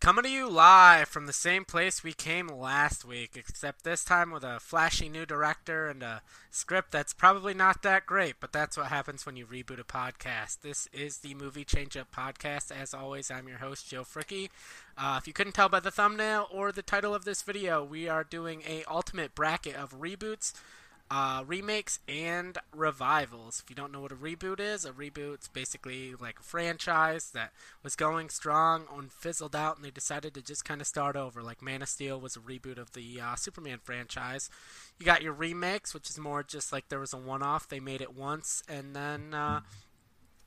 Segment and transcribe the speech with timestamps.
[0.00, 4.30] Coming to you live from the same place we came last week, except this time
[4.30, 8.78] with a flashy new director and a script that's probably not that great, but that's
[8.78, 10.62] what happens when you reboot a podcast.
[10.62, 12.72] This is the Movie Change Up Podcast.
[12.74, 14.48] As always, I'm your host, Joe Fricky.
[14.96, 18.08] Uh, if you couldn't tell by the thumbnail or the title of this video, we
[18.08, 20.54] are doing a ultimate bracket of reboots
[21.10, 23.60] uh, remakes and revivals.
[23.62, 27.50] If you don't know what a reboot is, a reboot's basically like a franchise that
[27.82, 31.42] was going strong and fizzled out, and they decided to just kind of start over.
[31.42, 34.50] Like Man of Steel was a reboot of the uh, Superman franchise.
[35.00, 37.68] You got your remakes, which is more just like there was a one-off.
[37.68, 39.62] They made it once, and then uh,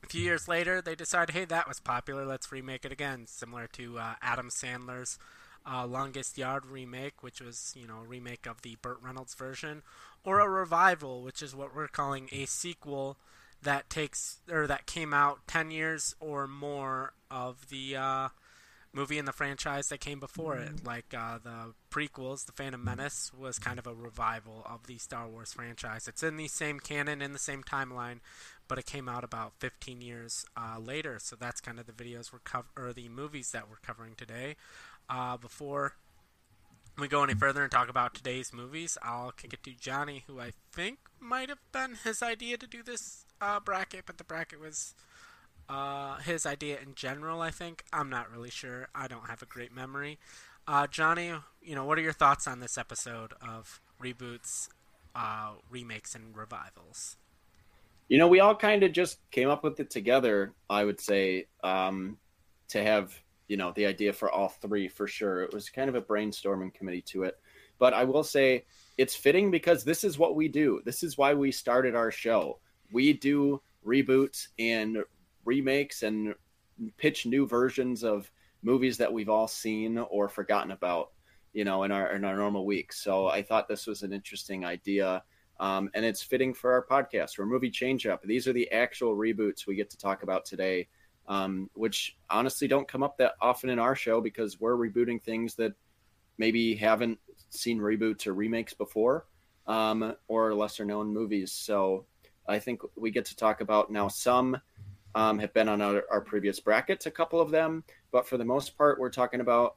[0.01, 2.25] a few years later, they decided, hey, that was popular.
[2.25, 3.27] Let's remake it again.
[3.27, 5.17] Similar to uh, Adam Sandler's.
[5.65, 9.81] Uh, Longest Yard remake, which was you know a remake of the Burt Reynolds version,
[10.23, 13.17] or a revival, which is what we're calling a sequel
[13.63, 18.29] that takes or that came out 10 years or more of the uh,
[18.93, 20.85] movie in the franchise that came before it.
[20.85, 25.27] Like uh, the prequels, The Phantom Menace was kind of a revival of the Star
[25.27, 26.07] Wars franchise.
[26.07, 28.19] It's in the same canon, in the same timeline,
[28.67, 31.17] but it came out about 15 years uh, later.
[31.19, 34.55] So that's kind of the videos we're cover or the movies that we're covering today.
[35.09, 35.95] Uh, before
[36.97, 40.39] we go any further and talk about today's movies, I'll kick it to Johnny, who
[40.39, 44.59] I think might have been his idea to do this uh, bracket, but the bracket
[44.59, 44.93] was
[45.69, 47.41] uh, his idea in general.
[47.41, 48.89] I think I'm not really sure.
[48.93, 50.19] I don't have a great memory.
[50.67, 54.69] Uh, Johnny, you know, what are your thoughts on this episode of reboots,
[55.15, 57.17] uh, remakes, and revivals?
[58.07, 60.53] You know, we all kind of just came up with it together.
[60.69, 62.17] I would say um,
[62.69, 63.17] to have
[63.53, 65.43] you know the idea for all three for sure.
[65.43, 67.39] It was kind of a brainstorming committee to it,
[67.77, 68.65] but I will say
[68.97, 70.81] it's fitting because this is what we do.
[70.85, 72.57] This is why we started our show.
[72.91, 75.03] We do reboots and
[75.45, 76.33] remakes and
[76.97, 78.31] pitch new versions of
[78.63, 81.11] movies that we've all seen or forgotten about,
[81.53, 83.03] you know, in our in our normal weeks.
[83.03, 85.23] So I thought this was an interesting idea.
[85.59, 87.37] Um, and it's fitting for our podcast.
[87.37, 88.23] We're movie change up.
[88.23, 90.87] These are the actual reboots we get to talk about today
[91.27, 95.55] um, which honestly don't come up that often in our show because we're rebooting things
[95.55, 95.73] that
[96.37, 97.19] maybe haven't
[97.49, 99.25] seen reboots or remakes before
[99.67, 101.51] um, or lesser known movies.
[101.51, 102.05] So
[102.47, 104.57] I think we get to talk about now some
[105.15, 108.45] um, have been on our, our, previous brackets, a couple of them, but for the
[108.45, 109.75] most part, we're talking about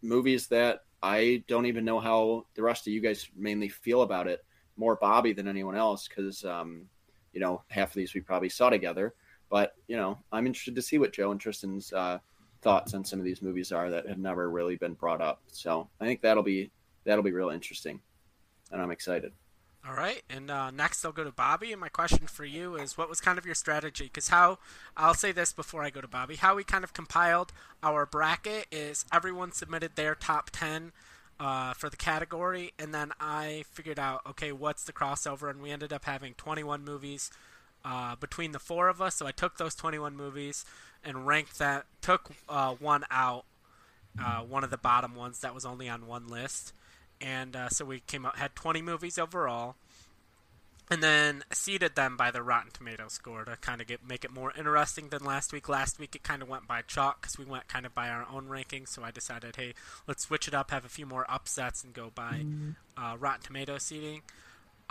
[0.00, 4.26] movies that I don't even know how the rest of you guys mainly feel about
[4.26, 4.44] it.
[4.76, 6.86] More Bobby than anyone else because, um,
[7.34, 9.14] you know, half of these we probably saw together.
[9.50, 12.18] But you know, I'm interested to see what Joe and Tristan's uh,
[12.62, 15.42] thoughts on some of these movies are that have never really been brought up.
[15.48, 16.70] So I think that'll be
[17.04, 18.00] that'll be real interesting,
[18.70, 19.32] and I'm excited.
[19.86, 21.72] All right, and uh, next I'll go to Bobby.
[21.72, 24.04] And my question for you is, what was kind of your strategy?
[24.04, 24.58] Because how
[24.96, 28.66] I'll say this before I go to Bobby, how we kind of compiled our bracket
[28.70, 30.92] is everyone submitted their top ten
[31.40, 35.70] uh, for the category, and then I figured out, okay, what's the crossover, and we
[35.70, 37.30] ended up having 21 movies
[37.84, 39.16] uh, between the four of us.
[39.16, 40.64] So I took those 21 movies
[41.04, 41.86] and ranked that.
[42.00, 43.44] Took uh, one out,
[44.18, 46.72] uh, one of the bottom ones that was only on one list,
[47.20, 49.76] and uh, so we came out had 20 movies overall.
[50.92, 54.32] And then seeded them by the Rotten Tomato score to kind of get make it
[54.32, 55.68] more interesting than last week.
[55.68, 58.26] Last week it kind of went by chalk because we went kind of by our
[58.28, 58.88] own rankings.
[58.88, 59.74] So I decided, hey,
[60.08, 62.70] let's switch it up, have a few more upsets, and go by mm-hmm.
[63.00, 64.22] uh, Rotten Tomato seeding.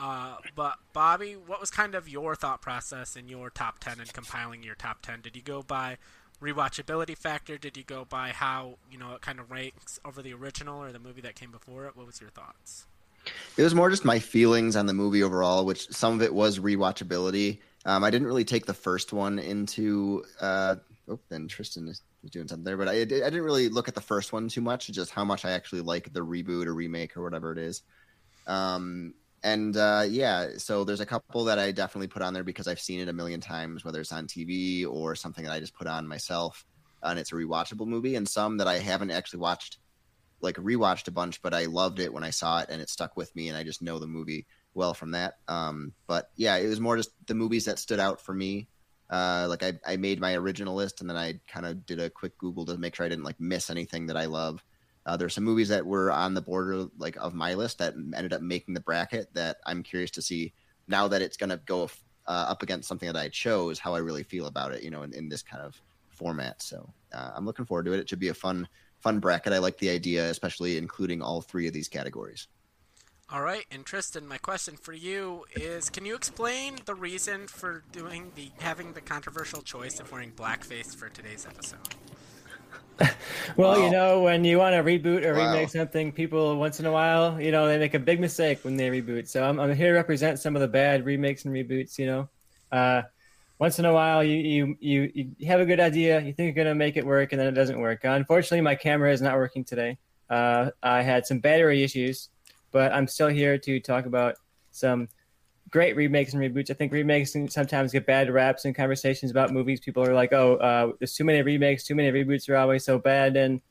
[0.01, 4.11] Uh, but Bobby, what was kind of your thought process in your top ten and
[4.13, 5.19] compiling your top ten?
[5.19, 5.97] Did you go by
[6.41, 7.57] rewatchability factor?
[7.57, 10.93] Did you go by how you know it kind of ranks over the original or
[10.93, 11.97] the movie that came before it?
[11.97, 12.85] What was your thoughts?
[13.57, 16.59] It was more just my feelings on the movie overall, which some of it was
[16.59, 17.59] rewatchability.
[17.85, 20.23] Um, I didn't really take the first one into.
[20.39, 20.77] Uh,
[21.09, 22.01] oh, then Tristan is
[22.31, 24.87] doing something there, but I, I didn't really look at the first one too much,
[24.87, 27.81] just how much I actually like the reboot or remake or whatever it is.
[28.47, 29.13] Um,
[29.43, 32.79] and uh, yeah, so there's a couple that I definitely put on there because I've
[32.79, 35.87] seen it a million times, whether it's on TV or something that I just put
[35.87, 36.65] on myself,
[37.03, 38.15] and it's a rewatchable movie.
[38.15, 39.77] And some that I haven't actually watched,
[40.41, 43.15] like rewatched a bunch, but I loved it when I saw it and it stuck
[43.15, 45.35] with me, and I just know the movie well from that.
[45.47, 48.67] Um, but yeah, it was more just the movies that stood out for me.
[49.09, 52.09] Uh, like I, I made my original list, and then I kind of did a
[52.09, 54.63] quick Google to make sure I didn't like miss anything that I love.
[55.05, 58.33] Uh, there's some movies that were on the border like of my list that ended
[58.33, 60.53] up making the bracket that I'm curious to see
[60.87, 61.89] now that it's going to go
[62.27, 65.03] uh, up against something that I chose how I really feel about it, you know,
[65.03, 66.61] in, in this kind of format.
[66.61, 67.99] So uh, I'm looking forward to it.
[67.99, 68.67] It should be a fun
[68.99, 69.53] fun bracket.
[69.53, 72.47] I like the idea, especially including all three of these categories.
[73.31, 77.83] All right, and Tristan, my question for you is: Can you explain the reason for
[77.91, 81.95] doing the having the controversial choice of wearing blackface for today's episode?
[83.57, 83.85] well, wow.
[83.85, 85.53] you know, when you want to reboot or wow.
[85.53, 88.75] remake something, people once in a while, you know, they make a big mistake when
[88.75, 89.27] they reboot.
[89.27, 91.97] So I'm, I'm here to represent some of the bad remakes and reboots.
[91.97, 92.29] You know,
[92.71, 93.03] uh,
[93.57, 96.63] once in a while, you, you you you have a good idea, you think you're
[96.63, 98.05] gonna make it work, and then it doesn't work.
[98.05, 99.97] Uh, unfortunately, my camera is not working today.
[100.29, 102.29] Uh, I had some battery issues,
[102.71, 104.35] but I'm still here to talk about
[104.71, 105.09] some
[105.69, 106.69] great remakes and reboots.
[106.69, 109.79] I think remakes sometimes get bad raps in conversations about movies.
[109.79, 112.97] People are like, "Oh, uh, there's too many remakes, too many reboots are always so
[112.99, 113.61] bad," and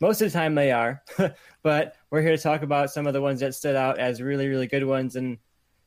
[0.00, 1.02] most of the time they are.
[1.62, 4.48] but we're here to talk about some of the ones that stood out as really,
[4.48, 5.38] really good ones, and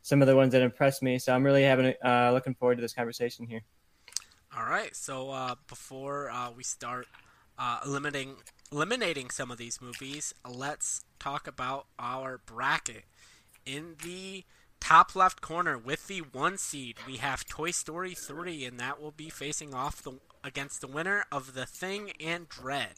[0.02, 1.20] some of the ones that impressed me.
[1.20, 3.62] So I'm really having uh, looking forward to this conversation here.
[4.56, 4.96] All right.
[4.96, 7.08] So uh, before uh, we start
[7.58, 8.36] uh, eliminating
[8.72, 13.04] eliminating some of these movies, let's talk about our bracket
[13.66, 14.44] in the
[14.82, 19.12] top left corner with the one seed, we have Toy Story 3, and that will
[19.12, 20.14] be facing off the,
[20.44, 22.98] against the winner of The Thing and Dredd.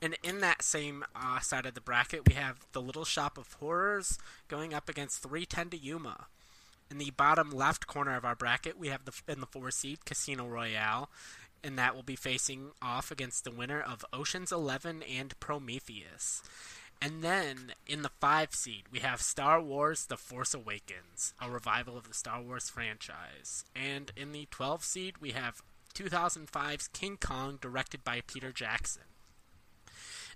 [0.00, 3.52] And in that same uh, side of the bracket, we have The Little Shop of
[3.54, 6.26] Horrors going up against 310 to Yuma.
[6.90, 10.04] In the bottom left corner of our bracket, we have the in the four seed
[10.04, 11.10] Casino Royale,
[11.64, 16.42] and that will be facing off against the winner of Ocean's Eleven and Prometheus.
[17.04, 21.98] And then in the five seed, we have Star Wars The Force Awakens, a revival
[21.98, 23.66] of the Star Wars franchise.
[23.76, 25.60] And in the 12 seed, we have
[25.94, 29.02] 2005's King Kong, directed by Peter Jackson.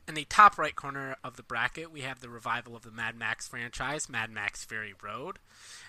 [0.06, 3.16] In the top right corner of the bracket, we have the revival of the Mad
[3.16, 5.38] Max franchise, Mad Max Fury Road,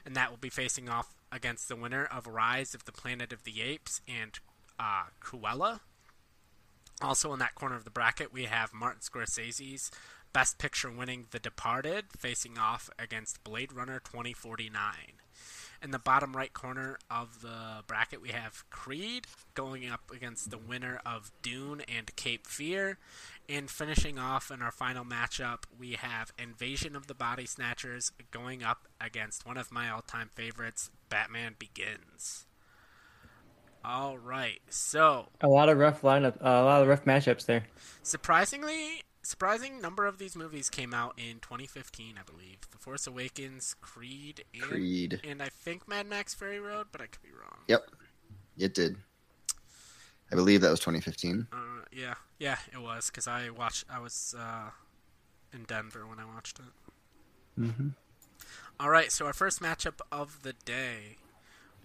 [0.05, 3.43] and that will be facing off against the winner of Rise of the Planet of
[3.43, 4.39] the Apes and
[4.79, 5.81] uh, Cruella.
[7.01, 9.89] Also in that corner of the bracket, we have Martin Scorsese's
[10.33, 14.93] Best Picture winning The Departed, facing off against Blade Runner 2049.
[15.81, 20.57] In the bottom right corner of the bracket, we have Creed going up against the
[20.57, 22.97] winner of Dune and Cape Fear.
[23.47, 28.61] And finishing off in our final matchup, we have Invasion of the Body Snatchers going
[28.61, 32.45] up against one of my all time favorites, Batman Begins.
[33.83, 37.63] All right, so a lot of rough lineup, uh, a lot of rough matchups there.
[38.03, 42.57] Surprisingly, surprising number of these movies came out in 2015, I believe.
[42.71, 47.05] The Force Awakens, Creed, and, Creed, and I think Mad Max Fury Road, but I
[47.05, 47.59] could be wrong.
[47.67, 47.85] Yep,
[48.57, 48.95] it did.
[50.31, 51.47] I believe that was 2015.
[51.51, 51.57] Uh,
[51.91, 53.85] yeah, yeah, it was because I watched.
[53.91, 54.71] I was uh,
[55.53, 57.61] in Denver when I watched it.
[57.61, 57.89] Mm-hmm.
[58.79, 61.17] All right, so our first matchup of the day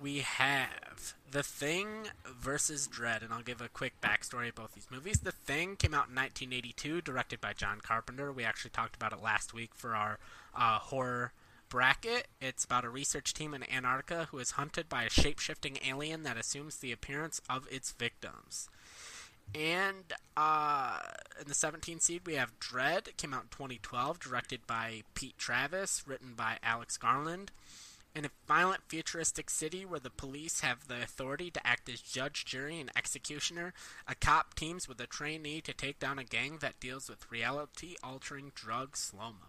[0.01, 4.89] we have The Thing versus Dredd, and I'll give a quick backstory of both these
[4.91, 5.21] movies.
[5.21, 8.33] The Thing came out in 1982, directed by John Carpenter.
[8.33, 10.19] We actually talked about it last week for our
[10.55, 11.33] uh, horror
[11.69, 12.29] bracket.
[12.41, 16.23] It's about a research team in Antarctica who is hunted by a shape shifting alien
[16.23, 18.69] that assumes the appearance of its victims.
[19.55, 20.99] And uh,
[21.41, 26.05] in the 17th seed, we have Dredd, came out in 2012, directed by Pete Travis,
[26.07, 27.51] written by Alex Garland.
[28.15, 32.45] In a violent futuristic city where the police have the authority to act as judge,
[32.45, 33.75] jury, and executioner,
[34.07, 37.97] a cop teams with a trainee to take down a gang that deals with reality
[38.05, 39.49] altering drug slow mo.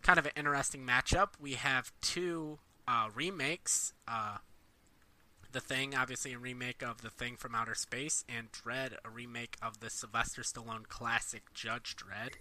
[0.00, 1.30] Kind of an interesting matchup.
[1.38, 2.58] We have two
[2.88, 3.92] uh, remakes.
[4.08, 4.38] Uh,
[5.52, 9.56] the Thing, obviously, a remake of The Thing from Outer Space, and Dredd, a remake
[9.62, 12.32] of the Sylvester Stallone classic Judge Dredd.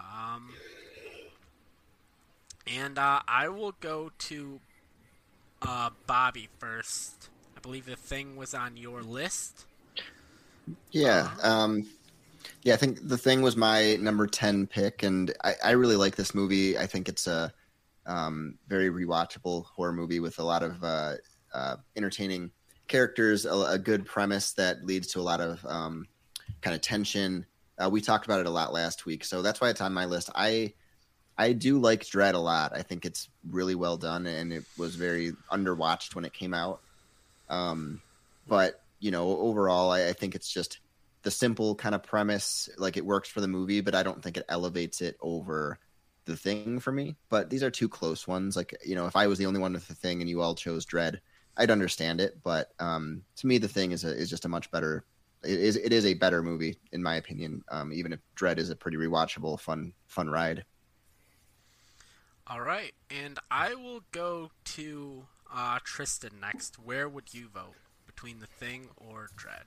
[0.00, 0.54] Um,
[2.66, 4.60] and uh, I will go to
[5.62, 7.28] uh, Bobby first.
[7.56, 9.66] I believe the thing was on your list.
[10.90, 11.30] Yeah.
[11.42, 11.86] Um,
[12.62, 16.16] yeah, I think the thing was my number 10 pick, and I, I really like
[16.16, 16.78] this movie.
[16.78, 17.52] I think it's a
[18.06, 21.14] um, very rewatchable horror movie with a lot of uh,
[21.52, 22.50] uh, entertaining
[22.88, 26.06] characters, a, a, good premise that leads to a lot of um,
[26.60, 27.46] kind of tension.
[27.78, 30.04] Uh, we talked about it a lot last week, so that's why it's on my
[30.04, 30.30] list.
[30.34, 30.74] I
[31.36, 32.72] I do like Dredd a lot.
[32.74, 36.80] I think it's really well done, and it was very underwatched when it came out.
[37.48, 38.00] Um,
[38.46, 40.78] but you know, overall, I, I think it's just
[41.22, 42.68] the simple kind of premise.
[42.78, 45.78] Like it works for the movie, but I don't think it elevates it over
[46.24, 47.16] the thing for me.
[47.28, 48.56] But these are two close ones.
[48.56, 50.54] Like you know, if I was the only one with the thing and you all
[50.54, 51.18] chose Dredd,
[51.56, 52.38] I'd understand it.
[52.42, 55.04] But um, to me, the thing is a, is just a much better.
[55.42, 57.64] It is it is a better movie in my opinion.
[57.70, 60.64] Um, even if Dredd is a pretty rewatchable, fun fun ride.
[62.46, 66.78] All right, and I will go to uh, Tristan next.
[66.78, 67.72] Where would you vote
[68.04, 69.64] between the Thing or Dredd?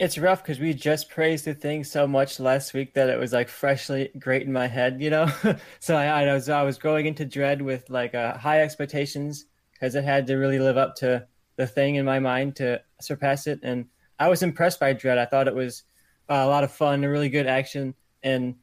[0.00, 3.32] It's rough because we just praised the Thing so much last week that it was
[3.32, 5.28] like freshly great in my head, you know.
[5.78, 9.94] so I, I, was I was going into Dredd with like uh, high expectations because
[9.94, 13.60] it had to really live up to the Thing in my mind to surpass it,
[13.62, 13.86] and
[14.18, 15.18] I was impressed by Dredd.
[15.18, 15.84] I thought it was
[16.28, 17.94] a lot of fun, a really good action,
[18.24, 18.56] and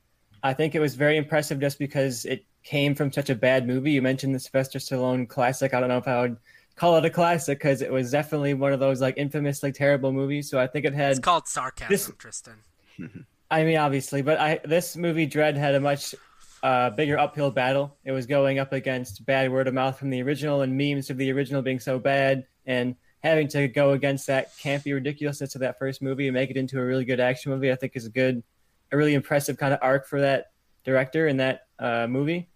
[0.44, 3.92] I think it was very impressive just because it came from such a bad movie.
[3.92, 5.74] You mentioned the Sylvester Stallone classic.
[5.74, 6.38] I don't know if I would
[6.76, 10.52] call it a classic because it was definitely one of those like infamously terrible movies.
[10.52, 11.12] So I think it had.
[11.12, 12.58] It's called sarcasm, this, Tristan.
[13.52, 16.14] I mean, obviously, but I this movie Dredd had a much
[16.62, 17.98] uh, bigger uphill battle.
[18.06, 21.18] It was going up against bad word of mouth from the original and memes of
[21.18, 25.80] the original being so bad, and having to go against that campy ridiculousness of that
[25.80, 27.72] first movie and make it into a really good action movie.
[27.72, 28.44] I think is a good,
[28.92, 30.52] a really impressive kind of arc for that
[30.84, 32.48] director in that uh, movie.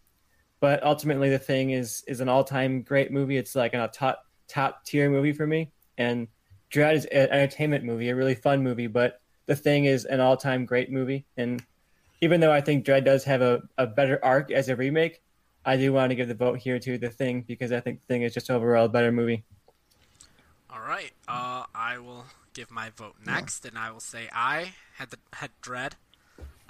[0.63, 3.35] But ultimately, the thing is is an all time great movie.
[3.35, 6.29] It's like a top top tier movie for me, and
[6.71, 8.87] Dredd is an entertainment movie, a really fun movie.
[8.87, 11.61] But the thing is an all time great movie, and
[12.21, 15.21] even though I think Dredd does have a, a better arc as a remake,
[15.65, 18.05] I do want to give the vote here to The Thing because I think The
[18.05, 19.43] Thing is just overall a better movie.
[20.69, 23.71] All right, uh, I will give my vote next, yeah.
[23.71, 25.95] and I will say I had the had Dredd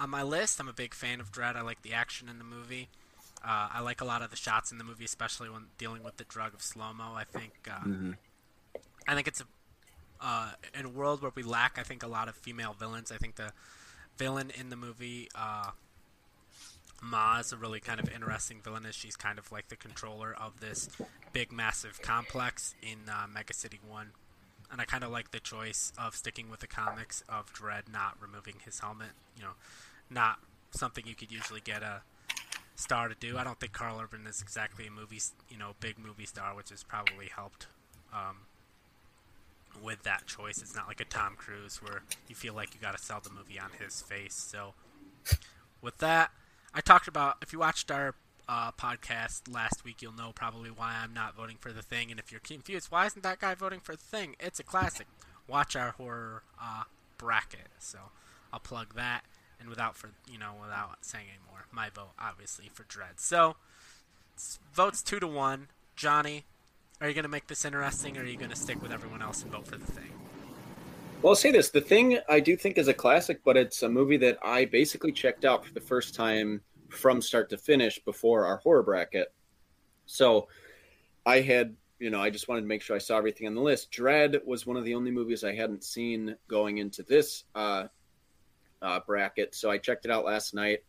[0.00, 0.58] on my list.
[0.58, 1.54] I'm a big fan of Dredd.
[1.54, 2.88] I like the action in the movie.
[3.44, 6.16] Uh, I like a lot of the shots in the movie, especially when dealing with
[6.16, 7.12] the drug of slow mo.
[7.14, 8.10] I think uh, mm-hmm.
[9.06, 9.44] I think it's a
[10.20, 13.12] uh, in a world where we lack, I think, a lot of female villains.
[13.12, 13.52] I think the
[14.16, 15.28] villain in the movie.
[15.34, 15.70] Uh,
[17.02, 20.34] Ma is a really kind of interesting villain as she's kind of like the controller
[20.40, 20.88] of this
[21.34, 24.06] big, massive complex in uh, Mega City 1.
[24.72, 28.16] And I kind of like the choice of sticking with the comics of Dredd not
[28.20, 29.10] removing his helmet.
[29.36, 29.50] You know,
[30.08, 30.38] not
[30.70, 32.02] something you could usually get a
[32.74, 33.38] star to do.
[33.38, 36.70] I don't think Karl Urban is exactly a movie, you know, big movie star, which
[36.70, 37.66] has probably helped
[38.12, 38.38] um,
[39.82, 40.58] with that choice.
[40.58, 43.30] It's not like a Tom Cruise where you feel like you got to sell the
[43.30, 44.34] movie on his face.
[44.34, 44.74] So,
[45.80, 46.30] with that,
[46.74, 48.14] I talked about if you watched our
[48.48, 52.10] uh, podcast last week, you'll know probably why I'm not voting for the thing.
[52.10, 54.36] And if you're confused, why isn't that guy voting for the thing?
[54.40, 55.06] It's a classic.
[55.46, 56.84] Watch our horror uh,
[57.18, 57.68] bracket.
[57.78, 57.98] So
[58.52, 59.24] I'll plug that.
[59.60, 63.18] And without for you know without saying anymore, my vote obviously for Dredd.
[63.18, 63.56] So
[64.72, 65.68] votes two to one.
[65.96, 66.44] Johnny,
[67.00, 69.22] are you going to make this interesting, or are you going to stick with everyone
[69.22, 70.10] else and vote for the thing?
[71.22, 73.88] Well, I'll say this: the thing I do think is a classic, but it's a
[73.88, 78.44] movie that I basically checked out for the first time from start to finish before
[78.44, 79.32] our horror bracket.
[80.06, 80.48] So,
[81.24, 83.62] I had, you know, I just wanted to make sure I saw everything on the
[83.62, 83.90] list.
[83.90, 87.84] Dredd was one of the only movies I hadn't seen going into this uh,
[88.84, 90.84] uh, bracket, so I checked it out last night.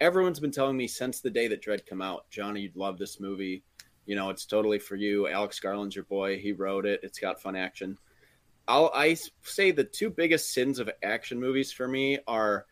[0.00, 3.20] Everyone's been telling me since the day that Dredd come out, Johnny, you'd love this
[3.20, 3.62] movie
[4.06, 5.28] you know, it's totally for you.
[5.28, 6.38] Alex Garland's your boy.
[6.38, 7.00] He wrote it.
[7.02, 7.98] It's got fun action.
[8.66, 12.66] I'll I say the two biggest sins of action movies for me are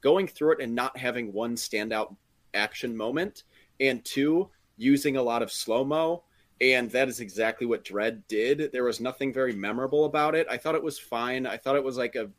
[0.00, 2.14] going through it and not having one standout
[2.54, 3.44] action moment,
[3.80, 6.24] and two using a lot of slow mo.
[6.60, 8.72] And that is exactly what Dredd did.
[8.72, 10.46] There was nothing very memorable about it.
[10.50, 11.46] I thought it was fine.
[11.46, 12.30] I thought it was like a,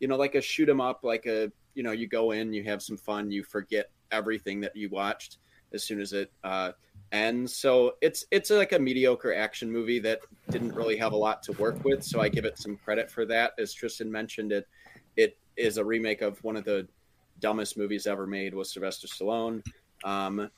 [0.00, 2.64] you know, like a shoot 'em up, like a, you know, you go in, you
[2.64, 5.38] have some fun, you forget everything that you watched
[5.72, 6.72] as soon as it uh,
[7.12, 10.20] and so it's it's like a mediocre action movie that
[10.50, 13.26] didn't really have a lot to work with so i give it some credit for
[13.26, 13.52] that.
[13.58, 14.66] As tristan mentioned it
[15.16, 16.86] it is a remake of one of the
[17.40, 19.62] dumbest movies ever made with sylvester stallone
[20.04, 20.48] um,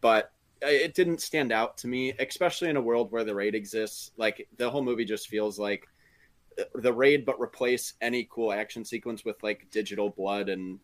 [0.00, 0.32] but
[0.62, 4.12] it didn't stand out to me especially in a world where the raid exists.
[4.16, 5.88] Like the whole movie just feels like
[6.74, 10.78] the raid but replace any cool action sequence with like digital blood and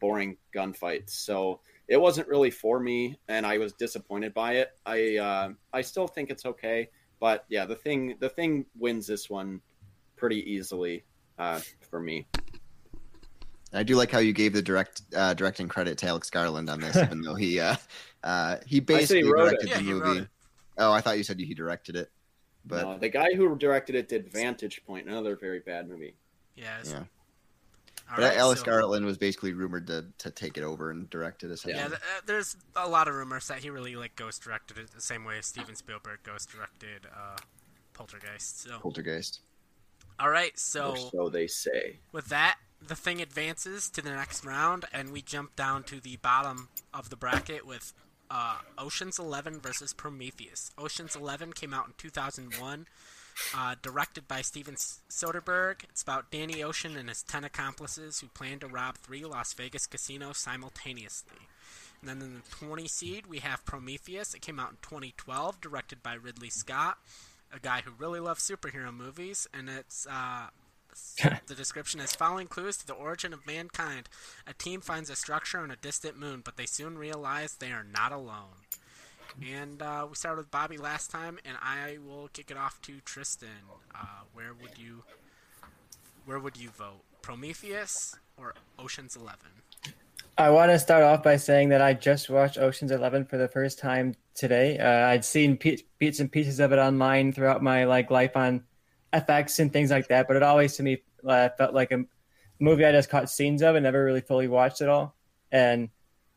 [0.00, 1.60] boring gunfights so
[1.90, 4.70] it wasn't really for me, and I was disappointed by it.
[4.86, 9.28] I uh, I still think it's okay, but yeah, the thing the thing wins this
[9.28, 9.60] one
[10.16, 11.04] pretty easily
[11.36, 11.60] uh,
[11.90, 12.28] for me.
[13.72, 16.78] I do like how you gave the direct uh, directing credit to Alex Garland on
[16.80, 17.74] this, even though he uh,
[18.22, 20.28] uh, he basically he directed yeah, the movie.
[20.78, 22.08] Oh, I thought you said he directed it.
[22.64, 26.14] But no, the guy who directed it did Vantage Point, another very bad movie.
[26.56, 27.02] Yeah, yeah
[28.16, 31.44] but right, Alex so, Garland was basically rumored to, to take it over and direct
[31.44, 31.60] it.
[31.64, 34.90] Yeah, th- uh, there's a lot of rumors that he really like ghost directed it
[34.90, 37.36] the same way Steven Spielberg ghost directed uh,
[37.92, 38.62] Poltergeist.
[38.62, 39.40] So Poltergeist.
[40.18, 41.98] All right, so or so they say.
[42.12, 46.16] With that, the thing advances to the next round, and we jump down to the
[46.16, 47.92] bottom of the bracket with
[48.30, 50.70] uh, Ocean's Eleven versus Prometheus.
[50.78, 52.86] Ocean's Eleven came out in 2001
[53.54, 55.84] uh, directed by Steven Soderbergh.
[55.84, 59.86] It's about Danny Ocean and his 10 accomplices who plan to rob three Las Vegas
[59.86, 61.38] casinos simultaneously.
[62.00, 64.34] And then in the 20 seed, we have Prometheus.
[64.34, 66.98] It came out in 2012, directed by Ridley Scott,
[67.54, 69.46] a guy who really loves superhero movies.
[69.52, 70.46] And it's uh,
[71.46, 74.08] the description is following clues to the origin of mankind.
[74.46, 77.84] A team finds a structure on a distant moon, but they soon realize they are
[77.84, 78.66] not alone.
[79.46, 83.00] And uh, we started with Bobby last time, and I will kick it off to
[83.04, 83.48] Tristan.
[83.94, 85.04] Uh, where would you,
[86.24, 87.02] where would you vote?
[87.22, 89.50] Prometheus or Ocean's Eleven?
[90.38, 93.48] I want to start off by saying that I just watched Ocean's Eleven for the
[93.48, 94.78] first time today.
[94.78, 98.64] Uh, I'd seen pe- bits and pieces of it online throughout my like life on
[99.12, 102.04] FX and things like that, but it always to me uh, felt like a
[102.58, 105.16] movie I just caught scenes of and never really fully watched it all.
[105.50, 105.90] And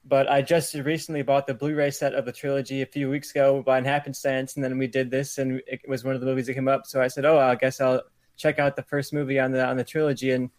[0.05, 3.63] but I just recently bought the Blu-ray set of the trilogy a few weeks ago
[3.63, 6.55] by happenstance, and then we did this, and it was one of the movies that
[6.55, 6.85] came up.
[6.85, 8.01] So I said, "Oh, I guess I'll
[8.35, 10.49] check out the first movie on the on the trilogy." And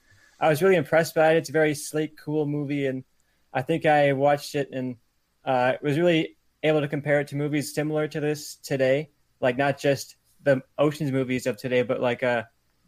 [0.41, 1.37] I was really impressed by it.
[1.37, 3.05] It's a very sleek, cool movie, and
[3.53, 4.97] I think I watched it and
[5.45, 9.79] uh, was really able to compare it to movies similar to this today, like not
[9.79, 12.45] just the Ocean's movies of today, but like uh,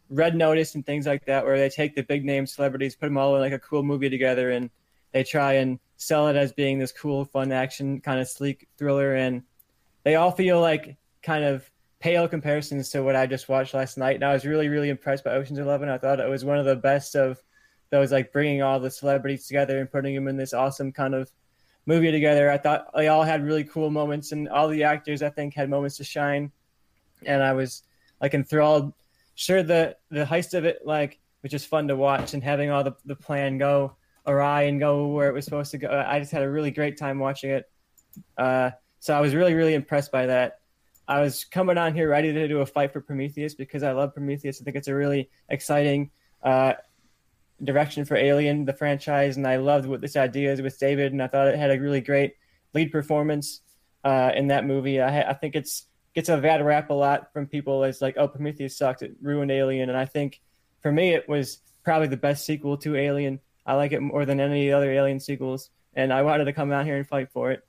[0.09, 3.17] Red Notice and things like that, where they take the big name celebrities, put them
[3.17, 4.69] all in like a cool movie together, and
[5.11, 9.15] they try and sell it as being this cool, fun action kind of sleek thriller,
[9.15, 9.43] and
[10.03, 14.15] they all feel like kind of pale comparisons to what I just watched last night.
[14.15, 15.89] And I was really, really impressed by Ocean's Eleven.
[15.89, 17.41] I thought it was one of the best of
[17.91, 21.31] was like bringing all the celebrities together and putting them in this awesome kind of
[21.85, 22.51] movie together.
[22.51, 25.69] I thought they all had really cool moments, and all the actors I think had
[25.69, 26.51] moments to shine.
[27.25, 27.83] And I was
[28.21, 28.93] like enthralled.
[29.35, 32.83] Sure, the the heist of it like was just fun to watch, and having all
[32.83, 33.95] the the plan go
[34.25, 36.05] awry and go where it was supposed to go.
[36.07, 37.69] I just had a really great time watching it.
[38.37, 40.59] Uh, so I was really really impressed by that.
[41.07, 44.13] I was coming on here ready to do a fight for Prometheus because I love
[44.13, 44.59] Prometheus.
[44.59, 46.11] I think it's a really exciting
[46.43, 46.73] uh,
[47.63, 51.23] direction for Alien, the franchise, and I loved what this idea is with David, and
[51.23, 52.33] I thought it had a really great
[52.73, 53.61] lead performance
[54.03, 55.01] uh, in that movie.
[55.01, 55.85] I, I, think it's
[56.17, 59.51] gets a bad rap a lot from people as like, oh, Prometheus sucked, it ruined
[59.51, 60.41] Alien, and I think
[60.81, 63.39] for me it was probably the best sequel to Alien.
[63.67, 66.85] I like it more than any other Alien sequels, and I wanted to come out
[66.85, 67.63] here and fight for it.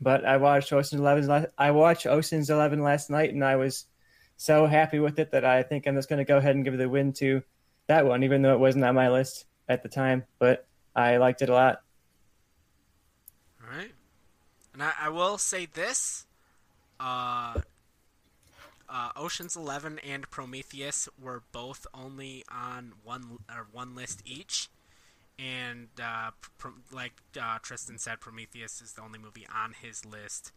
[0.00, 1.48] But I watched Ocean's Eleven.
[1.58, 3.86] I watched Ocean's Eleven last night, and I was
[4.36, 6.78] so happy with it that I think I'm just going to go ahead and give
[6.78, 7.42] the win to
[7.88, 10.22] that one, even though it wasn't on my list at the time.
[10.38, 11.80] But I liked it a lot.
[13.60, 13.92] All right,
[14.72, 16.23] and I, I will say this:
[17.00, 17.60] uh,
[18.88, 24.68] uh, Ocean's Eleven and Prometheus were both only on one or one list each,
[25.38, 30.52] and uh, pro- like uh, Tristan said, Prometheus is the only movie on his list,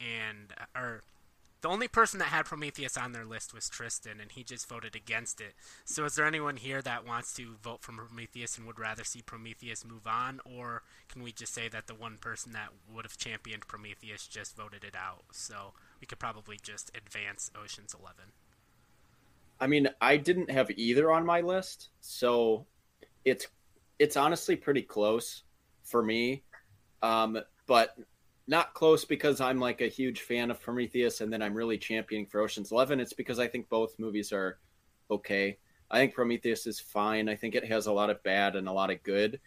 [0.00, 1.02] and or
[1.60, 4.96] the only person that had Prometheus on their list was Tristan, and he just voted
[4.96, 5.54] against it.
[5.84, 9.22] So, is there anyone here that wants to vote for Prometheus and would rather see
[9.22, 13.18] Prometheus move on, or can we just say that the one person that would have
[13.18, 15.24] championed Prometheus just voted it out?
[15.32, 18.32] So, we could probably just advance Ocean's Eleven.
[19.60, 22.64] I mean, I didn't have either on my list, so
[23.24, 23.46] it's
[23.98, 25.42] it's honestly pretty close
[25.84, 26.42] for me.
[27.02, 27.96] Um, but
[28.50, 32.26] not close because I'm like a huge fan of Prometheus and then I'm really championing
[32.26, 32.98] for Ocean's 11.
[32.98, 34.58] It's because I think both movies are
[35.08, 35.56] okay.
[35.88, 37.28] I think Prometheus is fine.
[37.28, 39.38] I think it has a lot of bad and a lot of good.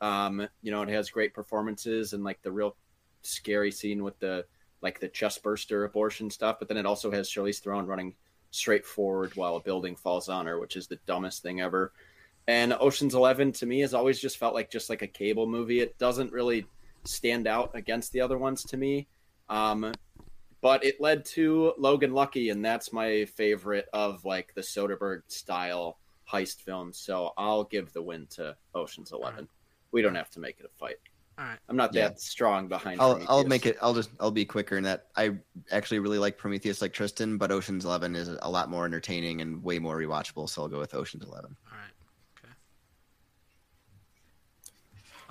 [0.00, 2.76] Um, you know, it has great performances and like the real
[3.22, 4.46] scary scene with the
[4.80, 8.14] like the chest burster abortion stuff, but then it also has Charlize Theron running
[8.52, 11.92] straight forward while a building falls on her, which is the dumbest thing ever.
[12.46, 15.80] And Ocean's 11 to me has always just felt like just like a cable movie.
[15.80, 16.66] It doesn't really
[17.04, 19.08] stand out against the other ones to me.
[19.48, 19.92] Um,
[20.60, 25.98] but it led to Logan Lucky, and that's my favorite of like the Soderbergh style
[26.30, 26.98] heist films.
[26.98, 29.40] So I'll give the win to Ocean's Eleven.
[29.40, 29.48] Right.
[29.90, 30.96] We don't have to make it a fight.
[31.38, 31.58] All right.
[31.68, 32.08] I'm not yeah.
[32.08, 33.00] that strong behind.
[33.00, 33.30] I'll Prometheus.
[33.30, 33.76] I'll make it.
[33.82, 35.08] I'll just I'll be quicker in that.
[35.16, 35.36] I
[35.70, 39.62] actually really like Prometheus, like Tristan, but Ocean's Eleven is a lot more entertaining and
[39.62, 40.48] way more rewatchable.
[40.48, 41.56] So I'll go with Ocean's Eleven.
[41.70, 41.88] All right.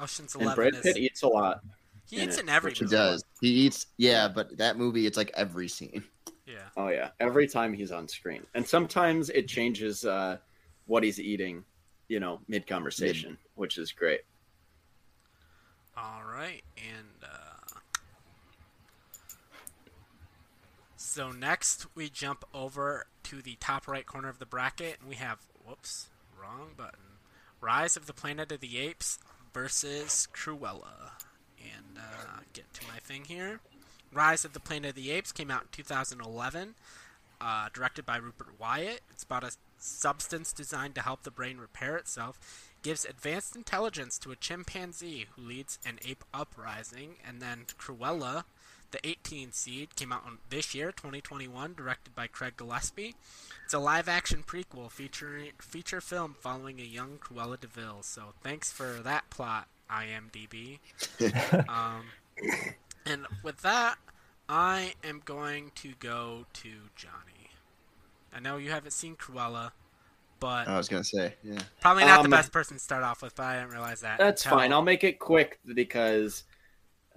[0.01, 0.49] Ocean's Eleven.
[0.49, 0.97] And Brad Pitt is...
[0.97, 1.61] eats a lot.
[2.09, 2.73] He eats in, in every.
[2.73, 3.23] He does.
[3.39, 3.87] He eats.
[3.97, 6.03] Yeah, but that movie, it's like every scene.
[6.45, 6.55] Yeah.
[6.75, 10.37] Oh yeah, every time he's on screen, and sometimes it changes uh,
[10.87, 11.63] what he's eating.
[12.09, 14.21] You know, mid conversation, which is great.
[15.95, 17.79] All right, and uh,
[20.97, 25.15] so next we jump over to the top right corner of the bracket, and we
[25.15, 26.99] have whoops, wrong button.
[27.61, 29.19] Rise of the Planet of the Apes
[29.53, 31.11] versus Cruella.
[31.59, 33.59] And uh, get to my thing here.
[34.13, 36.75] Rise of the Planet of the Apes came out in 2011,
[37.39, 39.01] uh, directed by Rupert Wyatt.
[39.09, 42.39] It's about a substance designed to help the brain repair itself.
[42.83, 47.15] Gives advanced intelligence to a chimpanzee who leads an ape uprising.
[47.25, 48.43] And then Cruella,
[48.91, 53.15] the 18 seed, came out this year, 2021, directed by Craig Gillespie.
[53.65, 57.99] It's a live-action prequel featuring feature film following a young Cruella de Vil.
[58.01, 60.79] So thanks for that plot, IMDb.
[61.69, 62.03] um,
[63.05, 63.95] and with that,
[64.49, 67.49] I am going to go to Johnny.
[68.33, 69.71] I know you haven't seen Cruella,
[70.39, 71.59] but I was gonna say, yeah.
[71.81, 73.35] probably not Um, the best person to start off with.
[73.35, 74.17] But I didn't realize that.
[74.17, 74.73] That's until- fine.
[74.73, 76.43] I'll make it quick because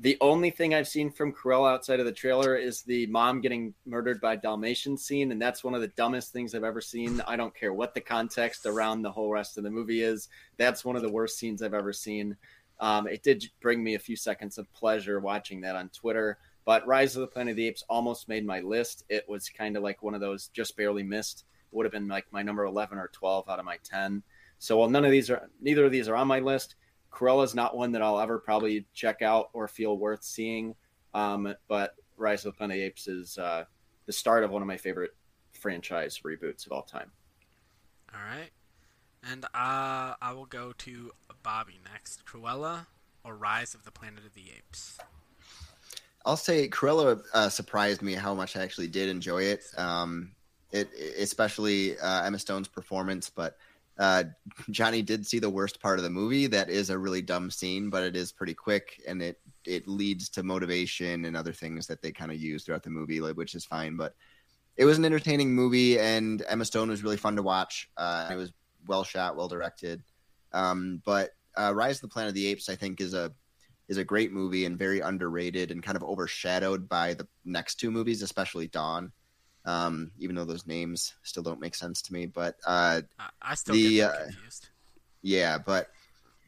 [0.00, 3.74] the only thing I've seen from Cruella outside of the trailer is the mom getting
[3.86, 7.20] murdered by Dalmatian scene, and that's one of the dumbest things I've ever seen.
[7.28, 10.28] I don't care what the context around the whole rest of the movie is.
[10.56, 12.36] That's one of the worst scenes I've ever seen.
[12.80, 16.38] Um, it did bring me a few seconds of pleasure watching that on Twitter.
[16.64, 19.04] But Rise of the Planet of the Apes almost made my list.
[19.08, 21.44] It was kind of like one of those just barely missed.
[21.70, 24.22] Would have been like my number 11 or 12 out of my 10.
[24.58, 26.74] So while none of these are, neither of these are on my list,
[27.14, 30.74] Cruella's not one that I'll ever probably check out or feel worth seeing.
[31.14, 33.64] Um, but Rise of the Planet of the Apes is uh,
[34.06, 35.12] the start of one of my favorite
[35.52, 37.10] franchise reboots of all time.
[38.12, 38.50] All right,
[39.30, 42.24] and uh, I will go to Bobby next.
[42.26, 42.86] Cruella
[43.24, 44.98] or Rise of the Planet of the Apes.
[46.26, 49.64] I'll say Cruella uh, surprised me how much I actually did enjoy it.
[49.76, 50.32] Um,
[50.72, 53.56] it, especially uh, Emma Stone's performance, but
[53.98, 54.24] uh,
[54.70, 56.46] Johnny did see the worst part of the movie.
[56.46, 60.28] That is a really dumb scene, but it is pretty quick, and it it leads
[60.30, 63.54] to motivation and other things that they kind of use throughout the movie, like, which
[63.54, 63.96] is fine.
[63.96, 64.14] But
[64.76, 67.88] it was an entertaining movie, and Emma Stone was really fun to watch.
[67.96, 68.52] Uh, it was
[68.86, 70.02] well shot, well directed.
[70.52, 73.32] Um, but uh, Rise of the Planet of the Apes, I think, is a
[73.86, 77.90] is a great movie and very underrated and kind of overshadowed by the next two
[77.90, 79.12] movies, especially Dawn.
[79.66, 83.00] Um, even though those names still don't make sense to me, but uh,
[83.40, 84.68] I, still The, get uh, confused.
[85.22, 85.88] yeah, but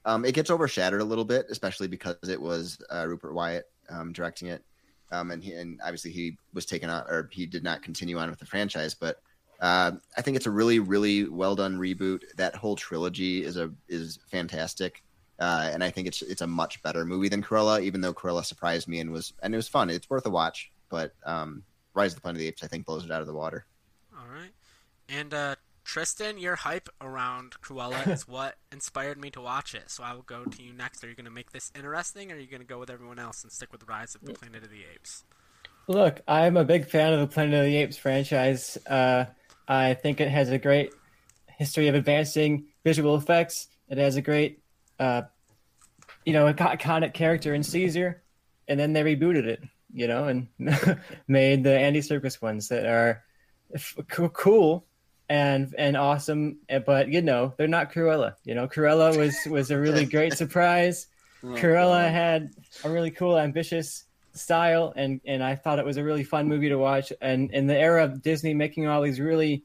[0.04, 4.12] um, it gets overshadowed a little bit, especially because it was uh, Rupert Wyatt um,
[4.12, 4.62] directing it,
[5.12, 8.28] um, and he, and obviously he was taken out or he did not continue on
[8.28, 8.94] with the franchise.
[8.94, 9.20] But
[9.60, 12.20] uh, I think it's a really, really well done reboot.
[12.36, 15.02] That whole trilogy is a is fantastic,
[15.38, 17.80] uh, and I think it's it's a much better movie than Cruella.
[17.80, 20.70] Even though Cruella surprised me and was and it was fun, it's worth a watch.
[20.90, 21.62] But um,
[21.96, 23.66] Rise of the Planet of the Apes, I think, blows it out of the water.
[24.16, 24.52] All right,
[25.08, 29.90] and uh, Tristan, your hype around Cruella is what inspired me to watch it.
[29.90, 31.02] So I will go to you next.
[31.04, 33.18] Are you going to make this interesting, or are you going to go with everyone
[33.18, 35.24] else and stick with Rise of the Planet of the Apes?
[35.88, 38.76] Look, I'm a big fan of the Planet of the Apes franchise.
[38.86, 39.26] Uh,
[39.68, 40.92] I think it has a great
[41.56, 43.68] history of advancing visual effects.
[43.88, 44.60] It has a great,
[44.98, 45.22] uh,
[46.24, 48.22] you know, iconic character in Caesar,
[48.66, 50.48] and then they rebooted it, you know, and
[51.28, 53.22] made the Andy Serkis ones that are
[53.74, 54.86] f- cool
[55.28, 56.58] and and awesome.
[56.68, 58.34] eh, But you know, they're not Cruella.
[58.44, 61.06] You know, Cruella was was a really great surprise.
[61.42, 62.50] Cruella had
[62.84, 66.68] a really cool, ambitious style, and and I thought it was a really fun movie
[66.68, 67.12] to watch.
[67.20, 69.64] And in the era of Disney making all these really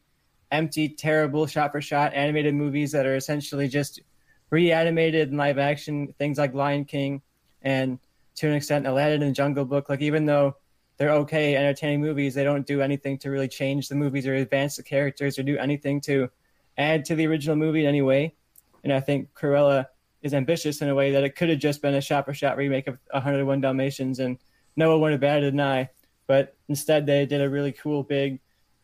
[0.52, 4.02] empty, terrible shot for shot animated movies that are essentially just
[4.50, 7.22] reanimated in live action, things like Lion King,
[7.62, 8.00] and
[8.36, 9.90] to an extent Aladdin and Jungle Book.
[9.90, 10.56] Like even though
[10.98, 14.76] they're okay, entertaining movies, they don't do anything to really change the movies or advance
[14.76, 16.30] the characters or do anything to
[16.78, 18.36] add to the original movie in any way.
[18.84, 19.88] And I think Cruella
[20.22, 22.58] is ambitious in a way that it could have just been a shot for shot
[22.58, 24.38] remake of 101 Dalmatians and
[24.76, 25.90] no one would have batted an eye.
[26.28, 28.40] But instead, they did a really cool, big,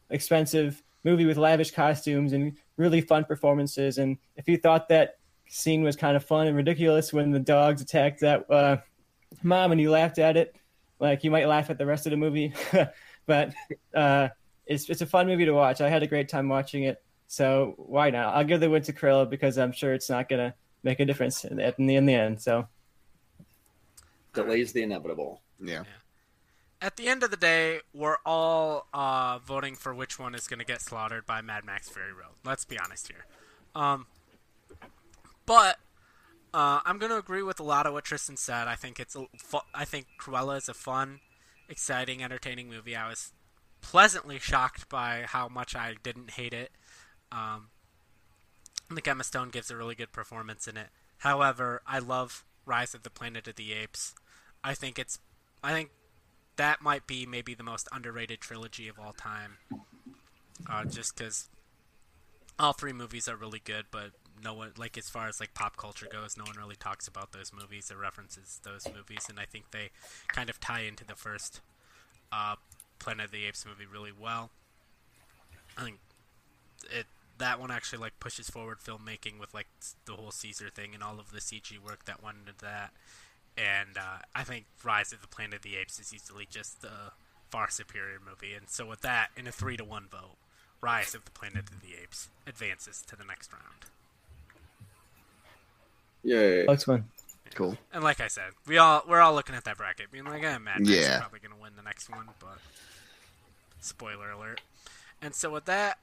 [0.09, 3.97] expensive movie with lavish costumes and really fun performances.
[3.97, 7.81] And if you thought that scene was kind of fun and ridiculous when the dogs
[7.81, 8.77] attacked that uh,
[9.43, 10.55] mom and you laughed at it,
[10.99, 12.53] like you might laugh at the rest of the movie.
[13.25, 13.53] but
[13.93, 14.29] uh,
[14.65, 15.81] it's it's a fun movie to watch.
[15.81, 17.01] I had a great time watching it.
[17.27, 18.35] So why not?
[18.35, 21.43] I'll give the win to Cruella because I'm sure it's not gonna make a difference
[21.43, 22.41] in the, in the, in the end.
[22.41, 22.67] So
[24.33, 25.41] Delays the inevitable.
[25.59, 25.83] Yeah.
[26.79, 30.59] At the end of the day, we're all uh, voting for which one is going
[30.59, 32.35] to get slaughtered by Mad Max Fury Road.
[32.45, 33.25] Let's be honest here.
[33.73, 34.05] Um,
[35.47, 35.79] but
[36.53, 38.67] uh, I'm going to agree with a lot of what Tristan said.
[38.67, 41.19] I think it's a fu- I think Cruella is a fun,
[41.69, 42.95] exciting, entertaining movie.
[42.95, 43.33] I was
[43.81, 46.71] pleasantly shocked by how much I didn't hate it.
[47.31, 47.69] Um,
[48.89, 50.87] I think Emma Stone gives a really good performance in it.
[51.19, 54.15] However, I love Rise of the Planet of the Apes.
[54.63, 55.19] I think it's
[55.63, 55.89] I think
[56.55, 59.57] that might be maybe the most underrated trilogy of all time.
[60.69, 61.49] Uh, just because
[62.57, 64.11] all three movies are really good, but
[64.43, 67.31] no one like as far as like pop culture goes, no one really talks about
[67.31, 69.89] those movies or references those movies, and I think they
[70.27, 71.61] kind of tie into the first
[72.31, 72.55] uh,
[72.99, 74.49] Planet of the Apes movie really well.
[75.77, 75.99] I think
[76.89, 77.05] it
[77.37, 79.67] that one actually like pushes forward filmmaking with like
[80.05, 82.91] the whole Caesar thing and all of the CG work that went into that.
[83.57, 87.11] And uh, I think Rise of the Planet of the Apes is easily just a
[87.49, 88.53] far superior movie.
[88.53, 90.37] And so with that, in a three to one vote,
[90.81, 93.85] Rise of the Planet of the Apes advances to the next round.
[96.23, 96.65] Yay.
[96.65, 97.05] looks one.
[97.53, 97.77] Cool.
[97.91, 100.57] And like I said, we all we're all looking at that bracket, being like, "Eh,
[100.57, 101.19] Mad Max is Yeah.
[101.21, 102.59] probably gonna win the next one," but
[103.81, 104.61] spoiler alert.
[105.21, 105.97] And so with that,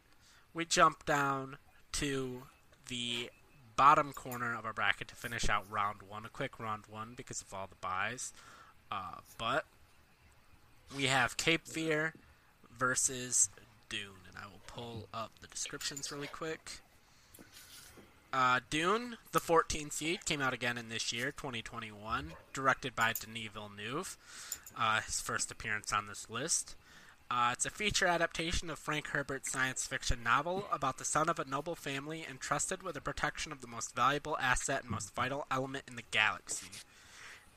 [0.52, 1.58] we jump down
[1.92, 2.44] to
[2.88, 3.30] the
[3.76, 6.24] bottom corner of our bracket to finish out round one.
[6.24, 8.32] A quick round one because of all the buys.
[8.90, 9.66] Uh, but
[10.96, 12.14] we have Cape Fear
[12.76, 13.48] versus
[13.88, 16.80] Dune, and I will pull up the descriptions really quick.
[18.36, 23.48] Uh, Dune, the 14th seed, came out again in this year, 2021, directed by Denis
[23.54, 24.16] Villeneuve.
[24.76, 26.74] Uh, his first appearance on this list.
[27.30, 31.38] Uh, it's a feature adaptation of Frank Herbert's science fiction novel about the son of
[31.38, 35.46] a noble family entrusted with the protection of the most valuable asset and most vital
[35.48, 36.66] element in the galaxy.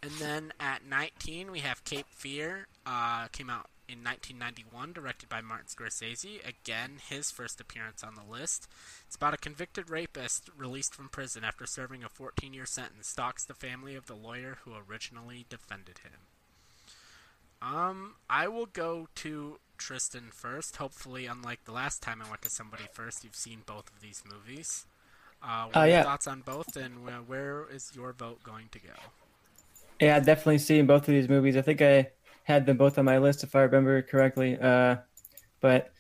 [0.04, 2.68] And then at 19, we have Cape Fear.
[2.86, 6.45] Uh, came out in 1991, directed by Martin Scorsese.
[6.47, 8.67] Again, his first appearance on the list.
[9.06, 13.43] It's about a convicted rapist released from prison after serving a 14 year sentence, stalks
[13.45, 16.28] the family of the lawyer who originally defended him.
[17.62, 20.78] Um, I will go to Tristan first.
[20.78, 24.23] Hopefully, unlike the last time I went to somebody first, you've seen both of these
[24.30, 24.86] movies.
[25.41, 26.04] Uh, what Uh, are your yeah.
[26.04, 29.13] thoughts on both, and where, where is your vote going to go?
[30.00, 31.58] Yeah, I've definitely seen both of these movies.
[31.58, 32.12] I think I
[32.47, 34.57] had them both on my list if I remember correctly.
[34.57, 34.95] Uh,
[35.60, 35.91] but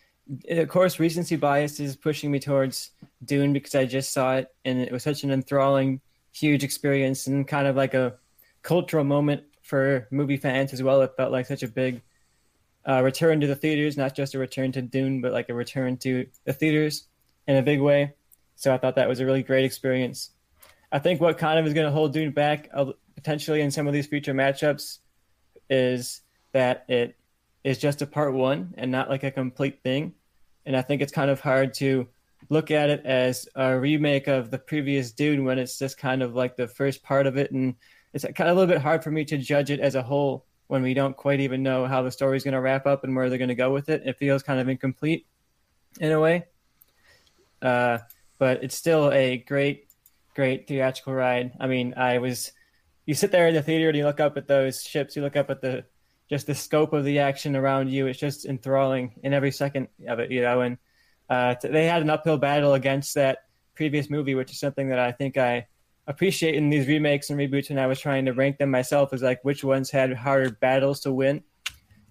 [0.49, 2.91] of course, recency bias is pushing me towards
[3.25, 5.99] Dune because I just saw it and it was such an enthralling,
[6.31, 8.15] huge experience and kind of like a
[8.61, 11.01] cultural moment for movie fans as well.
[11.01, 12.01] It felt like such a big
[12.87, 15.97] uh, return to the theaters, not just a return to Dune, but like a return
[15.97, 17.07] to the theaters
[17.49, 18.13] in a big way.
[18.55, 20.31] So I thought that was a really great experience.
[20.93, 23.85] I think what kind of is going to hold Dune back uh, potentially in some
[23.85, 24.99] of these future matchups
[25.69, 26.21] is
[26.57, 27.15] that it
[27.63, 30.11] is just a part one and not like a complete thing.
[30.65, 32.07] And I think it's kind of hard to
[32.49, 36.33] look at it as a remake of the previous Dune when it's just kind of
[36.33, 37.51] like the first part of it.
[37.51, 37.75] And
[38.11, 40.47] it's kind of a little bit hard for me to judge it as a whole
[40.65, 43.29] when we don't quite even know how the story's going to wrap up and where
[43.29, 44.01] they're going to go with it.
[44.03, 45.27] It feels kind of incomplete
[45.99, 46.45] in a way.
[47.61, 47.99] Uh,
[48.39, 49.89] but it's still a great,
[50.33, 51.51] great theatrical ride.
[51.59, 52.51] I mean, I was,
[53.05, 55.35] you sit there in the theater and you look up at those ships, you look
[55.35, 55.85] up at the,
[56.29, 58.07] just the scope of the action around you.
[58.07, 60.61] It's just enthralling in every second of it, you know.
[60.61, 60.77] And
[61.29, 63.39] uh, t- they had an uphill battle against that
[63.75, 65.67] previous movie, which is something that I think I
[66.05, 67.69] appreciate in these remakes and reboots.
[67.69, 71.01] And I was trying to rank them myself as like which ones had harder battles
[71.01, 71.43] to win.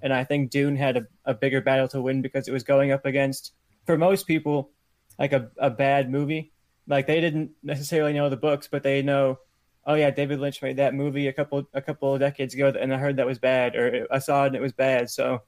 [0.03, 2.93] And I think Dune had a, a bigger battle to win because it was going
[2.93, 3.53] up against,
[3.87, 4.71] for most people,
[5.19, 6.53] like a, a bad movie.
[6.87, 9.39] Like they didn't necessarily know the books, but they know,
[9.87, 12.93] oh yeah, David Lynch made that movie a couple a couple of decades ago, and
[12.93, 15.09] I heard that was bad, or I saw it and it was bad.
[15.11, 15.43] So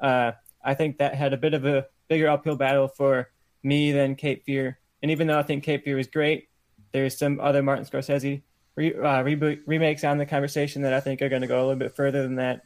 [0.00, 0.32] uh,
[0.64, 3.30] I think that had a bit of a bigger uphill battle for
[3.62, 4.78] me than Cape Fear.
[5.02, 6.48] And even though I think Cape Fear is great,
[6.92, 8.42] there's some other Martin Scorsese
[8.74, 11.64] re- uh, reboot remakes on the conversation that I think are going to go a
[11.64, 12.62] little bit further than that.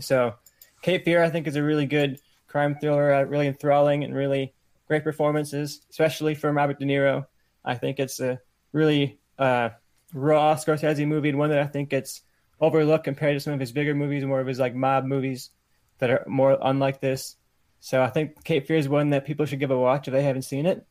[0.00, 0.34] So
[0.82, 4.54] Cape Fear, I think, is a really good crime thriller, uh, really enthralling and really
[4.88, 7.26] great performances, especially from Robert De Niro.
[7.64, 8.40] I think it's a
[8.72, 9.70] really uh,
[10.16, 12.22] raw Scorsese movie and one that I think gets
[12.60, 15.50] overlooked compared to some of his bigger movies, more of his like mob movies
[15.98, 17.36] that are more unlike this.
[17.80, 20.22] So I think Cape Fear is one that people should give a watch if they
[20.22, 20.84] haven't seen it,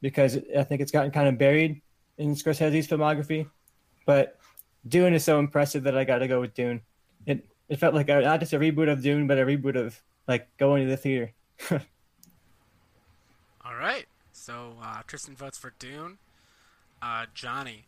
[0.00, 1.80] because I think it's gotten kind of buried
[2.18, 3.48] in Scorsese's filmography.
[4.04, 4.38] But
[4.86, 6.82] Dune is so impressive that I got to go with Dune.
[7.24, 10.02] It it felt like a, not just a reboot of Dune, but a reboot of
[10.26, 11.32] like going to the theater.
[11.70, 11.78] All
[13.76, 14.06] right.
[14.32, 16.18] So uh, Tristan votes for Dune.
[17.00, 17.86] Uh, Johnny,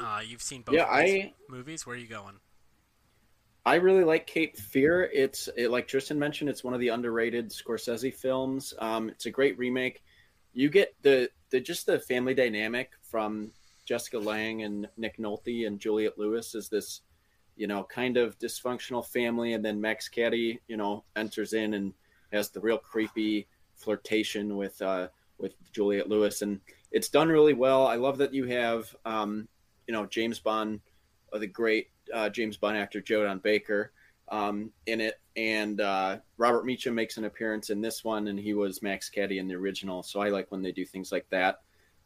[0.00, 1.86] uh, you've seen both Yeah, of these I- movies.
[1.86, 2.36] Where are you going?
[3.66, 5.10] I really like Cape Fear.
[5.12, 8.74] It's it, like Tristan mentioned, it's one of the underrated Scorsese films.
[8.78, 10.02] Um, it's a great remake.
[10.52, 13.52] You get the the just the family dynamic from
[13.86, 17.00] Jessica Lange and Nick Nolte and Juliette Lewis is this,
[17.56, 21.94] you know, kind of dysfunctional family, and then Max Cady, you know, enters in and
[22.32, 26.60] has the real creepy flirtation with uh, with Juliette Lewis, and
[26.92, 27.86] it's done really well.
[27.86, 29.48] I love that you have, um,
[29.86, 30.80] you know, James Bond,
[31.32, 33.92] uh, the great uh, James Bond actor Joe Don Baker
[34.28, 38.54] um, in it, and uh, Robert Mitchum makes an appearance in this one, and he
[38.54, 40.02] was Max Cady in the original.
[40.02, 41.60] So I like when they do things like that.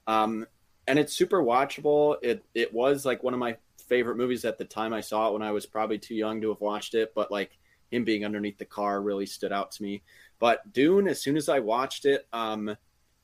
[0.06, 0.46] Um,
[0.86, 2.16] and it's super watchable.
[2.22, 3.56] It it was like one of my
[3.88, 6.48] favorite movies at the time I saw it when I was probably too young to
[6.48, 7.58] have watched it, but like
[7.90, 10.02] him being underneath the car really stood out to me.
[10.38, 12.76] But Dune, as soon as I watched it, um,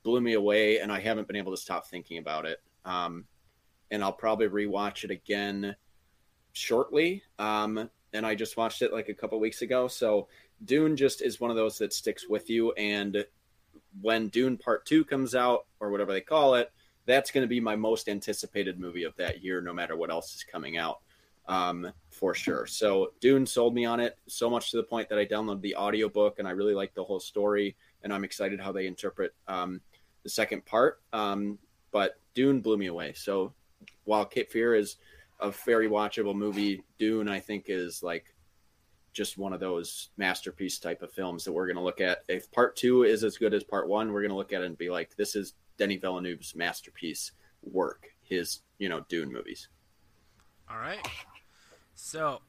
[0.03, 2.62] blew me away, and I haven't been able to stop thinking about it.
[2.85, 3.25] Um,
[3.90, 5.77] and I'll probably rewatch it again
[6.53, 7.23] shortly.
[7.38, 9.88] Um, and I just watched it like a couple weeks ago.
[9.88, 10.29] So
[10.64, 12.73] Dune just is one of those that sticks with you.
[12.73, 13.25] And
[14.01, 16.73] when Dune Part Two comes out, or whatever they call it,
[17.07, 20.35] that's going to be my most anticipated movie of that year, no matter what else
[20.35, 21.01] is coming out,
[21.47, 22.66] um, for sure.
[22.66, 25.77] So Dune sold me on it so much to the point that I downloaded the
[25.77, 27.77] audiobook and I really like the whole story.
[28.03, 29.81] And I'm excited how they interpret um,
[30.23, 31.01] the second part.
[31.12, 31.59] Um,
[31.90, 33.12] but Dune blew me away.
[33.14, 33.53] So
[34.05, 34.97] while Cape Fear is
[35.40, 38.35] a very watchable movie, Dune I think is like
[39.12, 42.25] just one of those masterpiece type of films that we're going to look at.
[42.29, 44.67] If part two is as good as part one, we're going to look at it
[44.67, 48.09] and be like, this is Denis Villeneuve's masterpiece work.
[48.23, 49.69] His you know Dune movies.
[50.69, 51.07] All right.
[51.95, 52.40] So,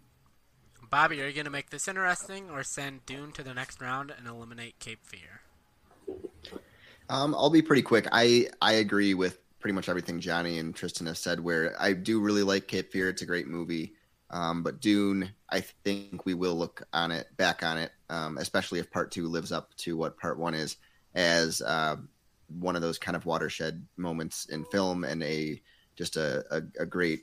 [0.89, 4.11] Bobby, are you going to make this interesting or send Dune to the next round
[4.17, 5.41] and eliminate Cape Fear?
[7.09, 8.07] Um, I'll be pretty quick.
[8.11, 11.39] I I agree with pretty much everything Johnny and Tristan have said.
[11.39, 13.09] Where I do really like Cape Fear.
[13.09, 13.93] It's a great movie.
[14.29, 18.77] Um, but Dune, I think we will look on it back on it, um, especially
[18.77, 20.77] if Part Two lives up to what Part One is,
[21.15, 21.95] as uh,
[22.47, 25.59] one of those kind of watershed moments in film and a
[25.95, 27.21] just a, a, a great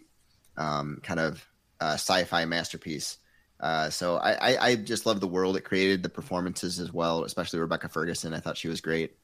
[0.56, 1.48] um, kind of
[1.80, 3.18] uh, sci-fi masterpiece.
[3.60, 7.22] Uh, so I, I, I, just love the world it created, the performances as well,
[7.22, 8.34] especially Rebecca Ferguson.
[8.34, 9.16] I thought she was great,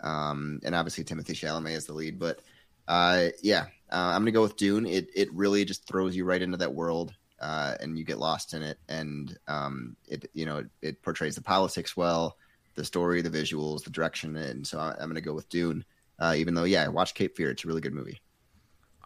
[0.00, 2.18] um, and obviously Timothée Chalamet is the lead.
[2.18, 2.40] But
[2.88, 4.86] uh, yeah, uh, I'm gonna go with Dune.
[4.86, 8.54] It it really just throws you right into that world, uh, and you get lost
[8.54, 8.78] in it.
[8.88, 12.36] And um, it you know it, it, portrays the politics well,
[12.74, 15.84] the story, the visuals, the direction, and so I, am gonna go with Dune.
[16.18, 17.50] Uh, even though yeah, watch Cape Fear.
[17.50, 18.20] It's a really good movie.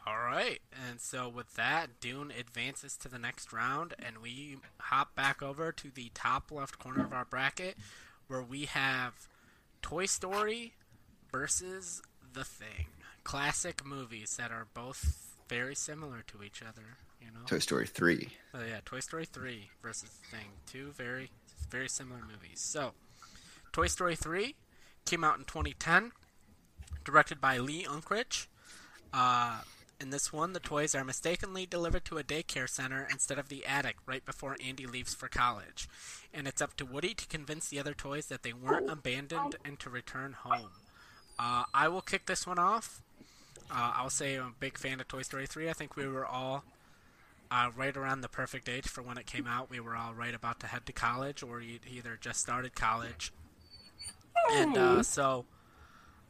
[0.07, 5.15] All right, and so with that, Dune advances to the next round, and we hop
[5.15, 7.77] back over to the top left corner of our bracket,
[8.27, 9.29] where we have
[9.83, 10.73] Toy Story
[11.31, 12.87] versus The Thing.
[13.25, 16.97] Classic movies that are both very similar to each other.
[17.21, 18.29] You know, Toy Story three.
[18.55, 20.47] Oh yeah, Toy Story three versus The Thing.
[20.67, 21.31] Two very
[21.71, 22.61] very similar movies.
[22.61, 22.93] So,
[23.73, 24.57] Toy Story three
[25.05, 26.13] came out in 2010,
[27.05, 28.47] directed by Lee Unkrich.
[29.13, 29.61] Uh,
[30.01, 33.67] in this one, the toys are mistakenly delivered to a daycare center instead of the
[33.67, 35.89] attic right before Andy leaves for college.
[36.33, 39.79] And it's up to Woody to convince the other toys that they weren't abandoned and
[39.81, 40.71] to return home.
[41.39, 43.03] Uh, I will kick this one off.
[43.71, 45.69] Uh, I'll say I'm a big fan of Toy Story 3.
[45.71, 46.65] I think we were all
[47.51, 49.71] uh, right around the perfect age for when it came out.
[49.71, 53.33] We were all right about to head to college or either just started college.
[54.53, 55.45] And uh, so,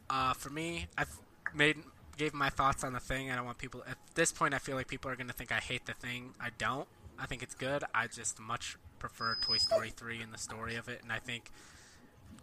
[0.09, 1.16] uh, for me, I've
[1.55, 1.76] made
[2.16, 3.31] gave my thoughts on the thing.
[3.31, 4.53] I don't want people at this point.
[4.53, 6.35] I feel like people are going to think I hate the thing.
[6.38, 6.87] I don't.
[7.18, 7.83] I think it's good.
[7.94, 11.00] I just much prefer Toy Story 3 and the story of it.
[11.03, 11.50] And I think,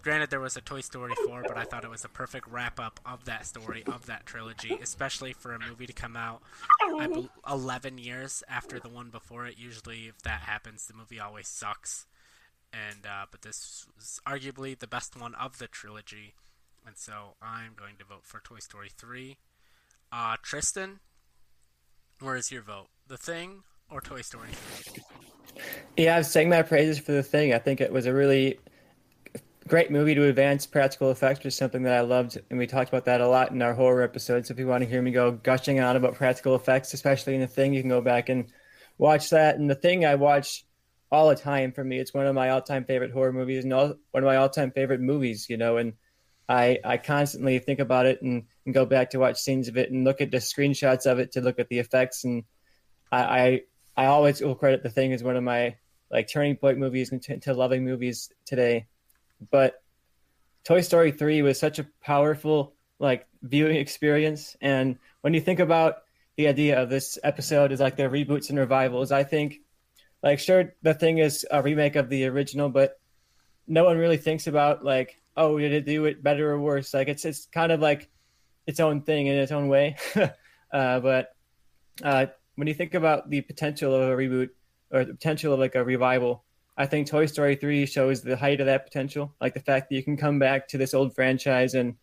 [0.07, 2.79] granted, there was a Toy Story 4, but I thought it was a perfect wrap
[2.79, 6.41] up of that story, of that trilogy, especially for a movie to come out
[6.81, 9.55] I 11 years after the one before it.
[9.57, 12.05] Usually, if that happens, the movie always sucks.
[12.71, 16.35] And uh, but this was arguably the best one of the trilogy,
[16.85, 19.35] and so I'm going to vote for Toy Story 3.
[20.13, 21.01] Uh, Tristan,
[22.21, 22.87] where is your vote?
[23.09, 25.03] The Thing or Toy Story 3?
[25.97, 27.53] Yeah, I was saying my praises for The Thing.
[27.53, 28.57] I think it was a really
[29.67, 33.05] great movie to advance practical effects, is something that I loved, and we talked about
[33.05, 34.49] that a lot in our horror episodes.
[34.49, 37.47] If you want to hear me go gushing on about practical effects, especially in The
[37.47, 38.51] Thing, you can go back and
[38.97, 39.57] watch that.
[39.57, 40.65] And The Thing I watch
[41.11, 41.99] all the time for me.
[41.99, 45.01] It's one of my all-time favorite horror movies and all, one of my all-time favorite
[45.01, 45.93] movies, you know, and
[46.49, 49.91] I, I constantly think about it and, and go back to watch scenes of it
[49.91, 52.23] and look at the screenshots of it to look at the effects.
[52.23, 52.43] And
[53.11, 53.61] I, I,
[53.95, 55.75] I always will credit the thing as one of my
[56.09, 58.87] like turning point movies into, to loving movies today.
[59.51, 59.81] But
[60.63, 64.55] Toy Story 3 was such a powerful like viewing experience.
[64.61, 66.03] And when you think about
[66.35, 69.61] the idea of this episode is like the reboots and revivals, I think
[70.23, 72.99] like sure the thing is a remake of the original, but
[73.67, 76.93] no one really thinks about like oh, did it do it better or worse?
[76.93, 78.09] Like it's it's kind of like
[78.65, 79.95] its own thing in its own way.
[80.73, 81.35] uh, but
[82.03, 84.49] uh, when you think about the potential of a reboot
[84.91, 86.43] or the potential of like a revival,
[86.77, 89.33] I think Toy Story 3 shows the height of that potential.
[89.41, 91.95] Like the fact that you can come back to this old franchise and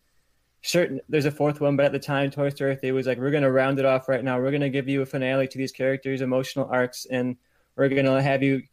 [0.61, 3.31] certain there's a fourth one, but at the time Toy Story 3 was like, we're
[3.31, 4.37] going to round it off right now.
[4.37, 7.37] We're going to give you a finale to these characters' emotional arcs, and
[7.75, 8.63] we're going to have you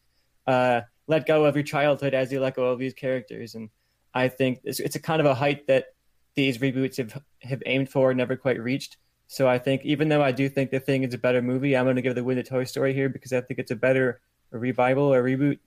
[0.46, 3.54] uh, let go of your childhood as you let go of these characters.
[3.54, 3.70] And
[4.14, 5.86] I think it's, it's a kind of a height that
[6.34, 8.96] these reboots have have aimed for and never quite reached.
[9.28, 11.84] So I think even though I do think the thing is a better movie, I'm
[11.84, 14.20] going to give the win to Toy Story here because I think it's a better
[14.50, 15.58] revival or reboot,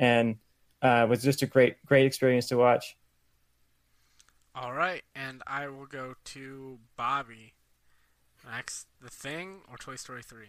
[0.00, 0.36] and
[0.82, 2.96] uh, was just a great great experience to watch.
[4.56, 7.52] All right, and I will go to Bobby.
[8.50, 10.48] Next, The Thing or Toy Story Three.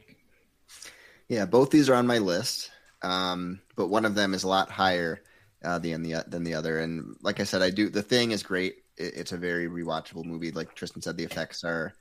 [1.27, 2.71] Yeah, both these are on my list,
[3.03, 5.21] um, but one of them is a lot higher
[5.63, 6.79] uh, than the than the other.
[6.79, 8.77] And like I said, I do the thing is great.
[8.97, 10.51] It, it's a very rewatchable movie.
[10.51, 11.93] Like Tristan said, the effects are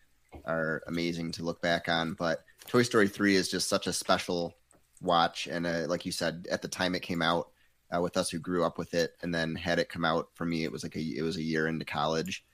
[0.45, 2.15] are amazing to look back on.
[2.15, 4.55] But Toy Story three is just such a special
[5.01, 7.49] watch, and uh, like you said, at the time it came out,
[7.95, 10.45] uh, with us who grew up with it, and then had it come out for
[10.45, 12.45] me, it was like a it was a year into college.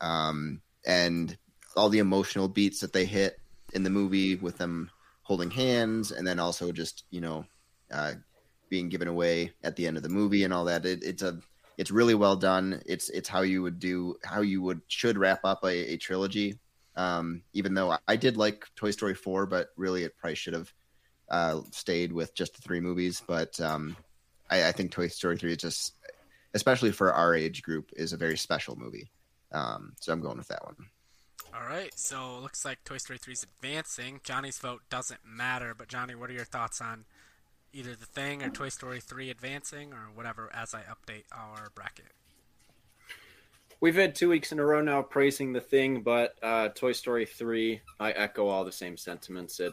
[0.00, 1.36] um, and
[1.76, 3.38] all the emotional beats that they hit
[3.74, 4.90] in the movie with them
[5.22, 7.44] holding hands, and then also just you know
[7.92, 8.12] uh,
[8.68, 10.84] being given away at the end of the movie and all that.
[10.86, 11.38] It, it's a
[11.78, 12.82] it's really well done.
[12.86, 16.58] It's it's how you would do how you would should wrap up a, a trilogy.
[16.96, 20.54] Um, even though I, I did like Toy Story four, but really it probably should
[20.54, 20.72] have
[21.28, 23.22] uh, stayed with just the three movies.
[23.26, 23.96] But um,
[24.50, 25.94] I, I, think Toy Story three is just,
[26.54, 29.10] especially for our age group, is a very special movie.
[29.52, 30.76] Um, so I'm going with that one.
[31.54, 34.20] All right, so looks like Toy Story 3 is advancing.
[34.22, 37.06] Johnny's vote doesn't matter, but Johnny, what are your thoughts on
[37.72, 42.12] either The Thing or Toy Story 3 advancing or whatever as I update our bracket?
[43.80, 47.24] We've had two weeks in a row now praising The Thing, but uh, Toy Story
[47.24, 49.58] 3, I echo all the same sentiments.
[49.58, 49.72] It,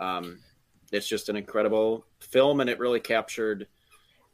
[0.00, 0.40] um,
[0.92, 3.66] it's just an incredible film, and it really captured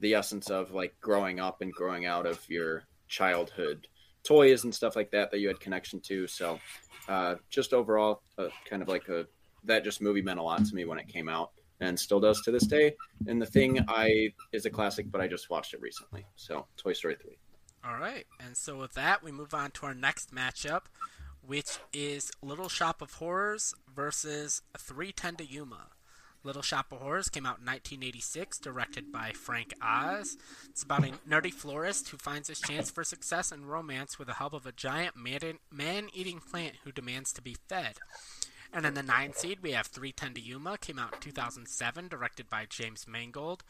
[0.00, 3.86] the essence of like growing up and growing out of your childhood
[4.24, 6.26] toys and stuff like that that you had connection to.
[6.26, 6.58] So,
[7.08, 9.26] uh, just overall, uh, kind of like a
[9.64, 12.40] that just movie meant a lot to me when it came out and still does
[12.42, 12.94] to this day.
[13.26, 16.24] And the thing I is a classic, but I just watched it recently.
[16.36, 17.38] So, Toy Story three.
[17.84, 20.82] All right, and so with that, we move on to our next matchup,
[21.44, 25.88] which is Little Shop of Horrors versus 310 to Yuma.
[26.44, 30.36] Little Shop of Horrors came out in 1986, directed by Frank Oz.
[30.68, 34.34] It's about a nerdy florist who finds his chance for success and romance with the
[34.34, 37.98] help of a giant man eating plant who demands to be fed.
[38.74, 42.48] And in the 9 seed, we have 310 to Yuma, came out in 2007, directed
[42.48, 43.62] by James Mangold.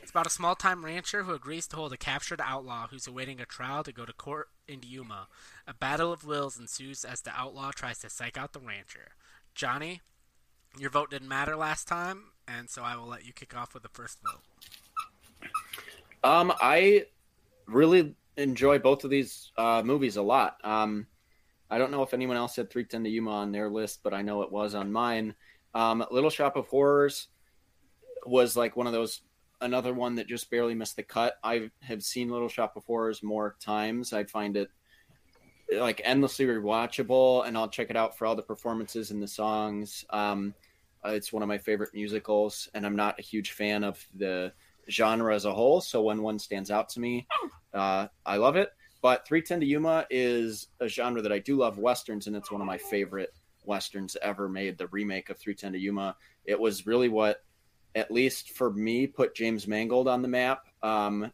[0.00, 3.38] It's about a small time rancher who agrees to hold a captured outlaw who's awaiting
[3.38, 5.28] a trial to go to court in Yuma.
[5.66, 9.08] A battle of wills ensues as the outlaw tries to psych out the rancher.
[9.54, 10.00] Johnny,
[10.78, 13.82] your vote didn't matter last time, and so I will let you kick off with
[13.82, 15.50] the first vote.
[16.22, 17.06] Um, I
[17.66, 20.58] really enjoy both of these uh, movies a lot.
[20.64, 21.06] Um,
[21.70, 24.22] I don't know if anyone else had 310 to Yuma on their list, but I
[24.22, 25.34] know it was on mine.
[25.74, 27.28] Um, Little Shop of Horrors
[28.24, 29.22] was like one of those,
[29.60, 31.38] another one that just barely missed the cut.
[31.42, 34.12] I have seen Little Shop of Horrors more times.
[34.12, 34.70] I find it
[35.72, 40.04] like endlessly rewatchable, and I'll check it out for all the performances and the songs.
[40.10, 40.54] Um,
[41.04, 44.52] uh, it's one of my favorite musicals, and I'm not a huge fan of the
[44.90, 45.80] genre as a whole.
[45.80, 47.26] So when one stands out to me,
[47.74, 48.70] uh, I love it.
[49.02, 52.60] But 310 to Yuma is a genre that I do love westerns, and it's one
[52.60, 53.32] of my favorite
[53.64, 54.78] westerns ever made.
[54.78, 56.16] The remake of 310 to Yuma.
[56.44, 57.42] It was really what,
[57.94, 60.64] at least for me, put James Mangold on the map.
[60.82, 61.30] Um,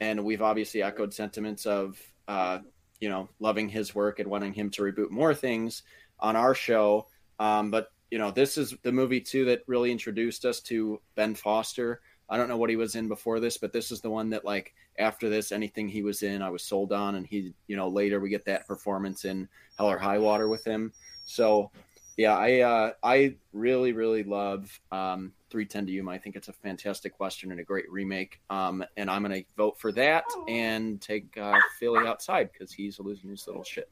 [0.00, 2.58] and we've obviously echoed sentiments of, uh,
[3.00, 5.82] you know, loving his work and wanting him to reboot more things
[6.20, 7.06] on our show.
[7.38, 11.34] Um, but you know, this is the movie too that really introduced us to Ben
[11.34, 12.00] Foster.
[12.30, 14.44] I don't know what he was in before this, but this is the one that
[14.44, 17.14] like after this, anything he was in, I was sold on.
[17.14, 20.64] And he, you know, later we get that performance in Hell or High Water with
[20.64, 20.92] him.
[21.24, 21.70] So
[22.16, 26.10] yeah, I uh, I really really love um, 310 to Yuma.
[26.10, 28.40] I think it's a fantastic western and a great remake.
[28.50, 33.30] Um, and I'm gonna vote for that and take uh, Philly outside because he's losing
[33.30, 33.90] his little shit.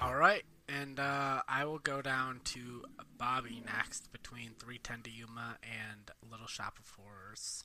[0.00, 2.84] All right, and uh, I will go down to
[3.18, 7.64] Bobby next between 310 to Yuma and Little Shop of Horrors.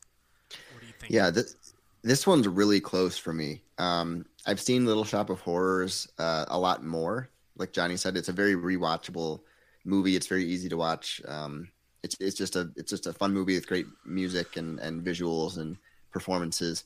[0.72, 1.11] What do you think?
[1.11, 1.55] Yeah, this,
[2.03, 3.64] this one's really close for me.
[3.78, 7.30] Um, I've seen Little Shop of Horrors uh, a lot more.
[7.57, 9.41] Like Johnny said, it's a very rewatchable
[9.86, 10.16] movie.
[10.16, 11.22] It's very easy to watch.
[11.28, 11.70] Um,
[12.04, 15.58] it's it's just a it's just a fun movie with great music and and visuals
[15.58, 15.78] and
[16.12, 16.84] performances.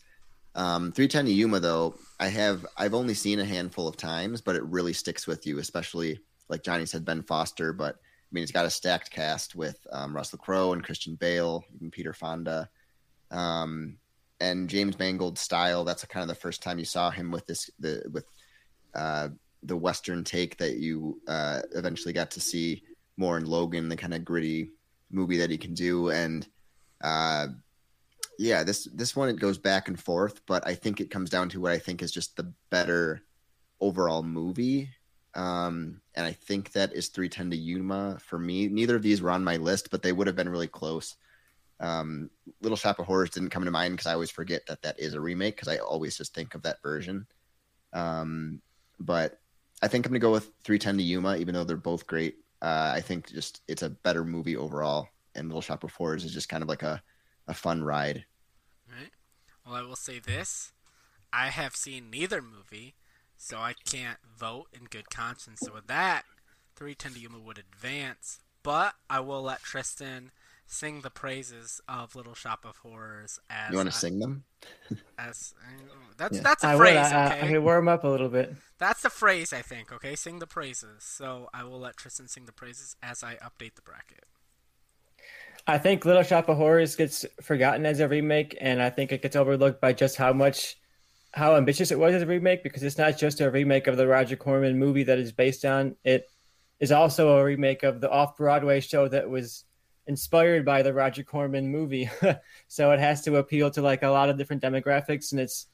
[0.56, 4.56] Um, 310 to Yuma, though, I have I've only seen a handful of times, but
[4.56, 7.74] it really sticks with you, especially like Johnny said, Ben Foster.
[7.74, 11.64] But I mean, it's got a stacked cast with um, Russell Crowe and Christian Bale,
[11.76, 12.70] even Peter Fonda,
[13.32, 13.98] um,
[14.40, 15.84] and James Mangold's style.
[15.84, 18.26] That's kind of the first time you saw him with this the with
[18.96, 19.30] uh,
[19.64, 22.84] the Western take that you uh, eventually got to see
[23.16, 24.72] more in Logan, the kind of gritty
[25.10, 26.48] movie that he can do, and
[27.02, 27.48] uh,
[28.38, 31.50] yeah, this this one it goes back and forth, but I think it comes down
[31.50, 33.22] to what I think is just the better
[33.80, 34.90] overall movie.
[35.34, 38.68] Um, and I think that is 310 to Yuma for me.
[38.68, 41.16] Neither of these were on my list, but they would have been really close.
[41.80, 42.32] Um,
[42.62, 45.14] Little Shop of Horrors didn't come to mind because I always forget that that is
[45.14, 47.28] a remake because I always just think of that version.
[47.94, 48.62] Um,
[49.00, 49.40] but
[49.82, 52.38] I think I'm gonna go with 310 to Yuma, even though they're both great.
[52.62, 56.34] Uh, I think just it's a better movie overall, and Little Shop of Horrors is
[56.34, 57.02] just kind of like a
[57.48, 58.26] a fun ride.
[58.90, 59.12] Right.
[59.66, 60.72] Well, I will say this:
[61.32, 62.96] I have seen neither movie,
[63.38, 65.62] so I can't vote in good conscience.
[65.62, 66.24] So with that,
[66.76, 70.32] 310 to Yuma would advance, but I will let Tristan
[70.68, 73.40] sing the praises of Little Shop of Horrors.
[73.50, 74.44] As You want to sing them?
[75.18, 75.54] As
[76.18, 76.44] that's Yeah.
[76.44, 76.98] that's a I phrase.
[76.98, 78.54] I, I, okay, I could warm up a little bit.
[78.78, 79.54] that's the phrase.
[79.54, 79.92] I think.
[79.92, 81.04] Okay, sing the praises.
[81.04, 84.26] So I will let Tristan sing the praises as I update the bracket.
[85.66, 89.22] I think Little Shop of Horrors gets forgotten as a remake, and I think it
[89.22, 90.78] gets overlooked by just how much,
[91.32, 92.64] how ambitious it was as a remake.
[92.64, 95.96] Because it's not just a remake of the Roger Corman movie that is based on.
[96.04, 96.30] It
[96.80, 99.64] is also a remake of the off Broadway show that was
[100.08, 102.10] inspired by the Roger Corman movie.
[102.68, 105.68] so it has to appeal to like a lot of different demographics, and it's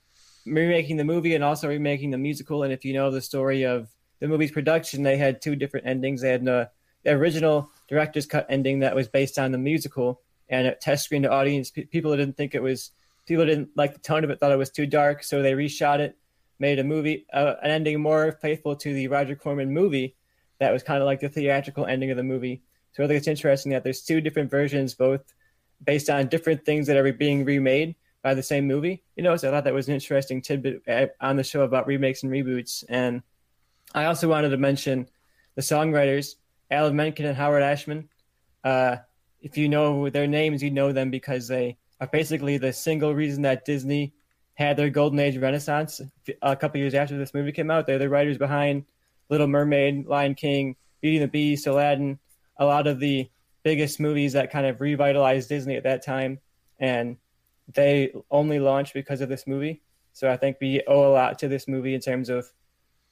[0.46, 2.64] remaking the movie and also remaking the musical.
[2.64, 6.22] And if you know the story of the movie's production, they had two different endings.
[6.22, 6.70] They had the,
[7.06, 11.32] original director's cut ending that was based on the musical, and it test screened the
[11.32, 11.70] audience.
[11.70, 12.92] P- people didn't think it was
[13.26, 16.00] people didn't like the tone of it, thought it was too dark, so they reshot
[16.00, 16.18] it,
[16.60, 20.16] made a movie, uh, an ending more faithful to the Roger Corman movie.
[20.60, 22.64] That was kind of like the theatrical ending of the movie.
[22.94, 25.22] So I think it's interesting that there's two different versions, both
[25.84, 29.04] based on different things that are being remade by the same movie.
[29.16, 31.88] You know, so I thought that was an interesting tidbit uh, on the show about
[31.88, 32.84] remakes and reboots.
[32.88, 33.22] And
[33.94, 35.10] I also wanted to mention
[35.56, 36.36] the songwriters,
[36.72, 38.10] Alan Menken and Howard Ashman.
[38.64, 38.98] Uh,
[39.42, 43.42] if you know their names, you know them because they are basically the single reason
[43.44, 44.14] that Disney
[44.56, 46.00] had their golden age renaissance
[46.42, 47.88] a couple years after this movie came out.
[47.88, 48.86] They're the writers behind
[49.30, 52.20] Little Mermaid, Lion King, Beauty and the Beast, Aladdin,
[52.58, 53.30] a lot of the
[53.64, 56.40] biggest movies that kind of revitalized Disney at that time.
[56.80, 57.18] And
[57.74, 59.82] they only launched because of this movie.
[60.12, 62.52] So I think we owe a lot to this movie in terms of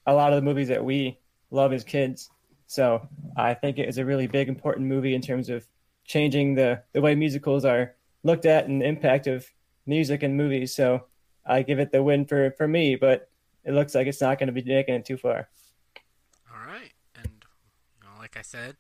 [0.06, 1.20] a lot of the movies that we
[1.50, 2.30] love as kids.
[2.68, 5.68] So I think it is a really big, important movie in terms of
[6.06, 9.50] changing the, the way musicals are looked at and the impact of
[9.86, 10.76] music and movies.
[10.76, 11.06] So
[11.46, 13.30] I give it the win for, for me, but
[13.64, 15.50] it looks like it's not going to be making it too far.
[16.52, 17.46] All right, and
[17.98, 18.76] you know, like I said,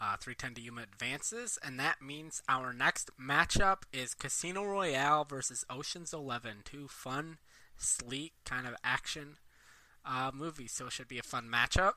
[0.00, 5.64] uh, 310 to Yuma advances, and that means our next matchup is Casino Royale versus
[5.68, 6.58] Ocean's Eleven.
[6.64, 7.38] Two fun,
[7.76, 9.38] sleek kind of action
[10.04, 11.94] uh, movies, so it should be a fun matchup.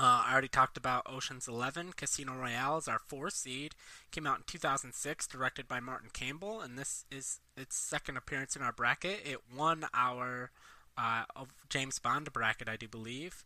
[0.00, 1.92] Uh, I already talked about Ocean's Eleven.
[1.92, 3.74] Casino Royale is our fourth seed.
[4.12, 8.62] Came out in 2006, directed by Martin Campbell, and this is its second appearance in
[8.62, 9.20] our bracket.
[9.24, 10.52] It won our
[10.96, 11.24] uh,
[11.68, 13.42] James Bond bracket, I do believe.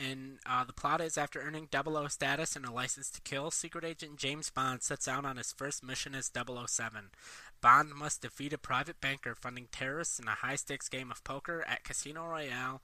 [0.00, 3.84] And uh, the plot is after earning 00 status and a license to kill, secret
[3.84, 7.10] agent James Bond sets out on his first mission as 007.
[7.60, 11.64] Bond must defeat a private banker funding terrorists in a high stakes game of poker
[11.68, 12.80] at Casino Royale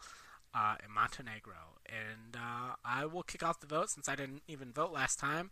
[0.54, 1.78] uh, in Montenegro.
[1.86, 5.50] And uh, I will kick off the vote since I didn't even vote last time.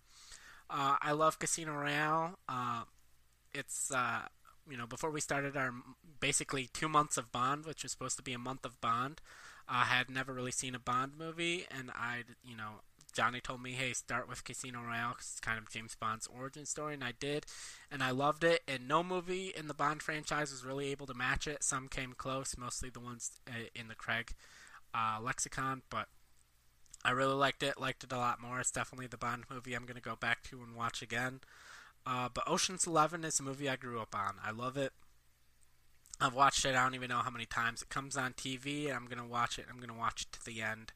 [0.69, 2.39] Uh, I love Casino Royale.
[2.49, 2.83] Uh,
[3.53, 4.23] it's uh,
[4.69, 5.73] you know before we started our
[6.21, 9.21] basically two months of Bond, which was supposed to be a month of Bond.
[9.69, 13.73] I had never really seen a Bond movie, and I, you know, Johnny told me,
[13.73, 17.13] "Hey, start with Casino Royale because it's kind of James Bond's origin story," and I
[17.13, 17.47] did,
[17.91, 18.63] and I loved it.
[18.69, 21.63] And no movie in the Bond franchise was really able to match it.
[21.63, 24.35] Some came close, mostly the ones uh, in the Craig
[24.93, 26.09] uh, lexicon, but
[27.05, 27.81] I really liked it.
[27.81, 28.61] Liked it a lot more.
[28.61, 31.41] It's definitely the Bond movie I'm gonna go back to and watch again.
[32.07, 34.37] Uh, but Ocean's Eleven is a movie I grew up on.
[34.45, 34.93] I love it.
[36.21, 36.75] I've watched it.
[36.75, 38.95] I don't even know how many times it comes on TV.
[38.95, 39.67] I'm gonna watch it.
[39.71, 40.93] I'm gonna watch it to the end.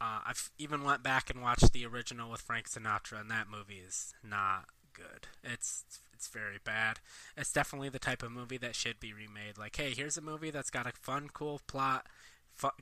[0.00, 3.82] Uh, I've even went back and watched the original with Frank Sinatra, and that movie
[3.86, 5.28] is not good.
[5.44, 6.98] It's it's very bad.
[7.36, 9.58] It's definitely the type of movie that should be remade.
[9.58, 12.06] Like, hey, here's a movie that's got a fun, cool plot,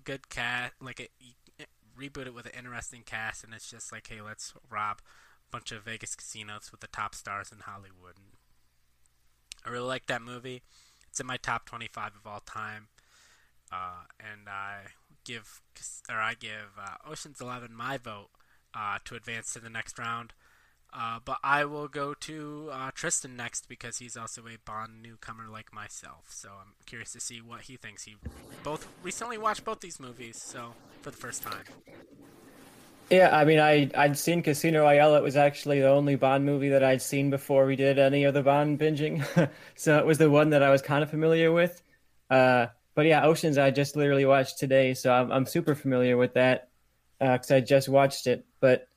[0.04, 0.74] good cast.
[0.80, 1.10] Like, it,
[1.58, 1.68] it,
[1.98, 4.98] reboot it with an interesting cast, and it's just like, hey, let's rob
[5.48, 8.16] a bunch of Vegas casinos with the top stars in Hollywood.
[8.16, 8.38] And
[9.66, 10.62] I really like that movie.
[11.14, 12.88] It's in my top 25 of all time,
[13.70, 14.78] uh, and I
[15.24, 15.62] give
[16.10, 18.30] or I give uh, Ocean's Eleven my vote
[18.76, 20.32] uh, to advance to the next round.
[20.92, 25.44] Uh, but I will go to uh, Tristan next because he's also a Bond newcomer
[25.48, 26.24] like myself.
[26.30, 28.02] So I'm curious to see what he thinks.
[28.02, 28.16] He
[28.64, 31.62] both recently watched both these movies, so for the first time.
[33.10, 35.14] Yeah, I mean, I I'd seen Casino Royale.
[35.16, 38.34] It was actually the only Bond movie that I'd seen before we did any of
[38.34, 39.24] the Bond binging,
[39.76, 41.82] so it was the one that I was kind of familiar with.
[42.30, 46.34] Uh, but yeah, Oceans I just literally watched today, so I'm I'm super familiar with
[46.34, 46.70] that
[47.20, 48.46] because I just watched it.
[48.60, 48.88] But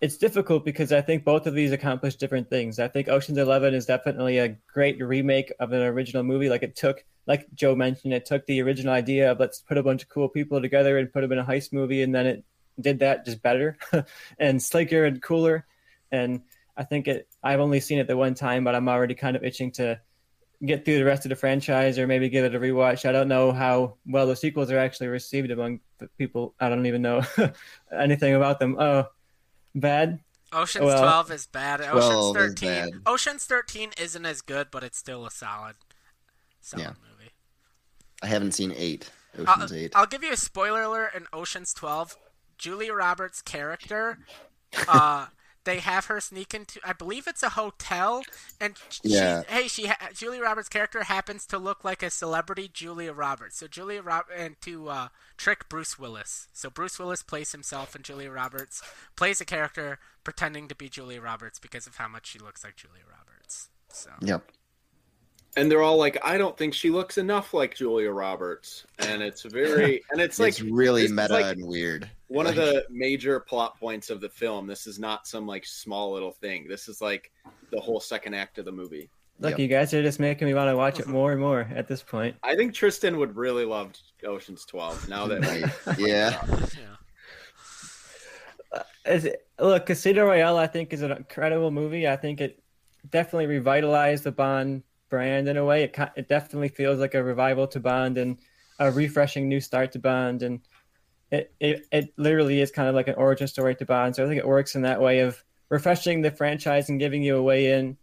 [0.00, 2.78] it's difficult because I think both of these accomplish different things.
[2.78, 6.48] I think Ocean's Eleven is definitely a great remake of an original movie.
[6.50, 9.82] Like it took, like Joe mentioned, it took the original idea of let's put a
[9.82, 12.44] bunch of cool people together and put them in a heist movie, and then it
[12.80, 13.76] did that just better
[14.38, 15.66] and slicker and cooler.
[16.12, 16.42] And
[16.76, 17.28] I think it.
[17.42, 20.00] I've only seen it the one time, but I'm already kind of itching to
[20.64, 23.06] get through the rest of the franchise or maybe give it a rewatch.
[23.08, 25.80] I don't know how well the sequels are actually received among
[26.18, 26.54] people.
[26.60, 27.22] I don't even know
[27.98, 28.76] anything about them.
[28.78, 29.06] Oh,
[29.74, 30.20] bad.
[30.52, 31.80] Ocean's Well, 12 is bad.
[31.80, 32.68] 12 Ocean's is 13.
[32.68, 32.90] bad.
[33.04, 35.74] Ocean's 13 isn't as good, but it's still a solid,
[36.60, 36.88] solid Yeah.
[37.10, 37.32] movie.
[38.22, 39.10] I haven't seen eight.
[39.46, 39.92] I'll, Ocean's Eight.
[39.94, 42.16] I'll give you a spoiler alert in Ocean's 12.
[42.58, 44.18] Julia Roberts' character,
[44.88, 45.26] uh,
[45.64, 48.22] they have her sneak into, I believe it's a hotel,
[48.60, 49.42] and she, Yeah.
[49.48, 53.58] hey, she Julia Roberts' character happens to look like a celebrity Julia Roberts.
[53.58, 56.46] So Julia Rob and to uh, trick Bruce Willis.
[56.52, 58.80] So Bruce Willis plays himself, and Julia Roberts
[59.16, 62.76] plays a character pretending to be Julia Roberts because of how much she looks like
[62.76, 63.68] Julia Roberts.
[63.92, 64.48] So Yep.
[65.56, 69.42] and they're all like, "I don't think she looks enough like Julia Roberts," and it's
[69.42, 72.08] very and it's like it's really meta like- and weird.
[72.28, 74.66] One of the major plot points of the film.
[74.66, 76.66] This is not some like small little thing.
[76.68, 77.30] This is like
[77.70, 79.08] the whole second act of the movie.
[79.38, 79.58] Look, Yep.
[79.60, 82.02] you guys are just making me want to watch it more and more at this
[82.02, 82.36] point.
[82.42, 83.92] I think Tristan would really love
[84.24, 85.08] Ocean's Twelve.
[85.08, 85.98] Now that Right.
[85.98, 86.42] Yeah.
[88.72, 88.82] yeah.
[89.06, 92.08] Is it, look, Casino Royale, I think, is an incredible movie.
[92.08, 92.60] I think it
[93.10, 95.84] definitely revitalized the Bond brand in a way.
[95.84, 98.38] It it definitely feels like a revival to Bond and
[98.80, 100.60] a refreshing new start to Bond, and
[101.30, 104.16] it it, it literally is kind of like an origin story to Bond.
[104.16, 107.36] So I think it works in that way of refreshing the franchise and giving you
[107.36, 107.96] a way in.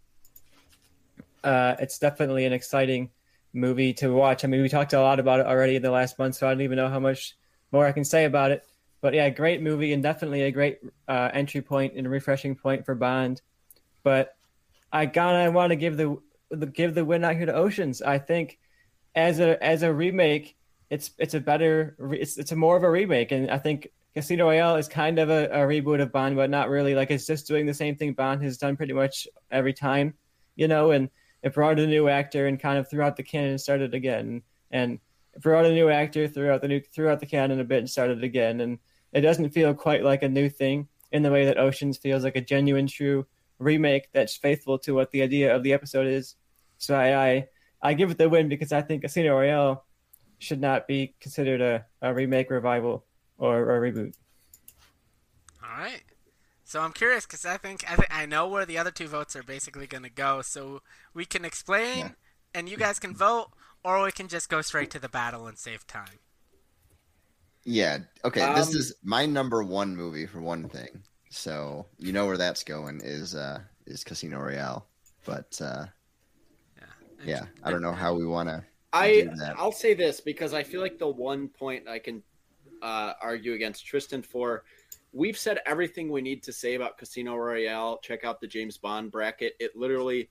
[1.44, 3.10] Uh, it's definitely an exciting
[3.54, 4.44] movie to watch.
[4.44, 6.52] I mean, we talked a lot about it already in the last month, so I
[6.52, 7.36] don't even know how much
[7.72, 8.66] more I can say about it.
[9.02, 12.96] But yeah, great movie and definitely a great uh, entry point and refreshing point for
[12.96, 13.42] Bond.
[14.04, 14.36] But
[14.92, 16.18] I gotta want to give the,
[16.50, 18.02] the give the win out here to Oceans.
[18.02, 18.60] I think
[19.16, 20.56] as a as a remake,
[20.94, 24.46] it's it's a better it's it's a more of a remake, and I think Casino
[24.46, 26.94] Royale is kind of a, a reboot of Bond, but not really.
[26.94, 30.14] Like it's just doing the same thing Bond has done pretty much every time,
[30.56, 30.91] you know.
[30.91, 31.10] And
[31.41, 34.44] it brought a new actor and kind of threw out the canon and started again,
[34.70, 35.00] and
[35.41, 38.62] brought a new actor throughout the new throughout the canon a bit and started again,
[38.62, 38.78] and
[39.14, 42.36] it doesn't feel quite like a new thing in the way that Oceans feels like
[42.36, 43.26] a genuine, true
[43.58, 46.36] remake that's faithful to what the idea of the episode is.
[46.78, 47.48] So I I,
[47.82, 49.84] I give it the win because I think Casino Royale
[50.44, 53.06] should not be considered a, a remake, revival,
[53.38, 54.14] or a reboot.
[55.64, 56.04] All right.
[56.64, 59.36] So I'm curious because I think I think I know where the other two votes
[59.36, 60.41] are basically going to go.
[60.41, 60.82] So
[61.14, 62.12] we can explain, Yeah.
[62.54, 63.50] and you guys can vote,
[63.84, 66.20] or we can just go straight to the battle and save time.
[67.66, 68.00] Yeah.
[68.26, 68.41] Okay.
[68.56, 71.04] this Um, is my number one movie for one thing.
[71.30, 74.88] So you know where that's going is uh is Casino Royale.
[75.26, 75.86] But uh
[76.78, 76.84] Yeah.
[77.26, 78.64] yeah, I don't know how we want to.
[78.94, 79.56] I do that.
[79.58, 82.22] I'll say this because I feel like the one point I can
[82.82, 84.64] uh, argue against Tristan for,
[85.12, 88.00] we've said everything we need to say about Casino Royale.
[88.04, 89.54] Check out the James Bond bracket.
[89.60, 90.30] It literally,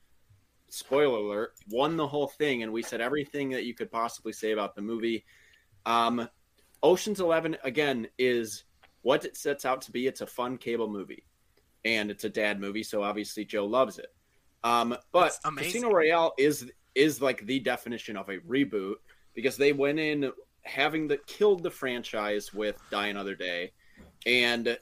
[0.68, 4.52] spoiler alert, won the whole thing, and we said everything that you could possibly say
[4.52, 5.24] about the movie.
[5.84, 6.28] Um,
[6.82, 8.64] Ocean's Eleven again is
[9.02, 10.06] what it sets out to be.
[10.06, 11.24] It's a fun cable movie,
[11.84, 14.14] and it's a dad movie, so obviously Joe loves it.
[14.64, 18.94] Um, but Casino Royale is is like the definition of a reboot
[19.34, 20.30] because they went in
[20.62, 23.72] having the killed the franchise with Die Another Day
[24.26, 24.78] and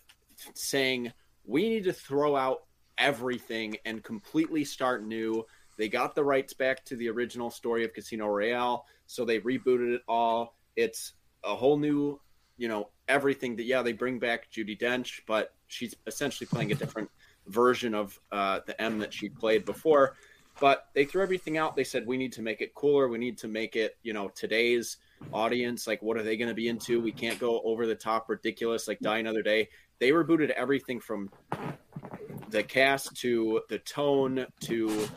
[0.55, 1.13] saying
[1.45, 2.65] we need to throw out
[2.99, 5.45] everything and completely start new.
[5.79, 9.95] They got the rights back to the original story of Casino Royale, so they rebooted
[9.95, 10.57] it all.
[10.77, 12.21] It's a whole new,
[12.59, 16.75] you know, everything that yeah, they bring back Judi Dench, but she's essentially playing a
[16.75, 17.11] different
[17.47, 20.17] version of uh, the M that she played before.
[20.61, 21.75] But they threw everything out.
[21.75, 23.09] They said we need to make it cooler.
[23.09, 24.99] We need to make it, you know, today's
[25.33, 25.87] audience.
[25.87, 27.01] Like, what are they going to be into?
[27.01, 29.69] We can't go over the top, ridiculous, like Die Another Day.
[29.99, 31.31] They rebooted everything from
[32.51, 35.09] the cast to the tone to,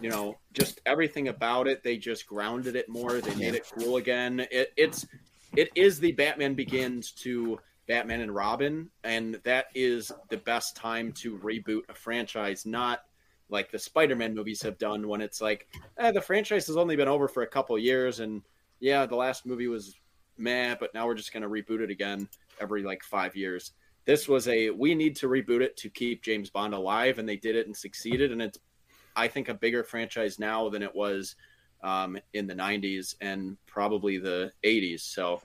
[0.00, 1.82] you know, just everything about it.
[1.82, 3.20] They just grounded it more.
[3.20, 4.46] They made it cool again.
[4.50, 5.06] It, it's
[5.54, 11.12] it is the Batman Begins to Batman and Robin, and that is the best time
[11.12, 13.00] to reboot a franchise, not
[13.48, 15.68] like the Spider-Man movies have done when it's like
[15.98, 18.42] eh, the franchise has only been over for a couple years, and
[18.80, 19.94] yeah, the last movie was
[20.38, 22.28] meh, but now we're just going to reboot it again
[22.60, 23.72] every like five years.
[24.04, 27.36] This was a we need to reboot it to keep James Bond alive, and they
[27.36, 28.58] did it and succeeded, and it's
[29.16, 31.36] I think a bigger franchise now than it was
[31.82, 35.00] um, in the 90s and probably the 80s.
[35.00, 35.40] So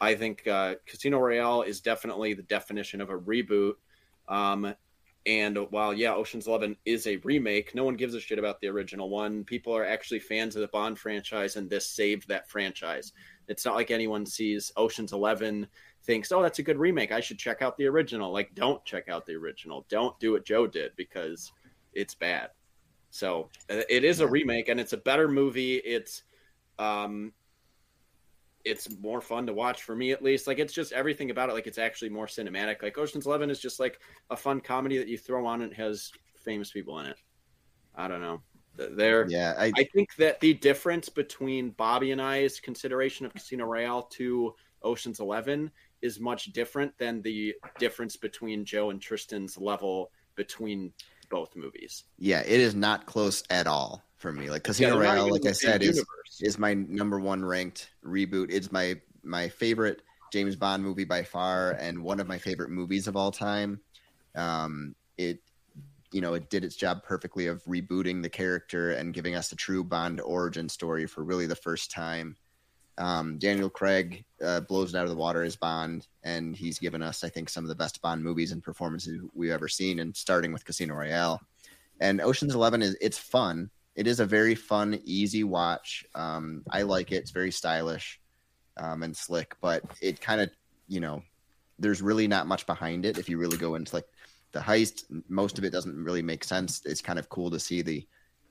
[0.00, 3.74] I think uh, Casino Royale is definitely the definition of a reboot.
[4.28, 4.74] Um,
[5.26, 8.68] and while, yeah, Ocean's Eleven is a remake, no one gives a shit about the
[8.68, 9.44] original one.
[9.44, 13.12] People are actually fans of the Bond franchise, and this saved that franchise.
[13.48, 15.66] It's not like anyone sees Ocean's Eleven,
[16.04, 17.12] thinks, oh, that's a good remake.
[17.12, 18.32] I should check out the original.
[18.32, 19.84] Like, don't check out the original.
[19.88, 21.52] Don't do what Joe did because
[21.92, 22.50] it's bad.
[23.10, 25.76] So uh, it is a remake, and it's a better movie.
[25.76, 26.22] It's
[26.78, 27.32] um,
[28.68, 30.46] it's more fun to watch for me at least.
[30.46, 31.54] Like it's just everything about it.
[31.54, 32.82] Like it's actually more cinematic.
[32.82, 34.00] Like Ocean's Eleven is just like
[34.30, 37.16] a fun comedy that you throw on and has famous people in it.
[37.94, 38.42] I don't know.
[38.76, 43.64] There, yeah, I, I think that the difference between Bobby and I's consideration of Casino
[43.64, 44.54] Royale to
[44.84, 50.92] Ocean's Eleven is much different than the difference between Joe and Tristan's level between
[51.28, 52.04] both movies.
[52.18, 54.50] Yeah, it is not close at all for me.
[54.50, 56.04] Like Casino yeah, Royale, like I said, is
[56.40, 58.50] is my number one ranked reboot.
[58.50, 60.02] It's my my favorite
[60.32, 63.80] James Bond movie by far, and one of my favorite movies of all time.
[64.34, 65.40] Um, it
[66.12, 69.56] you know it did its job perfectly of rebooting the character and giving us a
[69.56, 72.36] true Bond origin story for really the first time.
[72.98, 77.00] Um, Daniel Craig uh, blows it out of the water as Bond, and he's given
[77.00, 80.16] us, I think, some of the best Bond movies and performances we've ever seen, and
[80.16, 81.40] starting with Casino Royale.
[82.00, 83.70] And Ocean's Eleven is it's fun.
[83.98, 86.04] It is a very fun, easy watch.
[86.14, 87.16] Um, I like it.
[87.16, 88.20] It's very stylish
[88.76, 90.50] um, and slick, but it kind of,
[90.86, 91.20] you know,
[91.80, 93.18] there's really not much behind it.
[93.18, 94.06] If you really go into like
[94.52, 96.80] the heist, most of it doesn't really make sense.
[96.84, 98.06] It's kind of cool to see the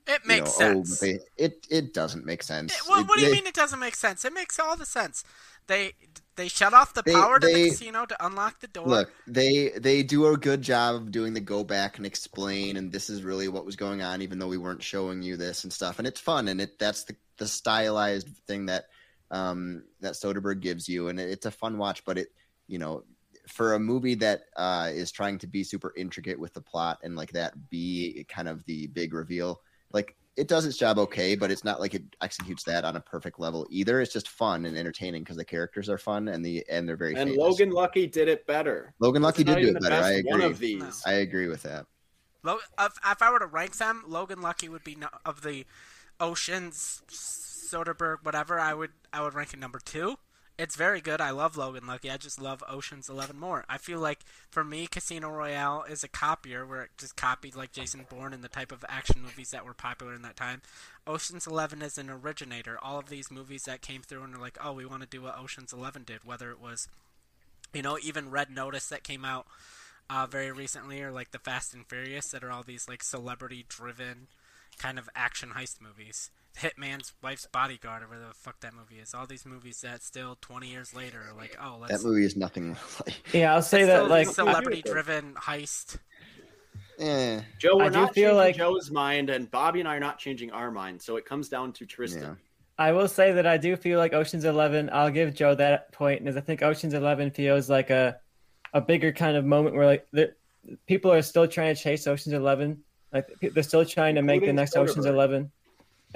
[0.05, 1.01] it makes you know, oh, sense.
[1.01, 2.75] Oh, they, it it doesn't make sense.
[2.75, 4.25] It, well, it, what do you mean it doesn't make sense?
[4.25, 5.23] It makes all the sense.
[5.67, 5.93] They
[6.37, 8.87] they shut off the power they, to the casino to unlock the door.
[8.87, 12.91] Look, they they do a good job of doing the go back and explain, and
[12.91, 15.73] this is really what was going on, even though we weren't showing you this and
[15.73, 15.99] stuff.
[15.99, 18.85] And it's fun, and it that's the the stylized thing that
[19.31, 22.05] um that Soderbergh gives you, and it's a fun watch.
[22.05, 22.29] But it
[22.67, 23.03] you know
[23.47, 27.15] for a movie that uh, is trying to be super intricate with the plot and
[27.15, 29.61] like that be kind of the big reveal
[29.91, 33.01] like it does its job okay, but it's not like it executes that on a
[33.01, 33.99] perfect level either.
[34.01, 37.15] It's just fun and entertaining because the characters are fun and the and they're very.
[37.15, 37.37] And famous.
[37.37, 38.93] Logan Lucky did it better.
[38.99, 39.95] Logan Lucky did do it better.
[39.95, 40.31] I agree.
[40.31, 41.01] One of these.
[41.05, 41.85] I agree with that.
[42.45, 45.65] If, if I were to rank them, Logan Lucky would be no, of the
[46.19, 48.59] Oceans, Soderbergh, whatever.
[48.59, 50.17] I would I would rank it number two.
[50.59, 51.21] It's very good.
[51.21, 52.09] I love Logan Lucky.
[52.09, 53.63] I just love Ocean's Eleven more.
[53.69, 57.71] I feel like for me, Casino Royale is a copier where it just copied like
[57.71, 60.63] Jason Bourne and the type of action movies that were popular in that time.
[61.05, 62.79] Ocean's Eleven is an originator.
[62.81, 65.21] All of these movies that came through and are like, oh, we want to do
[65.21, 66.23] what Ocean's Eleven did.
[66.25, 66.87] Whether it was,
[67.71, 69.45] you know, even Red Notice that came out
[70.09, 74.25] uh, very recently, or like the Fast and Furious that are all these like celebrity-driven
[74.79, 76.31] kind of action heist movies.
[76.59, 79.13] Hitman's Wife's Bodyguard, or whatever the fuck that movie is.
[79.13, 81.93] All these movies that still 20 years later are like, oh, let's.
[81.93, 83.33] That movie is nothing like.
[83.33, 85.97] Yeah, I'll say that like celebrity-driven heist.
[86.97, 90.17] Yeah, Joe, we're I not feel like Joe's mind, and Bobby and I are not
[90.17, 91.01] changing our mind.
[91.01, 92.23] So it comes down to Tristan.
[92.23, 92.35] Yeah.
[92.79, 94.89] I will say that I do feel like Ocean's Eleven.
[94.91, 98.17] I'll give Joe that point, because I think Ocean's Eleven feels like a
[98.73, 100.33] a bigger kind of moment where like the,
[100.87, 102.83] people are still trying to chase Ocean's Eleven.
[103.13, 105.51] Like they're still trying to make the next Ocean's Eleven.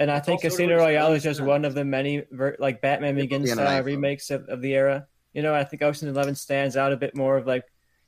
[0.00, 2.24] And I think Casino Royale is just one of the many
[2.58, 5.06] like Batman Begins style remakes of, of the era.
[5.34, 7.64] You know, I think Ocean's Eleven stands out a bit more of like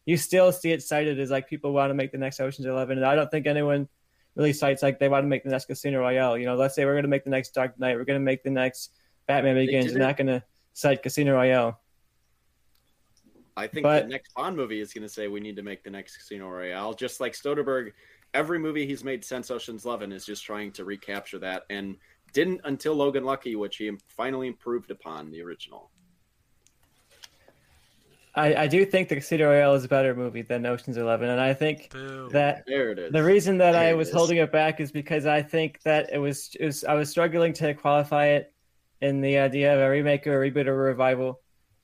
[0.06, 2.98] you still see it cited as like people want to make the next Ocean's Eleven,
[2.98, 3.88] and I don't think anyone
[4.34, 6.36] really cites like they want to make the next Casino Royale.
[6.36, 8.24] You know, let's say we're going to make the next Dark Knight, we're going to
[8.24, 8.90] make the next
[9.26, 9.92] Batman Begins.
[9.92, 11.80] They're not going to cite Casino Royale.
[13.56, 15.84] I think but, the next Bond movie is going to say we need to make
[15.84, 17.92] the next Casino Royale, just like Soderbergh
[18.34, 21.96] every movie he's made since Ocean's Eleven is just trying to recapture that, and
[22.32, 25.90] didn't until Logan Lucky, which he finally improved upon the original.
[28.36, 31.40] I, I do think the Casino Royale is a better movie than Ocean's Eleven, and
[31.40, 32.30] I think Boom.
[32.30, 36.12] that the reason that there I was holding it back is because I think that
[36.12, 38.52] it was, it was I was struggling to qualify it
[39.00, 41.40] in the idea of a remake or a reboot or a revival,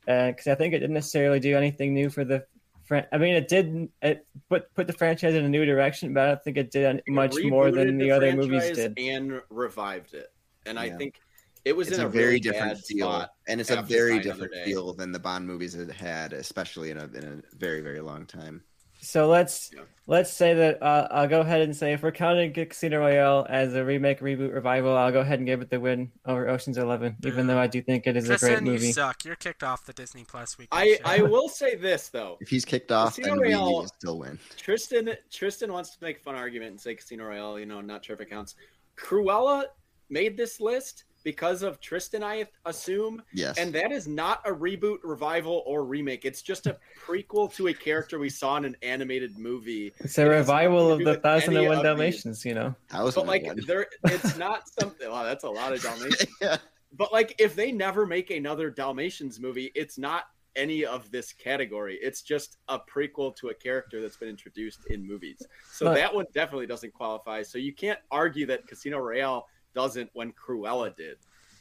[0.06, 2.44] because uh, I think it didn't necessarily do anything new for the
[2.90, 6.26] I mean, it did it put put the franchise in a new direction, but I
[6.28, 8.98] don't think it did much more than the, the other movies did.
[8.98, 10.32] And revived it,
[10.66, 10.82] and yeah.
[10.82, 11.20] I think
[11.64, 14.54] it was it's in a, a very really different feel, and it's a very different
[14.64, 18.26] feel than the Bond movies had had, especially in a in a very very long
[18.26, 18.62] time.
[19.00, 19.82] So let's yeah.
[20.06, 23.74] let's say that uh, I'll go ahead and say if we're counting Casino Royale as
[23.74, 27.16] a remake, reboot, revival, I'll go ahead and give it the win over Ocean's Eleven,
[27.24, 28.86] even though I do think it is Tristan, a great movie.
[28.88, 29.24] You suck.
[29.24, 30.68] You're kicked off the Disney Plus week.
[30.70, 34.18] I, I will say this though: if he's kicked off, Casino then Royale, we still
[34.18, 34.38] win.
[34.56, 38.04] Tristan Tristan wants to make a fun argument and say Casino Royale, you know, not
[38.04, 38.54] sure if it counts.
[38.96, 39.64] Cruella
[40.10, 43.22] made this list because of Tristan, I assume.
[43.32, 43.58] Yes.
[43.58, 46.24] And that is not a reboot, revival, or remake.
[46.24, 49.92] It's just a prequel to a character we saw in an animated movie.
[49.98, 52.74] It's a it revival of the Thousand and One Dalmatians, you know.
[52.90, 55.10] But like, there, it's not something.
[55.10, 56.26] Wow, that's a lot of Dalmatians.
[56.40, 56.56] yeah.
[56.96, 60.24] But like, if they never make another Dalmatians movie, it's not
[60.56, 61.98] any of this category.
[62.02, 65.42] It's just a prequel to a character that's been introduced in movies.
[65.72, 67.42] So but, that one definitely doesn't qualify.
[67.42, 71.18] So you can't argue that Casino Royale doesn't when Cruella did.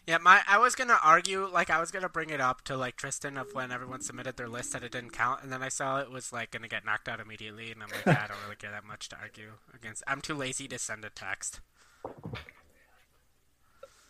[0.07, 2.95] Yeah, my I was gonna argue like I was gonna bring it up to like
[2.95, 5.99] Tristan of when everyone submitted their list that it didn't count, and then I saw
[5.99, 8.55] it was like gonna get knocked out immediately, and I'm like, ah, I don't really
[8.55, 10.03] care that much to argue against.
[10.07, 11.61] I'm too lazy to send a text.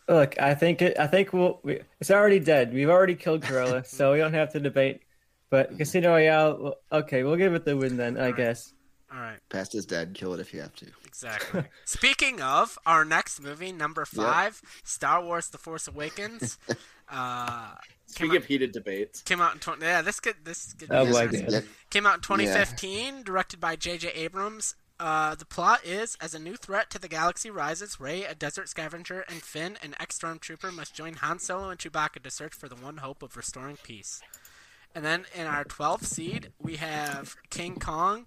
[0.07, 0.97] Look, I think it.
[0.97, 1.59] I think we'll.
[1.63, 2.73] We, it's already dead.
[2.73, 5.01] We've already killed Cruella, so we don't have to debate.
[5.49, 8.37] But Casino Royale, okay, we'll give it the win then, I Alright.
[8.37, 8.73] guess.
[9.11, 10.13] All right, Past is dead.
[10.13, 10.85] Kill it if you have to.
[11.05, 11.63] exactly.
[11.85, 16.57] Speaking of our next movie, number five, Star Wars: The Force Awakens.
[17.11, 17.71] Uh,
[18.05, 21.07] Speaking of heated debates, came out in 20, yeah this could this could be Oh,
[21.07, 21.45] interesting.
[21.45, 21.63] my God.
[21.89, 24.09] Came out in 2015, directed by J.J.
[24.09, 24.75] Abrams.
[24.99, 28.69] Uh, the plot is as a new threat to the galaxy rises, Rey, a desert
[28.69, 32.69] scavenger, and Finn, an ex stormtrooper, must join Han Solo and Chewbacca to search for
[32.69, 34.21] the one hope of restoring peace.
[34.95, 38.25] And then in our 12th seed, we have King Kong.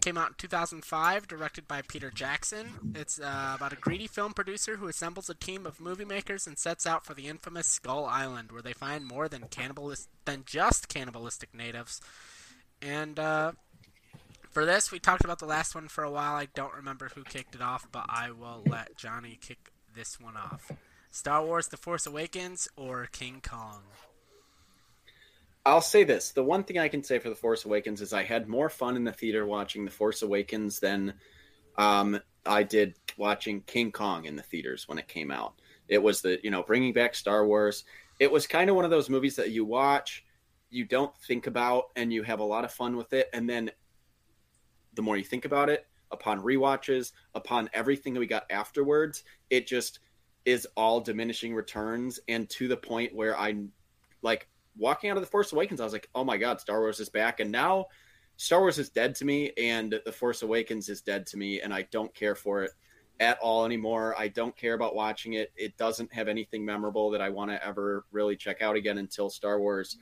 [0.00, 2.92] Came out in 2005, directed by Peter Jackson.
[2.94, 6.58] It's uh, about a greedy film producer who assembles a team of movie makers and
[6.58, 10.88] sets out for the infamous Skull Island, where they find more than cannibalist than just
[10.88, 12.02] cannibalistic natives.
[12.82, 13.52] And uh,
[14.50, 16.34] for this, we talked about the last one for a while.
[16.34, 20.36] I don't remember who kicked it off, but I will let Johnny kick this one
[20.36, 20.70] off.
[21.10, 23.82] Star Wars: The Force Awakens or King Kong?
[25.66, 28.22] I'll say this: the one thing I can say for the Force Awakens is I
[28.22, 31.14] had more fun in the theater watching the Force Awakens than
[31.76, 35.54] um, I did watching King Kong in the theaters when it came out.
[35.88, 37.84] It was the you know bringing back Star Wars.
[38.20, 40.24] It was kind of one of those movies that you watch,
[40.70, 43.70] you don't think about, and you have a lot of fun with it, and then
[44.94, 49.66] the more you think about it, upon rewatches, upon everything that we got afterwards, it
[49.66, 49.98] just
[50.44, 53.54] is all diminishing returns and to the point where I
[54.22, 54.46] like
[54.76, 57.08] walking out of the Force Awakens, I was like, oh my god, Star Wars is
[57.08, 57.86] back, and now
[58.36, 61.72] Star Wars is dead to me, and the Force Awakens is dead to me, and
[61.72, 62.72] I don't care for it
[63.20, 64.14] at all anymore.
[64.18, 65.52] I don't care about watching it.
[65.56, 69.30] It doesn't have anything memorable that I want to ever really check out again until
[69.30, 69.98] Star Wars,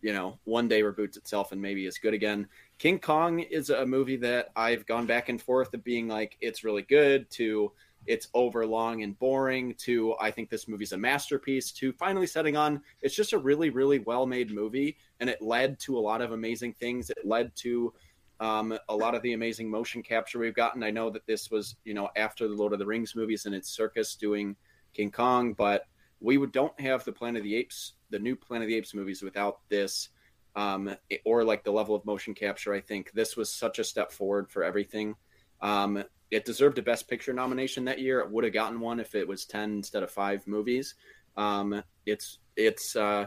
[0.00, 2.48] you know, one day reboots itself and maybe is good again.
[2.78, 6.64] King Kong is a movie that I've gone back and forth of being like, it's
[6.64, 7.72] really good to
[8.06, 12.82] it's overlong and boring to I think this movie's a masterpiece to finally setting on.
[13.02, 16.32] It's just a really really well made movie and it led to a lot of
[16.32, 17.10] amazing things.
[17.10, 17.92] It led to
[18.40, 20.82] um, a lot of the amazing motion capture we've gotten.
[20.82, 23.60] I know that this was you know after the Lord of the Rings movies Andy
[23.60, 24.56] Serkis doing
[24.92, 25.86] King Kong but
[26.20, 29.22] we don't have the Planet of the Apes the new Planet of the Apes movies
[29.22, 30.10] without this
[30.56, 30.94] um,
[31.24, 32.72] or like the level of motion capture.
[32.72, 35.16] I think this was such a step forward for everything
[35.64, 38.20] um, it deserved a Best Picture nomination that year.
[38.20, 40.94] It would have gotten one if it was ten instead of five movies.
[41.36, 43.26] Um, it's it's uh,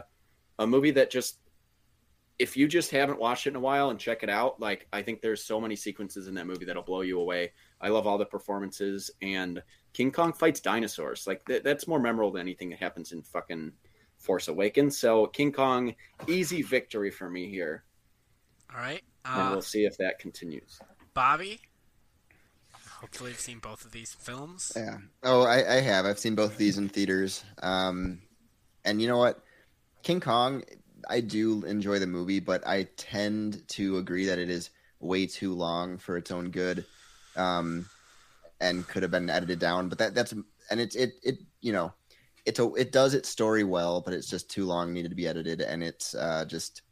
[0.58, 1.40] a movie that just
[2.38, 5.02] if you just haven't watched it in a while and check it out, like I
[5.02, 7.52] think there's so many sequences in that movie that'll blow you away.
[7.80, 9.60] I love all the performances and
[9.92, 11.26] King Kong fights dinosaurs.
[11.26, 13.72] Like th- that's more memorable than anything that happens in fucking
[14.18, 14.96] Force Awakens.
[14.96, 15.94] So King Kong,
[16.28, 17.82] easy victory for me here,
[18.72, 20.78] All right, and uh, we'll see if that continues.
[21.14, 21.60] Bobby.
[23.00, 24.72] Hopefully, you've seen both of these films.
[24.74, 24.98] Yeah.
[25.22, 26.04] Oh, I, I have.
[26.04, 27.44] I've seen both of these in theaters.
[27.62, 28.20] Um,
[28.84, 29.40] and you know what?
[30.02, 30.64] King Kong,
[31.08, 35.54] I do enjoy the movie, but I tend to agree that it is way too
[35.54, 36.84] long for its own good,
[37.36, 37.88] um,
[38.60, 39.88] and could have been edited down.
[39.88, 41.92] But that that's and it's it it you know,
[42.46, 45.28] it's a it does its story well, but it's just too long, needed to be
[45.28, 46.82] edited, and it's uh, just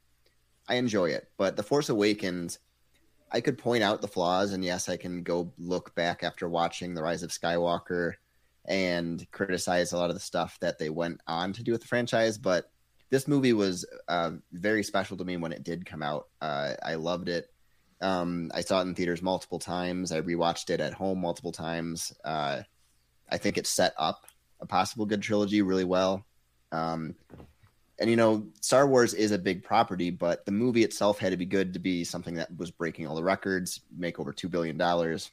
[0.69, 1.29] I enjoy it.
[1.37, 2.61] But The Force Awakens.
[3.31, 6.95] I could point out the flaws, and yes, I can go look back after watching
[6.95, 8.15] The Rise of Skywalker
[8.65, 11.89] and criticize a lot of the stuff that they went on to do with the
[11.89, 12.39] franchise.
[12.39, 12.71] But
[13.11, 16.29] this movie was uh, very special to me when it did come out.
[16.41, 17.47] Uh, I loved it.
[18.01, 20.13] Um, I saw it in theaters multiple times.
[20.13, 22.13] I rewatched it at home multiple times.
[22.25, 22.63] Uh,
[23.31, 24.27] I think it set up
[24.61, 26.25] a possible good trilogy really well.
[26.73, 27.15] Um,
[27.99, 31.37] and you know, Star Wars is a big property, but the movie itself had to
[31.37, 34.77] be good to be something that was breaking all the records, make over two billion
[34.77, 35.31] dollars.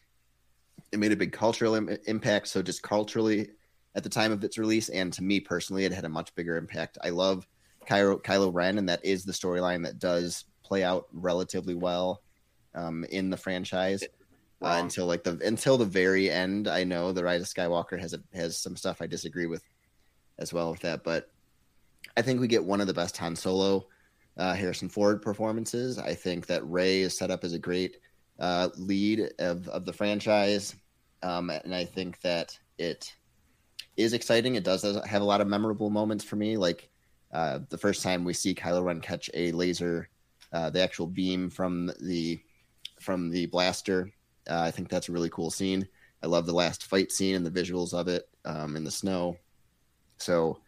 [0.92, 2.48] It made a big cultural Im- impact.
[2.48, 3.50] So just culturally,
[3.96, 6.56] at the time of its release, and to me personally, it had a much bigger
[6.56, 6.98] impact.
[7.04, 7.46] I love
[7.88, 12.22] Kylo, Kylo Ren, and that is the storyline that does play out relatively well
[12.76, 14.04] um, in the franchise.
[14.62, 18.14] Uh, until like the until the very end, I know the Rise of Skywalker has
[18.14, 19.62] a, has some stuff I disagree with
[20.40, 21.30] as well with that, but
[22.16, 23.88] I think we get one of the best Han Solo,
[24.38, 25.98] uh, Harrison Ford performances.
[25.98, 27.98] I think that Rey is set up as a great
[28.40, 30.76] uh, lead of, of the franchise,
[31.22, 33.14] um, and I think that it
[33.98, 34.56] is exciting.
[34.56, 36.90] It does have a lot of memorable moments for me, like
[37.34, 40.10] uh, the first time we see Kylo Ren catch a laser,
[40.52, 42.40] uh, the actual beam from the
[43.00, 44.12] from the blaster.
[44.50, 45.88] Uh, I think that's a really cool scene.
[46.22, 49.38] I love the last fight scene and the visuals of it um, in the snow.
[50.18, 50.60] So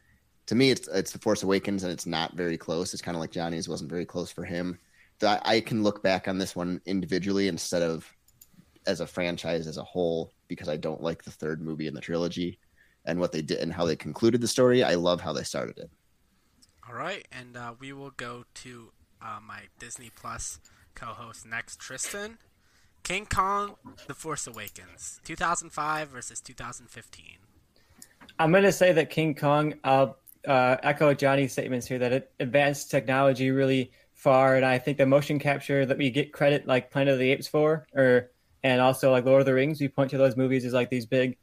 [0.47, 2.93] to me, it's it's the Force Awakens, and it's not very close.
[2.93, 4.77] It's kind of like Johnny's wasn't very close for him.
[5.23, 8.11] I, I can look back on this one individually instead of
[8.85, 12.01] as a franchise as a whole because I don't like the third movie in the
[12.01, 12.59] trilogy
[13.05, 14.83] and what they did and how they concluded the story.
[14.83, 15.89] I love how they started it.
[16.87, 18.91] All right, and uh, we will go to
[19.21, 20.59] uh, my Disney Plus
[20.93, 22.37] co-host next, Tristan.
[23.01, 23.75] King Kong:
[24.07, 27.23] The Force Awakens, 2005 versus 2015.
[28.37, 29.75] I'm gonna say that King Kong.
[29.83, 30.17] I'll
[30.47, 35.05] uh, echo Johnny's statements here that it advanced technology really far, and I think the
[35.05, 38.31] motion capture that we get credit like Planet of the Apes for, or
[38.63, 41.05] and also like Lord of the Rings, we point to those movies as like these
[41.05, 41.37] big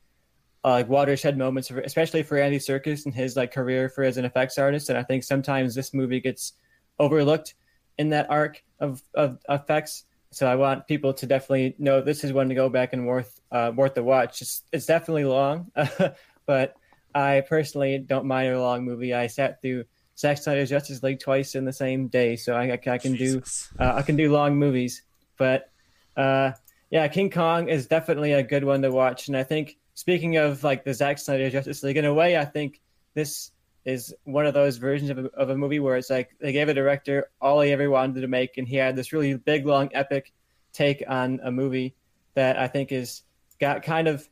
[0.65, 4.25] uh, like watershed moments, especially for Andy Serkis and his like career for as an
[4.25, 4.89] effects artist.
[4.89, 6.55] And I think sometimes this movie gets
[6.99, 7.55] overlooked
[7.99, 10.05] in that arc of, of effects.
[10.31, 13.41] So I want people to definitely know this is one to go back and worth
[13.51, 14.41] uh, worth the watch.
[14.41, 15.71] It's, it's definitely long,
[16.47, 16.75] but
[17.15, 19.15] I personally don't mind a long movie.
[19.15, 19.85] I sat through
[20.17, 23.69] Zack Snyder's Justice League twice in the same day, so I, I, I can Jesus.
[23.77, 25.03] do uh, I can do long movies.
[25.37, 25.71] But
[26.17, 26.53] uh,
[26.91, 30.63] yeah, King Kong is definitely a good one to watch, and I think speaking of
[30.65, 32.81] like the Zack Snyder Justice League, in a way, I think
[33.15, 33.51] this
[33.85, 36.69] is one of those versions of a, of a movie where it's like they gave
[36.69, 39.91] a director all he ever wanted to make, and he had this really big, long,
[39.93, 40.33] epic
[40.73, 41.95] take on a movie
[42.35, 43.23] that I think is
[43.61, 44.29] got kind of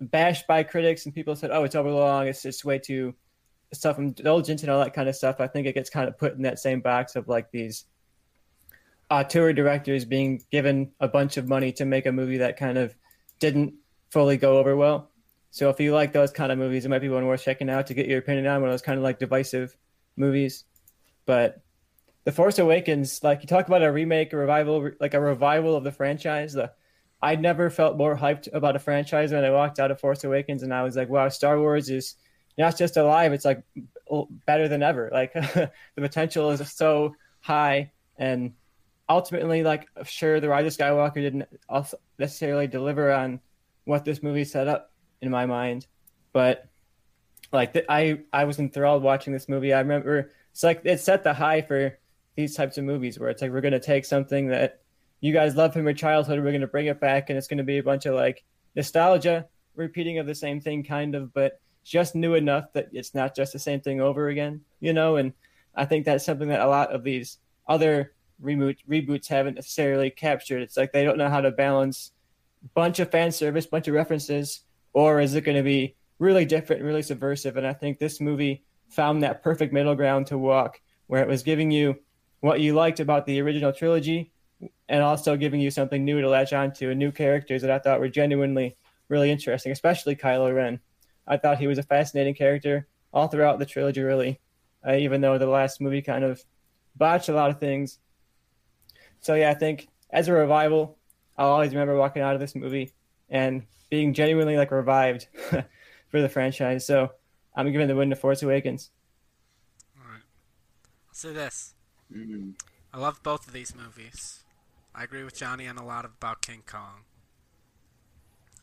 [0.00, 2.26] bashed by critics, and people said, "Oh, it's overlong.
[2.26, 3.14] It's it's way too
[3.72, 6.42] self-indulgent and all that kind of stuff." I think it gets kind of put in
[6.42, 7.84] that same box of like these
[9.10, 12.94] auteur directors being given a bunch of money to make a movie that kind of
[13.38, 13.74] didn't
[14.10, 15.10] fully go over well.
[15.50, 17.86] So if you like those kind of movies, it might be one worth checking out
[17.86, 19.76] to get your opinion on one of those kind of like divisive
[20.16, 20.64] movies.
[21.24, 21.62] But
[22.24, 25.84] The Force Awakens, like you talk about a remake, a revival, like a revival of
[25.84, 26.52] the franchise.
[26.52, 26.72] The
[27.20, 30.62] I never felt more hyped about a franchise when I walked out of Force Awakens,
[30.62, 32.14] and I was like, wow, Star Wars is
[32.56, 33.62] not just alive; it's like
[34.46, 35.10] better than ever.
[35.12, 38.52] Like the potential is so high, and
[39.08, 41.48] ultimately, like sure, the Rise of Skywalker didn't
[42.18, 43.40] necessarily deliver on
[43.84, 45.86] what this movie set up in my mind.
[46.32, 46.68] But
[47.52, 49.72] like I I was enthralled watching this movie.
[49.72, 51.98] I remember it's like it set the high for
[52.36, 54.82] these types of movies where it's like we're gonna take something that
[55.20, 57.78] you guys love from your childhood, we're gonna bring it back, and it's gonna be
[57.78, 58.44] a bunch of like
[58.74, 63.34] nostalgia, repeating of the same thing, kind of, but just new enough that it's not
[63.34, 65.16] just the same thing over again, you know.
[65.16, 65.32] And
[65.74, 68.12] I think that's something that a lot of these other
[68.42, 70.62] reboot reboots haven't necessarily captured.
[70.62, 72.12] It's like they don't know how to balance
[72.74, 74.60] bunch of fan service, bunch of references,
[74.92, 77.56] or is it going to be really different, really subversive?
[77.56, 81.42] And I think this movie found that perfect middle ground to walk, where it was
[81.42, 81.96] giving you
[82.40, 84.32] what you liked about the original trilogy,
[84.88, 88.00] and also giving you something new to latch onto and new characters that I thought
[88.00, 88.76] were genuinely
[89.08, 90.80] really interesting, especially Kylo Ren.
[91.26, 94.40] I thought he was a fascinating character all throughout the trilogy, really,
[94.86, 96.42] uh, even though the last movie kind of
[96.96, 97.98] botched a lot of things.
[99.20, 100.96] So yeah, I think as a revival,
[101.36, 102.92] I'll always remember walking out of this movie
[103.28, 105.28] and being genuinely like revived
[106.08, 106.86] for the franchise.
[106.86, 107.12] So
[107.54, 108.90] I'm giving the win to Force Awakens.
[109.96, 110.22] All right.
[111.08, 111.74] I'll say this.
[112.12, 112.50] Mm-hmm.
[112.92, 114.44] I love both of these movies.
[114.98, 117.04] I agree with Johnny on a lot of, about King Kong.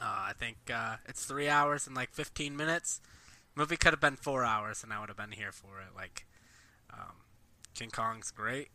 [0.01, 2.99] Uh, I think uh, it's three hours and like 15 minutes.
[3.55, 5.95] Movie could have been four hours, and I would have been here for it.
[5.95, 6.25] Like,
[6.93, 7.13] um,
[7.73, 8.67] King Kong's great.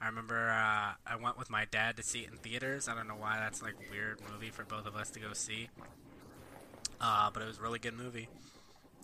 [0.00, 2.88] I remember uh, I went with my dad to see it in theaters.
[2.88, 5.68] I don't know why that's like weird movie for both of us to go see.
[7.00, 8.28] Uh, but it was really good movie.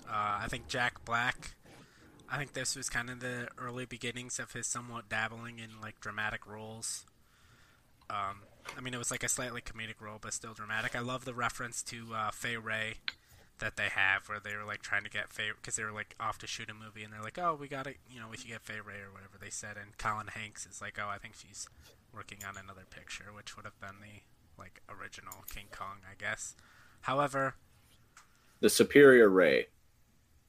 [0.08, 1.52] Uh, I think Jack Black.
[2.28, 6.00] I think this was kind of the early beginnings of his somewhat dabbling in like
[6.00, 7.04] dramatic roles.
[8.10, 8.42] Um,
[8.76, 10.94] I mean, it was like a slightly comedic role, but still dramatic.
[10.96, 12.94] I love the reference to uh, Fay Wray
[13.60, 16.14] that they have where they were like trying to get Fay because they were like
[16.18, 18.36] off to shoot a movie and they're like, oh, we got to, you know, we
[18.36, 19.76] should get Fay Wray or whatever they said.
[19.80, 21.68] And Colin Hanks is like, oh, I think she's
[22.12, 24.22] working on another picture, which would have been the
[24.58, 26.54] like original King Kong, I guess.
[27.02, 27.54] However,
[28.60, 29.68] the superior Rey.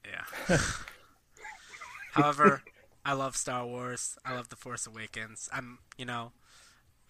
[0.05, 0.57] Yeah.
[2.11, 2.63] However,
[3.05, 4.17] I love Star Wars.
[4.25, 5.49] I love The Force Awakens.
[5.53, 6.33] I'm, you know,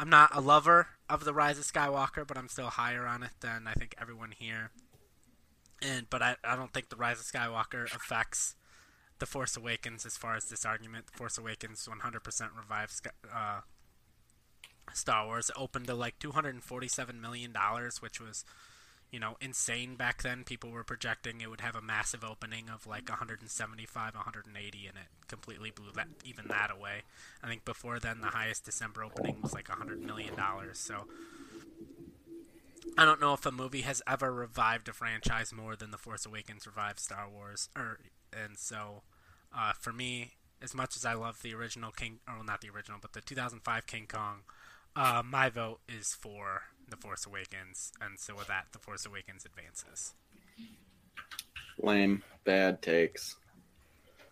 [0.02, 3.32] I'm not a lover of The Rise of Skywalker, but I'm still higher on it
[3.39, 4.72] than I think everyone here
[5.82, 8.56] and but I, I don't think the Rise of Skywalker affects
[9.20, 11.08] the Force Awakens as far as this argument.
[11.08, 13.02] The Force Awakens 100% revives
[13.34, 13.62] uh,
[14.93, 15.49] Star Wars.
[15.49, 18.45] It opened to like 247 million dollars, which was
[19.12, 20.43] you know insane back then.
[20.43, 25.07] People were projecting it would have a massive opening of like 175, 180, and it
[25.28, 27.03] completely blew that even that away.
[27.43, 30.80] I think before then the highest December opening was like 100 million dollars.
[30.80, 31.05] So
[32.97, 36.26] I don't know if a movie has ever revived a franchise more than The Force
[36.26, 37.99] Awakens revived Star Wars, or
[38.34, 39.03] and so
[39.53, 42.70] Uh, for me, as much as I love the original King, or well, not the
[42.70, 44.43] original, but the 2005 King Kong,
[44.95, 49.46] uh, my vote is for The Force Awakens, and so with that, The Force Awakens
[49.46, 50.14] advances.
[51.80, 53.38] Lame, bad takes.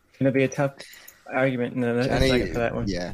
[0.10, 0.74] It's gonna be a tough
[1.34, 2.86] argument in the Johnny, second for that one.
[2.88, 3.14] Yeah.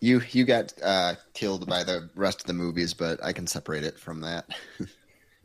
[0.00, 3.84] You you got uh, killed by the rest of the movies, but I can separate
[3.84, 4.46] it from that.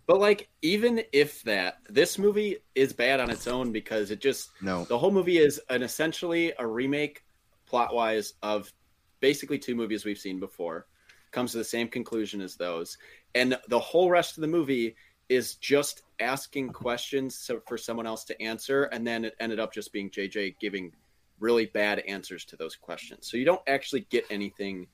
[0.07, 4.51] But like, even if that, this movie is bad on its own because it just
[4.61, 4.86] no.
[4.86, 7.26] the whole movie is an essentially a remake,
[7.65, 8.72] plot wise, of
[9.20, 10.88] basically two movies we've seen before.
[11.32, 12.97] Comes to the same conclusion as those,
[13.36, 14.95] and the whole rest of the movie
[15.30, 19.73] is just asking questions so, for someone else to answer, and then it ended up
[19.73, 20.91] just being JJ giving
[21.39, 23.30] really bad answers to those questions.
[23.30, 24.88] So you don't actually get anything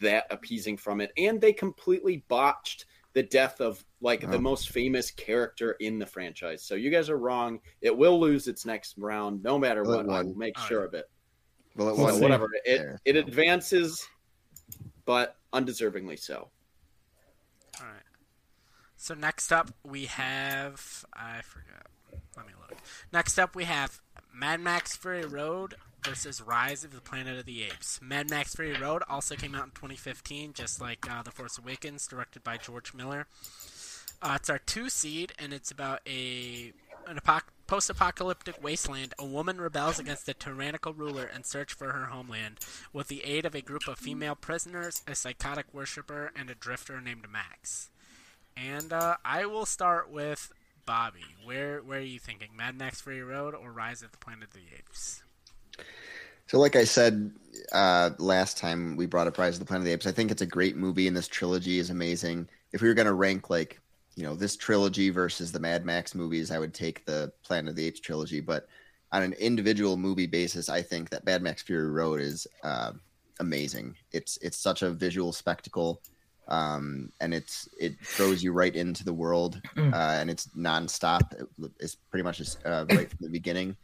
[0.00, 4.28] that appeasing from it, and they completely botched the death of like Oh.
[4.30, 6.62] the most famous character in the franchise.
[6.64, 7.60] So you guys are wrong.
[7.80, 10.10] It will lose its next round, no matter Well, what.
[10.14, 10.86] I'll make Oh, sure yeah.
[10.86, 11.04] of it.
[11.76, 12.48] Well, it So whatever.
[12.64, 13.00] It there.
[13.04, 14.06] it advances,
[15.04, 16.48] but undeservingly so.
[17.80, 18.02] All right.
[18.96, 21.86] So next up we have I forgot.
[22.36, 22.78] Let me look.
[23.12, 24.00] Next up we have
[24.32, 25.74] Mad Max Fury Road
[26.04, 28.00] versus Rise of the Planet of the Apes.
[28.02, 32.06] Mad Max Fury Road also came out in 2015, just like uh, The Force Awakens,
[32.06, 33.26] directed by George Miller.
[34.20, 36.72] Uh, it's our two seed, and it's about a
[37.06, 39.14] an apoc- post-apocalyptic wasteland.
[39.18, 42.58] A woman rebels against a tyrannical ruler and search for her homeland,
[42.92, 47.00] with the aid of a group of female prisoners, a psychotic worshiper, and a drifter
[47.00, 47.90] named Max.
[48.56, 50.52] And uh, I will start with
[50.86, 51.24] Bobby.
[51.44, 52.48] Where where are you thinking?
[52.56, 55.22] Mad Max Fury Road or Rise of the Planet of the Apes?
[56.46, 57.32] So, like I said
[57.72, 60.30] uh, last time we brought up Rise of the Planet of the Apes, I think
[60.30, 62.48] it's a great movie, and this trilogy is amazing.
[62.72, 63.80] If we were going to rank, like,
[64.16, 67.76] you know, this trilogy versus the Mad Max movies, I would take the Planet of
[67.76, 68.40] the Apes trilogy.
[68.40, 68.68] But
[69.12, 72.92] on an individual movie basis, I think that Mad Max Fury Road is uh,
[73.40, 73.96] amazing.
[74.12, 76.00] It's it's such a visual spectacle,
[76.48, 81.46] um, and it's it throws you right into the world, uh, and it's nonstop.
[81.80, 83.76] It's pretty much uh, right from the beginning.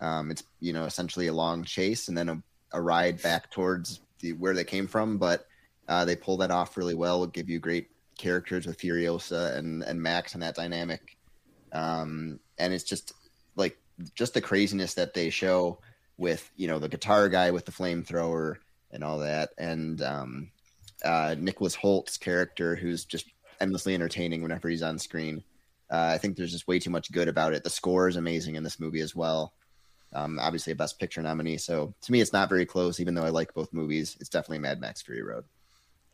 [0.00, 4.00] Um, it's you know essentially a long chase and then a, a ride back towards
[4.20, 5.46] the where they came from, but
[5.88, 7.26] uh, they pull that off really well.
[7.26, 7.88] Give you great
[8.18, 11.16] characters with Furiosa and and Max and that dynamic,
[11.72, 13.12] um, and it's just
[13.56, 13.78] like
[14.14, 15.78] just the craziness that they show
[16.16, 18.56] with you know the guitar guy with the flamethrower
[18.90, 20.50] and all that, and um,
[21.04, 23.26] uh, Nicholas Hoult's character who's just
[23.60, 25.42] endlessly entertaining whenever he's on screen.
[25.90, 27.62] Uh, I think there's just way too much good about it.
[27.62, 29.52] The score is amazing in this movie as well.
[30.12, 31.58] Um, obviously, a Best Picture nominee.
[31.58, 33.00] So to me, it's not very close.
[33.00, 35.44] Even though I like both movies, it's definitely Mad Max Fury Road.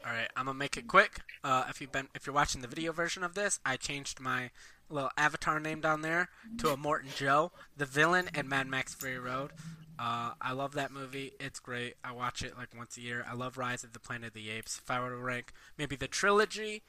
[0.05, 1.21] All right, I'm gonna make it quick.
[1.45, 4.51] Uh, if you've been, if you're watching the video version of this, I changed my
[4.89, 6.29] little avatar name down there
[6.59, 9.53] to Immortan Joe, the villain in Mad Max Fury Road.
[9.99, 11.33] Uh, I love that movie.
[11.39, 11.97] It's great.
[12.03, 13.27] I watch it like once a year.
[13.31, 14.81] I love Rise of the Planet of the Apes.
[14.83, 16.83] If I were to rank maybe the trilogy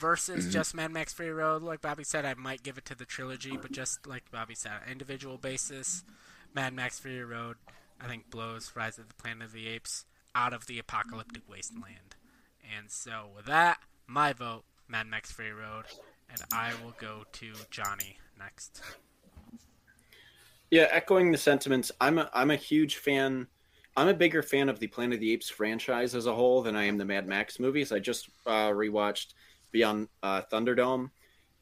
[0.00, 3.04] versus just Mad Max Fury Road, like Bobby said, I might give it to the
[3.04, 3.58] trilogy.
[3.60, 6.02] But just like Bobby said, on an individual basis,
[6.54, 7.56] Mad Max Fury Road,
[8.00, 12.16] I think blows Rise of the Planet of the Apes out of the apocalyptic wasteland.
[12.76, 15.84] And so with that, my vote, Mad Max Fury Road,
[16.30, 18.82] and I will go to Johnny next.
[20.70, 23.46] Yeah, echoing the sentiments, I'm a I'm a huge fan.
[23.96, 26.74] I'm a bigger fan of the Planet of the Apes franchise as a whole than
[26.74, 27.92] I am the Mad Max movies.
[27.92, 29.34] I just uh, rewatched
[29.70, 31.10] Beyond uh, Thunderdome,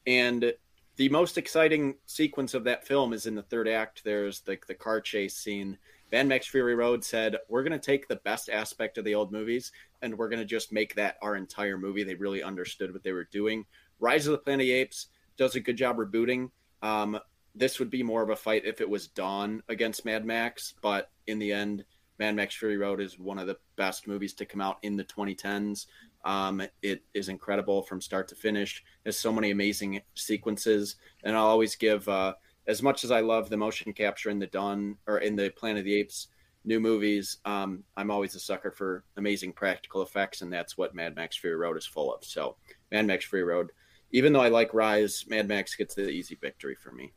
[0.07, 0.53] and
[0.95, 4.03] the most exciting sequence of that film is in the third act.
[4.03, 5.77] There's the the car chase scene.
[6.13, 9.31] Mad Max Fury Road said, "We're going to take the best aspect of the old
[9.31, 9.71] movies,
[10.03, 13.13] and we're going to just make that our entire movie." They really understood what they
[13.13, 13.65] were doing.
[13.99, 15.07] Rise of the Planet of the Apes
[15.37, 16.51] does a good job rebooting.
[16.83, 17.19] Um,
[17.55, 21.09] this would be more of a fight if it was Dawn against Mad Max, but
[21.25, 21.83] in the end,
[22.19, 25.03] Mad Max Fury Road is one of the best movies to come out in the
[25.03, 25.87] 2010s.
[26.25, 28.83] Um, it is incredible from start to finish.
[29.01, 32.35] There's so many amazing sequences, and I'll always give uh,
[32.67, 35.79] as much as I love the motion capture in the Dawn or in the Planet
[35.79, 36.27] of the Apes
[36.65, 37.37] new movies.
[37.45, 41.55] Um, I'm always a sucker for amazing practical effects, and that's what Mad Max Fury
[41.55, 42.23] Road is full of.
[42.23, 42.55] So,
[42.91, 43.71] Mad Max Fury Road,
[44.11, 47.13] even though I like Rise, Mad Max gets the easy victory for me.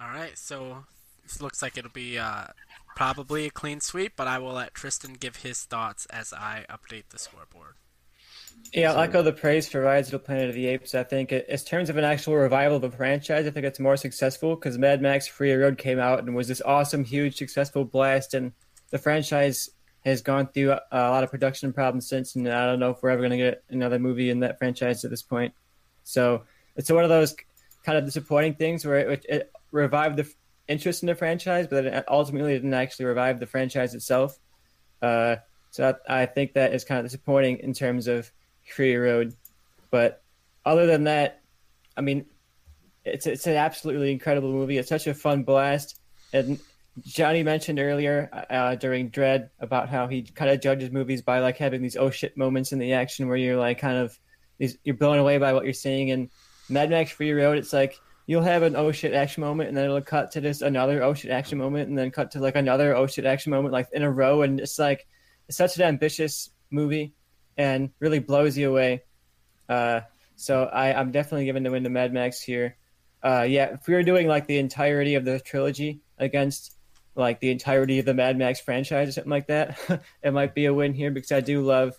[0.00, 0.84] All right, so
[1.22, 2.46] this looks like it'll be uh,
[2.96, 7.08] probably a clean sweep, but I will let Tristan give his thoughts as I update
[7.10, 7.76] the scoreboard.
[8.72, 10.96] Yeah, I'll echo the praise for Rise of the Planet of the Apes.
[10.96, 13.96] I think, in terms of an actual revival of a franchise, I think it's more
[13.96, 18.34] successful because Mad Max Fury Road came out and was this awesome, huge, successful blast,
[18.34, 18.52] and
[18.90, 19.70] the franchise
[20.04, 23.02] has gone through a, a lot of production problems since, and I don't know if
[23.02, 25.54] we're ever going to get another movie in that franchise at this point.
[26.02, 26.42] So
[26.74, 27.36] it's one of those
[27.84, 30.28] kind of disappointing things where it, it revived the
[30.66, 34.36] interest in the franchise, but it ultimately didn't actually revive the franchise itself.
[35.00, 35.36] Uh,
[35.70, 38.32] so I, I think that is kind of disappointing in terms of
[38.64, 39.34] Fury Road.
[39.90, 40.22] But
[40.64, 41.42] other than that,
[41.96, 42.26] I mean,
[43.04, 44.78] it's it's an absolutely incredible movie.
[44.78, 46.00] It's such a fun blast,
[46.32, 46.58] and
[47.02, 51.56] Johnny mentioned earlier uh, during Dredd about how he kind of judges movies by like
[51.56, 54.18] having these oh shit moments in the action where you're like kind of
[54.58, 56.10] these you're blown away by what you're seeing.
[56.12, 56.30] And
[56.68, 59.84] Mad Max Fury Road, it's like you'll have an oh shit action moment and then
[59.84, 62.96] it'll cut to this another oh shit action moment and then cut to like another
[62.96, 65.06] oh shit action moment like in a row and it's like
[65.48, 67.12] it's such an ambitious movie
[67.56, 69.02] and really blows you away.
[69.68, 70.00] Uh,
[70.36, 72.76] so I, I'm definitely giving the win to Mad Max here.
[73.22, 76.76] Uh, yeah, if we were doing like the entirety of the trilogy against
[77.16, 79.78] like the entirety of the Mad Max franchise or something like that,
[80.22, 81.98] it might be a win here because I do love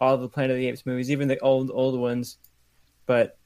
[0.00, 2.36] all the Planet of the Apes movies, even the old old ones.
[3.06, 3.36] But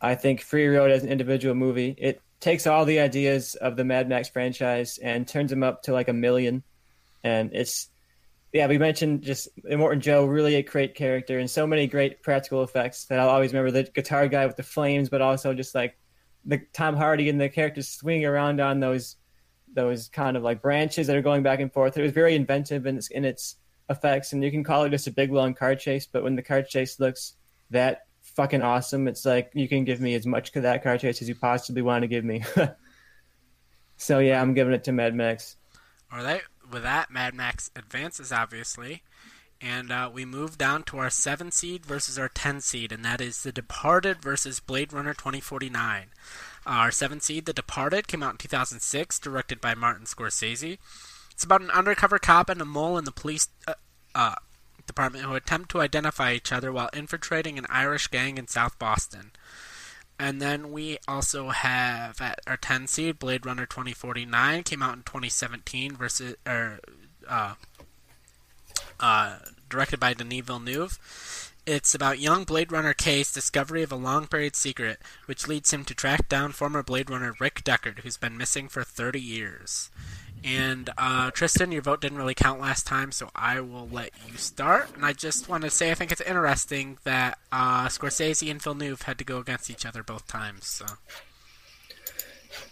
[0.00, 3.84] I think Fury Road as an individual movie, it takes all the ideas of the
[3.84, 6.62] Mad Max franchise and turns them up to like a million.
[7.22, 7.90] And it's
[8.52, 12.64] yeah, we mentioned just Immortan Joe, really a great character and so many great practical
[12.64, 15.96] effects that I'll always remember the guitar guy with the flames, but also just like
[16.44, 19.16] the Tom Hardy and the characters swinging around on those
[19.72, 21.96] those kind of like branches that are going back and forth.
[21.96, 23.56] It was very inventive in its in its
[23.88, 26.42] effects, and you can call it just a big long car chase, but when the
[26.42, 27.34] car chase looks
[27.70, 31.22] that fucking awesome, it's like you can give me as much of that car chase
[31.22, 32.42] as you possibly want to give me.
[33.96, 35.56] so yeah, I'm giving it to Mad Max.
[36.12, 39.02] All right, with that, Mad Max advances obviously,
[39.60, 43.20] and uh, we move down to our seven seed versus our ten seed, and that
[43.20, 46.06] is The Departed versus Blade Runner 2049.
[46.66, 50.78] Our seven seed, The Departed, came out in 2006, directed by Martin Scorsese.
[51.32, 53.74] It's about an undercover cop and a mole in the police uh,
[54.14, 54.34] uh,
[54.86, 59.30] department who attempt to identify each other while infiltrating an Irish gang in South Boston.
[60.20, 65.02] And then we also have at our 10 seed, Blade Runner 2049, came out in
[65.02, 66.78] 2017, versus, er,
[67.26, 67.54] uh,
[69.00, 69.38] uh,
[69.70, 70.98] directed by Denis Villeneuve.
[71.64, 75.86] It's about young Blade Runner K's discovery of a long buried secret, which leads him
[75.86, 79.88] to track down former Blade Runner Rick Deckard, who's been missing for 30 years.
[80.42, 84.36] And uh, Tristan, your vote didn't really count last time, so I will let you
[84.38, 84.88] start.
[84.94, 89.02] And I just want to say I think it's interesting that uh, Scorsese and Villeneuve
[89.02, 90.66] had to go against each other both times.
[90.66, 90.86] So.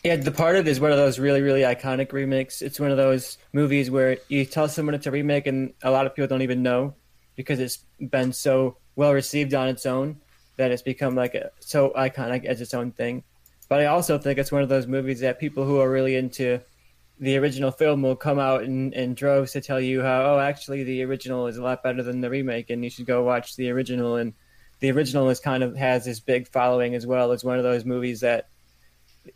[0.03, 2.63] Yeah, Departed is one of those really, really iconic remakes.
[2.63, 6.07] It's one of those movies where you tell someone it's a remake, and a lot
[6.07, 6.95] of people don't even know
[7.37, 10.21] because it's been so well received on its own
[10.57, 13.23] that it's become like a, so iconic as its own thing.
[13.69, 16.61] But I also think it's one of those movies that people who are really into
[17.21, 20.85] the original film will come out in, in droves to tell you how, oh, actually,
[20.85, 23.71] the original is a lot better than the remake, and you should go watch the
[23.71, 24.17] original.
[24.17, 24.35] And
[24.81, 27.33] the original is kind of has this big following as well.
[27.33, 28.49] It's one of those movies that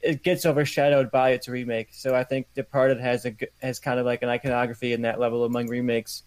[0.01, 1.89] it gets overshadowed by its remake.
[1.93, 5.45] So I think Departed has a has kind of like an iconography in that level
[5.45, 6.23] among remakes,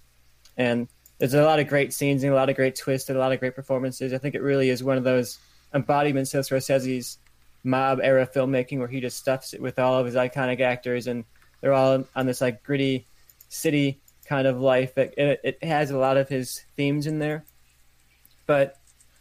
[0.58, 0.88] and
[1.18, 3.32] there's a lot of great scenes and a lot of great twists and a lot
[3.32, 4.14] of great performances.
[4.14, 5.40] I think it really is one of those
[5.74, 7.18] embodiments of Scorsese's
[7.64, 11.24] mob era filmmaking where he just stuffs it with all of his iconic actors and
[11.66, 13.08] they're all on this like gritty
[13.50, 14.96] city kind of life.
[15.00, 17.44] It, it, it has a lot of his themes in there,
[18.46, 18.76] but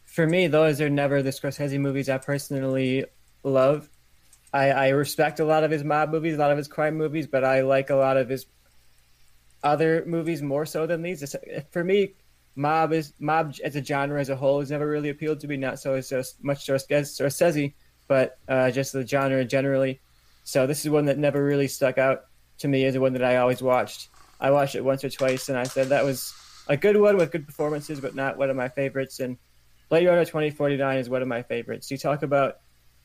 [0.04, 3.06] for me, those are never the Scorsese movies I personally
[3.44, 3.88] love.
[4.52, 7.26] I, I respect a lot of his mob movies, a lot of his crime movies,
[7.26, 8.44] but I like a lot of his
[9.62, 11.34] other movies more so than these.
[11.70, 12.12] For me,
[12.56, 15.56] mob is mob as a genre as a whole has never really appealed to me.
[15.56, 17.72] Not so as just much Scorsese,
[18.06, 20.02] but uh, just the genre generally.
[20.42, 22.26] So this is one that never really stuck out
[22.58, 24.08] to me is the one that I always watched.
[24.40, 26.34] I watched it once or twice, and I said that was
[26.68, 29.20] a good one with good performances, but not one of my favorites.
[29.20, 29.38] And
[29.88, 31.90] Blade Runner 2049 is one of my favorites.
[31.90, 32.56] You talk about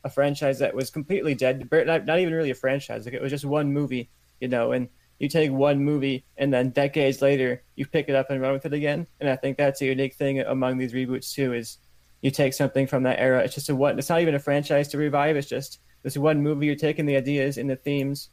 [0.04, 3.04] a franchise that was completely dead, not, even really a franchise.
[3.04, 4.10] Like it was just one movie,
[4.40, 8.30] you know, and you take one movie and then decades later you pick it up
[8.30, 9.06] and run with it again.
[9.20, 11.76] And I think that's a unique thing among these reboots too is
[12.22, 13.42] you take something from that era.
[13.44, 13.98] It's just a one.
[13.98, 15.36] It's not even a franchise to revive.
[15.36, 16.66] It's just this one movie.
[16.66, 18.30] You're taking the ideas and the themes,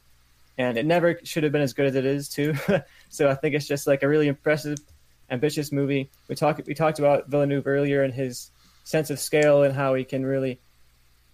[0.58, 2.54] and it never should have been as good as it is too.
[3.08, 4.78] so I think it's just like a really impressive,
[5.30, 6.10] ambitious movie.
[6.28, 8.50] We talked we talked about Villeneuve earlier and his
[8.84, 10.60] sense of scale and how he can really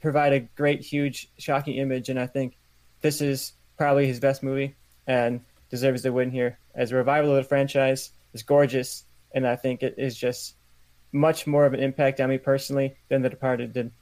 [0.02, 2.10] provide a great, huge, shocking image.
[2.10, 2.56] And I think
[3.00, 4.74] this is probably his best movie
[5.06, 5.40] and
[5.70, 6.58] deserves the win here.
[6.74, 10.56] As a revival of the franchise, it's gorgeous, and I think it is just
[11.12, 13.92] much more of an impact on me personally than The Departed did.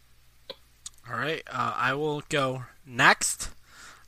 [1.08, 3.50] All right, uh, I will go next.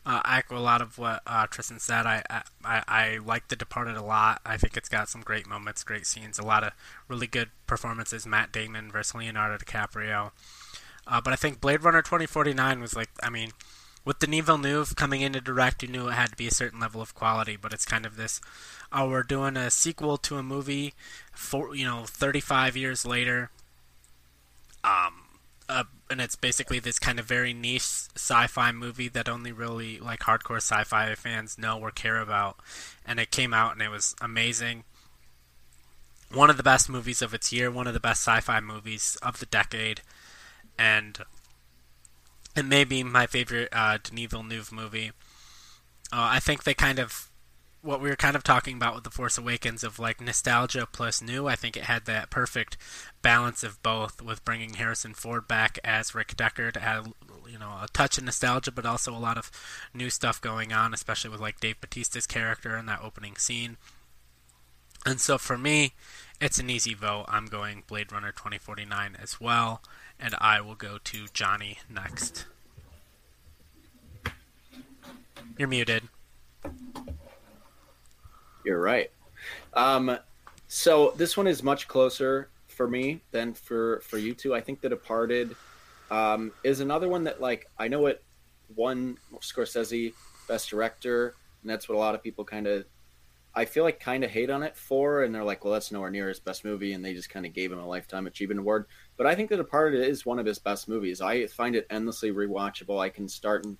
[0.06, 2.05] Uh, I echo a lot of what uh, Tristan said.
[2.05, 4.40] I, I I like The Departed a lot.
[4.44, 6.72] I think it's got some great moments, great scenes, a lot of
[7.09, 8.26] really good performances.
[8.26, 10.32] Matt Damon versus Leonardo DiCaprio.
[11.06, 13.52] Uh, but I think Blade Runner 2049 was like, I mean,
[14.05, 16.81] with Denis Villeneuve coming in to direct, you knew it had to be a certain
[16.81, 18.40] level of quality, but it's kind of this,
[18.93, 20.94] oh, we're doing a sequel to a movie,
[21.32, 23.51] for you know, 35 years later.
[24.82, 25.24] Um,
[26.15, 27.82] and it's basically this kind of very niche
[28.15, 32.57] sci-fi movie that only really like hardcore sci-fi fans know or care about.
[33.05, 34.85] And it came out and it was amazing.
[36.32, 39.41] One of the best movies of its year, one of the best sci-fi movies of
[39.41, 40.03] the decade,
[40.78, 41.19] and
[42.55, 45.11] it may be my favorite uh, Denis Villeneuve movie.
[46.12, 47.28] Uh, I think they kind of
[47.85, 51.20] what we were kind of talking about with the Force Awakens of like nostalgia plus
[51.20, 51.47] new.
[51.47, 52.78] I think it had that perfect
[53.20, 57.12] balance of both, with bringing Harrison Ford back as Rick Deckard, add
[57.51, 59.51] you know a touch of nostalgia, but also a lot of
[59.93, 63.77] new stuff going on, especially with like Dave Bautista's character in that opening scene.
[65.05, 65.93] And so for me,
[66.40, 67.27] it's an easy vote.
[67.28, 69.82] I'm going Blade Runner 2049 as well,
[70.19, 72.47] and I will go to Johnny next.
[75.59, 76.05] You're muted.
[78.65, 79.11] You're right.
[79.74, 80.19] Um,
[80.69, 84.55] so this one is much closer for me than for for you two.
[84.55, 85.55] I think The Departed
[86.11, 88.23] um, is another one that like I know it
[88.74, 90.15] won Scorsese
[90.49, 92.85] Best Director, and that's what a lot of people kind of
[93.57, 96.11] I feel like kind of hate on it for, and they're like, well, that's nowhere
[96.11, 98.86] near his best movie, and they just kind of gave him a lifetime achievement award.
[99.16, 101.20] But I think The Departed is one of his best movies.
[101.20, 102.99] I find it endlessly rewatchable.
[102.99, 103.77] I can start and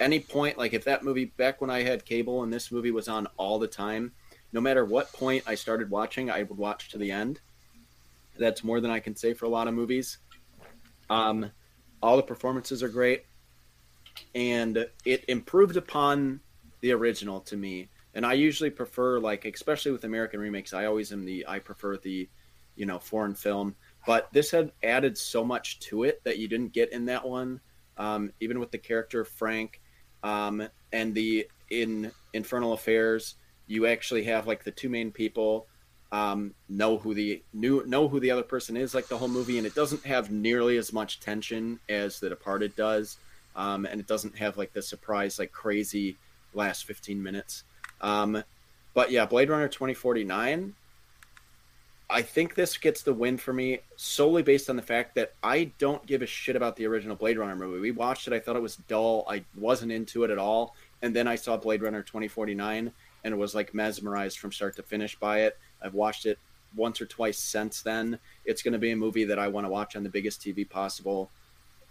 [0.00, 3.08] any point, like if that movie back when I had cable and this movie was
[3.08, 4.12] on all the time,
[4.52, 7.40] no matter what point I started watching, I would watch to the end.
[8.38, 10.18] That's more than I can say for a lot of movies.
[11.10, 11.50] Um,
[12.02, 13.24] all the performances are great,
[14.34, 16.40] and it improved upon
[16.80, 17.88] the original to me.
[18.14, 21.96] And I usually prefer, like, especially with American remakes, I always am the I prefer
[21.98, 22.28] the,
[22.76, 23.74] you know, foreign film.
[24.06, 27.60] But this had added so much to it that you didn't get in that one.
[27.96, 29.80] Um, even with the character Frank,
[30.22, 33.34] um, and the in Infernal Affairs,
[33.68, 35.66] you actually have like the two main people
[36.10, 39.58] um, know who the new know who the other person is, like the whole movie,
[39.58, 43.18] and it doesn't have nearly as much tension as The Departed does,
[43.54, 46.16] um, and it doesn't have like the surprise, like crazy
[46.54, 47.64] last fifteen minutes.
[48.00, 48.42] Um,
[48.94, 50.74] but yeah, Blade Runner twenty forty nine
[52.10, 55.72] I think this gets the win for me solely based on the fact that I
[55.78, 57.80] don't give a shit about the original Blade Runner movie.
[57.80, 61.14] We watched it, I thought it was dull, I wasn't into it at all, and
[61.14, 62.92] then I saw Blade Runner 2049
[63.32, 65.58] and was like mesmerized from start to finish by it.
[65.82, 66.38] I've watched it
[66.76, 68.18] once or twice since then.
[68.44, 70.68] It's going to be a movie that I want to watch on the biggest TV
[70.68, 71.30] possible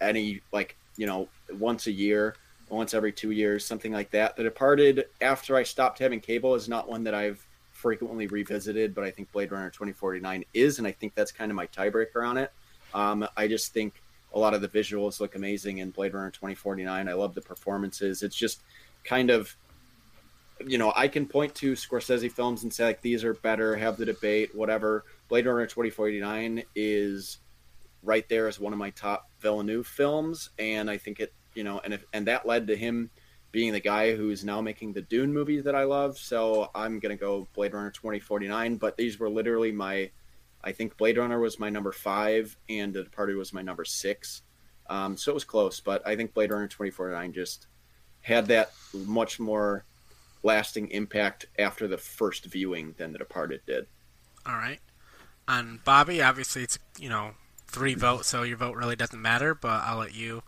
[0.01, 1.27] any like, you know,
[1.59, 2.35] once a year,
[2.69, 4.35] once every 2 years, something like that.
[4.35, 9.03] The Departed after I stopped having cable is not one that I've frequently revisited, but
[9.03, 12.37] I think Blade Runner 2049 is, and I think that's kind of my tiebreaker on
[12.37, 12.51] it.
[12.93, 14.01] Um, I just think
[14.33, 17.07] a lot of the visuals look amazing in Blade Runner 2049.
[17.07, 18.23] I love the performances.
[18.23, 18.61] It's just
[19.03, 19.55] kind of,
[20.65, 23.97] you know, I can point to Scorsese films and say like these are better, have
[23.97, 25.05] the debate, whatever.
[25.27, 27.39] Blade Runner 2049 is
[28.03, 31.79] right there as one of my top Villeneuve films, and I think it, you know,
[31.83, 33.09] and if and that led to him
[33.51, 36.17] being the guy who's now making the Dune movies that I love.
[36.17, 38.77] So I'm gonna go Blade Runner 2049.
[38.77, 40.11] But these were literally my,
[40.63, 44.43] I think Blade Runner was my number five, and The Departed was my number six.
[44.89, 47.67] Um, so it was close, but I think Blade Runner 2049 just
[48.21, 49.85] had that much more
[50.47, 53.85] lasting impact after the first viewing than The Departed did.
[54.45, 54.79] All right.
[55.47, 57.31] And Bobby, obviously it's you know
[57.67, 59.53] three votes, so your vote really doesn't matter.
[59.53, 60.41] But I'll let you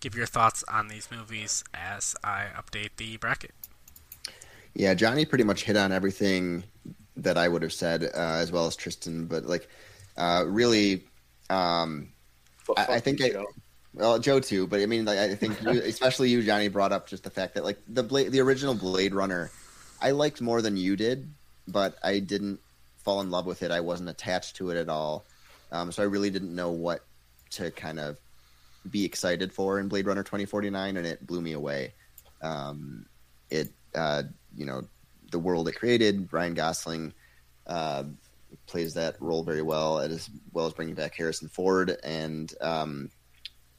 [0.00, 3.54] give your thoughts on these movies as I update the bracket.
[4.74, 6.64] Yeah, Johnny pretty much hit on everything
[7.16, 9.26] that I would have said, uh, as well as Tristan.
[9.26, 9.68] But like,
[10.16, 11.04] uh, really,
[11.48, 12.12] um,
[12.76, 13.32] I, I, think I,
[13.94, 14.66] well, Joe too.
[14.66, 17.54] But I mean, like, I think you, especially you, Johnny, brought up just the fact
[17.54, 19.50] that like the Blade, the original Blade Runner,
[20.00, 21.32] I liked more than you did,
[21.68, 22.60] but I didn't
[22.98, 23.70] fall in love with it.
[23.70, 25.24] I wasn't attached to it at all,
[25.72, 27.04] um, so I really didn't know what
[27.52, 28.18] to kind of
[28.90, 31.94] be excited for in Blade Runner 2049, and it blew me away.
[32.42, 33.06] Um,
[33.50, 34.82] it, uh, you know,
[35.30, 37.14] the world it created, Ryan Gosling
[37.66, 38.04] uh,
[38.66, 41.96] plays that role very well, as well as bringing back Harrison Ford.
[42.04, 43.10] And um,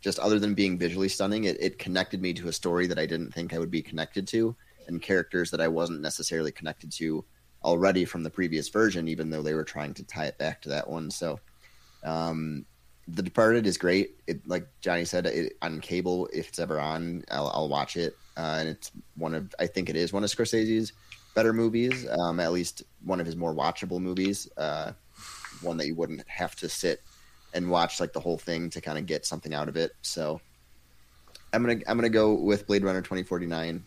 [0.06, 3.08] just other than being visually stunning, it, it connected me to a story that I
[3.08, 4.56] didn't think I would be connected to,
[4.88, 7.26] and characters that I wasn't necessarily connected to
[7.64, 10.70] already from the previous version, even though they were trying to tie it back to
[10.70, 11.10] that one.
[11.10, 11.40] So,
[12.04, 12.68] um,
[13.08, 14.20] the Departed is great.
[14.28, 18.16] It, like Johnny said, it, on cable, if it's ever on, I'll, I'll watch it.
[18.38, 20.94] Uh, and it's one of, I think it is one of Scorsese's
[21.34, 24.48] better movies, um, at least one of his more watchable movies.
[24.56, 24.92] Uh,
[25.62, 27.02] one that you wouldn't have to sit
[27.56, 29.94] and watch like the whole thing to kind of get something out of it.
[30.04, 30.40] So,
[31.54, 33.84] I'm gonna I'm gonna go with Blade Runner 2049,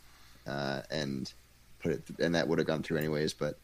[0.47, 1.33] uh, and
[1.81, 3.33] put it and that would have gone through anyways.
[3.35, 3.59] But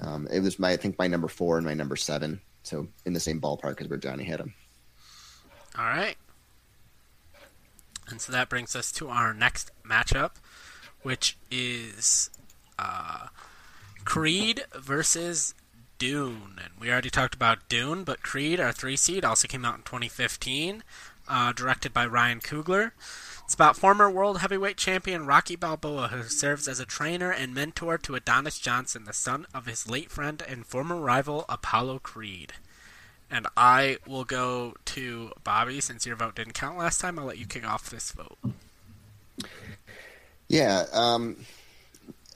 [0.00, 3.12] um, it was my I think my number four and my number seven, so in
[3.12, 4.54] the same ballpark as where Johnny had him.
[5.76, 6.16] All right.
[8.10, 10.32] And so that brings us to our next matchup,
[11.02, 12.30] which is
[12.78, 13.28] uh,
[14.04, 15.54] Creed versus
[15.98, 16.58] Dune.
[16.62, 19.82] And we already talked about Dune, but Creed, our three seed, also came out in
[19.82, 20.82] 2015,
[21.28, 22.92] uh, directed by Ryan Coogler.
[23.44, 27.96] It's about former world heavyweight champion Rocky Balboa, who serves as a trainer and mentor
[27.98, 32.52] to Adonis Johnson, the son of his late friend and former rival Apollo Creed.
[33.30, 37.18] And I will go to Bobby since your vote didn't count last time.
[37.18, 38.38] I'll let you kick off this vote.
[40.48, 41.36] Yeah, um,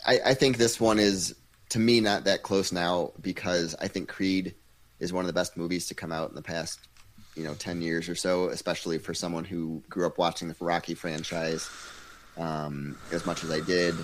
[0.07, 1.35] I, I think this one is
[1.73, 4.55] to me not that close now because I think Creed
[5.01, 6.79] is one of the best movies to come out in the past,
[7.35, 10.93] you know, ten years or so, especially for someone who grew up watching the Rocky
[10.93, 11.71] franchise
[12.37, 13.95] um, as much as I did,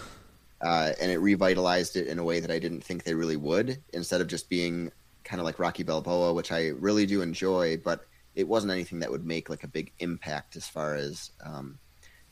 [0.62, 3.82] uh, and it revitalized it in a way that I didn't think they really would.
[3.92, 4.90] Instead of just being
[5.22, 9.10] kind of like Rocky Balboa, which I really do enjoy, but it wasn't anything that
[9.10, 11.78] would make like a big impact as far as um,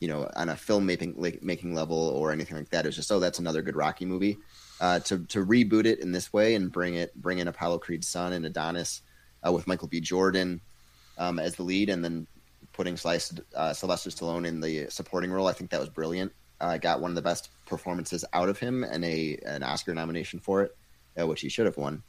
[0.01, 2.87] you know on a filmmaking making level or anything like that.
[2.87, 4.39] It was just oh that's another good Rocky movie.
[4.79, 8.07] Uh, to to reboot it in this way and bring it bring in Apollo Creed's
[8.07, 9.01] son and Adonis
[9.47, 10.01] uh, with Michael B.
[10.01, 10.61] Jordan
[11.19, 12.27] um, as the lead, and then
[12.73, 15.47] putting Slice, uh, Sylvester Stallone in the supporting role.
[15.47, 16.33] I think that was brilliant.
[16.61, 20.41] I got one of the best performances out of him and a an Oscar nomination
[20.41, 20.77] for it,
[21.21, 22.03] uh, which he should have won.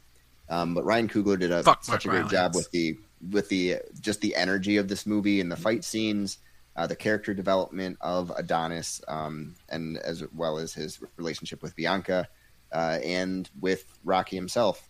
[0.50, 2.98] Um, but Ryan Coogler did a, such a great job with the
[3.30, 6.38] with the just the energy of this movie and the fight scenes,
[6.76, 12.28] uh, the character development of Adonis, um, and as well as his relationship with Bianca
[12.72, 14.88] uh, and with Rocky himself.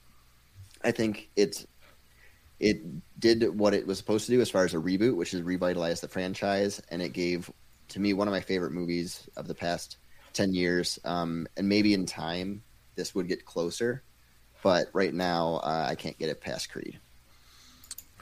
[0.82, 1.66] I think it's
[2.60, 2.80] it
[3.20, 6.00] did what it was supposed to do as far as a reboot, which is revitalize
[6.00, 7.50] the franchise, and it gave
[7.88, 9.98] to me one of my favorite movies of the past
[10.32, 10.98] ten years.
[11.04, 12.62] Um, and maybe in time
[12.96, 14.02] this would get closer
[14.62, 16.98] but right now uh, I can't get it past Creed.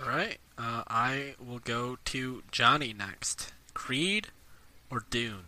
[0.02, 3.52] All right, uh, I will go to Johnny next.
[3.72, 4.28] Creed
[4.90, 5.44] or Dune?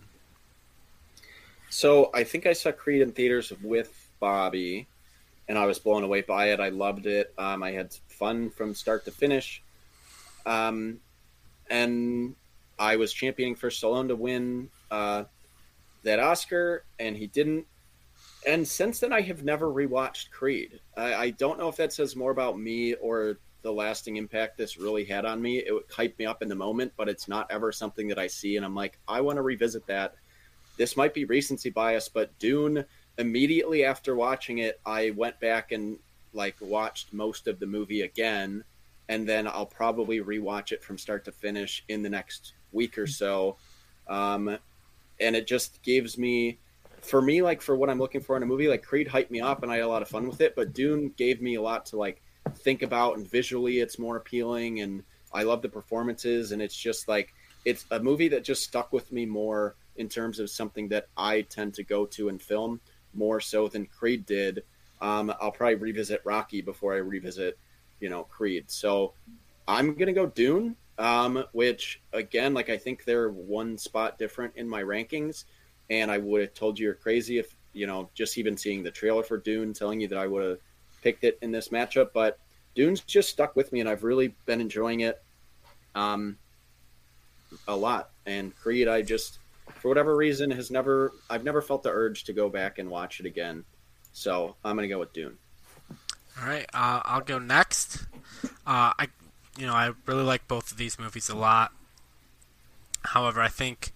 [1.71, 4.89] So I think I saw Creed in theaters with Bobby,
[5.49, 6.61] and I was blown away by it.
[6.61, 7.33] I loved it.
[7.39, 9.63] Um, I had fun from start to finish,
[10.47, 11.01] um,
[11.71, 12.35] and
[12.79, 15.25] I was championing for Stallone to win uh,
[16.03, 17.67] that Oscar, and he didn't
[18.47, 20.81] and since then, I have never rewatched Creed.
[20.97, 24.79] I, I, don't know if that says more about me or the lasting impact this
[24.79, 25.59] really had on me.
[25.59, 28.29] It would hype me up in the moment, but it's not ever something that I
[28.29, 30.15] see and I'm like, I want to revisit that.
[30.77, 32.85] This might be recency bias, but Dune,
[33.19, 35.99] immediately after watching it, I went back and
[36.33, 38.65] like watched most of the movie again,
[39.09, 43.07] and then I'll probably rewatch it from start to finish in the next week or
[43.07, 43.57] so.
[44.09, 44.59] Um,
[45.21, 46.59] and it just gives me
[47.03, 49.41] for me, like for what I'm looking for in a movie, like Creed hyped me
[49.41, 51.63] up and I had a lot of fun with it, but Dune gave me a
[51.63, 52.23] lot to like
[52.57, 57.09] think about and visually it's more appealing and I love the performances and it's just
[57.09, 57.35] like
[57.65, 61.43] it's a movie that just stuck with me more in terms of something that I
[61.43, 62.81] tend to go to in film
[63.19, 64.63] more so than Creed did.
[65.01, 67.59] Um, I'll probably revisit Rocky before I revisit,
[68.01, 68.71] you know, Creed.
[68.71, 69.13] So
[69.67, 74.69] I'm gonna go Dune, um, which again, like I think they're one spot different in
[74.69, 75.45] my rankings
[75.91, 78.91] and I would have told you you're crazy if you know just even seeing the
[78.91, 80.59] trailer for Dune telling you that I would have
[81.03, 82.11] picked it in this matchup.
[82.13, 82.39] But
[82.75, 85.23] Dune's just stuck with me, and I've really been enjoying it
[85.95, 86.39] um,
[87.67, 88.11] a lot.
[88.27, 89.39] And Creed, I just
[89.77, 93.21] for whatever reason has never I've never felt the urge to go back and watch
[93.21, 93.65] it again.
[94.13, 95.39] So I'm gonna go with Dune.
[96.41, 98.07] All right, uh, I'll go next.
[98.45, 99.09] Uh, I,
[99.59, 101.73] you know, I really like both of these movies a lot.
[103.03, 103.93] However, I think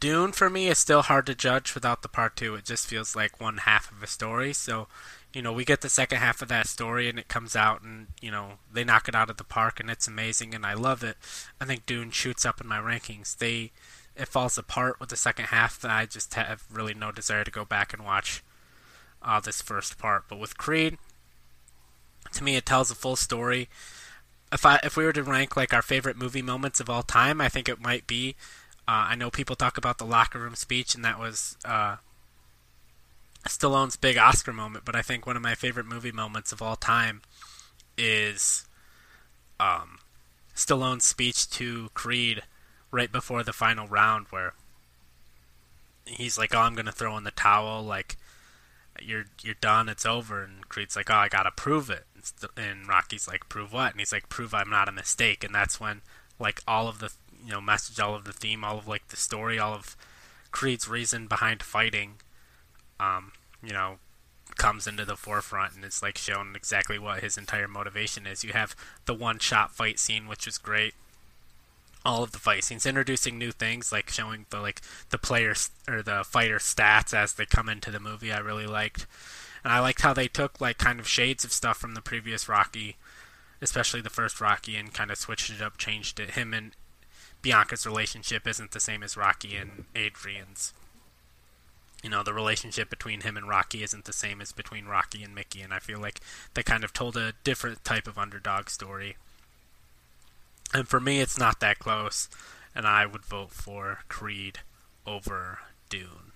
[0.00, 2.54] Dune for me is still hard to judge without the part two.
[2.54, 4.52] It just feels like one half of a story.
[4.52, 4.88] So,
[5.32, 8.08] you know, we get the second half of that story and it comes out and,
[8.20, 11.02] you know, they knock it out of the park and it's amazing and I love
[11.02, 11.16] it.
[11.60, 13.36] I think Dune shoots up in my rankings.
[13.36, 13.72] They
[14.16, 17.50] it falls apart with the second half and I just have really no desire to
[17.50, 18.42] go back and watch
[19.22, 20.24] uh, this first part.
[20.28, 20.98] But with Creed,
[22.32, 23.68] to me it tells a full story.
[24.52, 27.40] If I if we were to rank like our favorite movie moments of all time,
[27.40, 28.36] I think it might be
[28.88, 31.96] uh, I know people talk about the locker room speech, and that was uh,
[33.48, 34.84] Stallone's big Oscar moment.
[34.84, 37.22] But I think one of my favorite movie moments of all time
[37.98, 38.64] is
[39.58, 39.98] um,
[40.54, 42.42] Stallone's speech to Creed
[42.90, 44.54] right before the final round, where
[46.04, 47.82] he's like, "Oh, I'm gonna throw in the towel.
[47.82, 48.16] Like,
[49.00, 49.88] you're you're done.
[49.88, 52.06] It's over." And Creed's like, "Oh, I gotta prove it."
[52.56, 55.80] And Rocky's like, "Prove what?" And he's like, "Prove I'm not a mistake." And that's
[55.80, 56.02] when
[56.38, 57.12] like all of the
[57.44, 59.96] you know message, all of the theme, all of like the story, all of
[60.50, 62.14] Creed's reason behind fighting,
[62.98, 63.32] um,
[63.62, 63.98] you know,
[64.56, 68.44] comes into the forefront and it's like shown exactly what his entire motivation is.
[68.44, 70.94] You have the one shot fight scene, which is great.
[72.06, 74.80] All of the fight scenes, introducing new things like showing the like
[75.10, 78.32] the players or the fighter stats as they come into the movie.
[78.32, 79.06] I really liked,
[79.64, 82.48] and I liked how they took like kind of shades of stuff from the previous
[82.48, 82.96] Rocky,
[83.60, 86.30] especially the first Rocky, and kind of switched it up, changed it.
[86.30, 86.72] Him and
[87.42, 90.72] Bianca's relationship isn't the same as Rocky and Adrian's
[92.02, 95.34] you know the relationship between him and Rocky isn't the same as between Rocky and
[95.34, 96.20] Mickey, and I feel like
[96.54, 99.16] they kind of told a different type of underdog story.
[100.74, 102.28] And for me, it's not that close,
[102.74, 104.60] and I would vote for Creed
[105.06, 106.32] over Dune.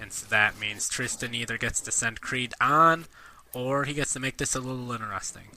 [0.00, 3.06] And so that means Tristan either gets to send Creed on,
[3.52, 5.48] or he gets to make this a little interesting.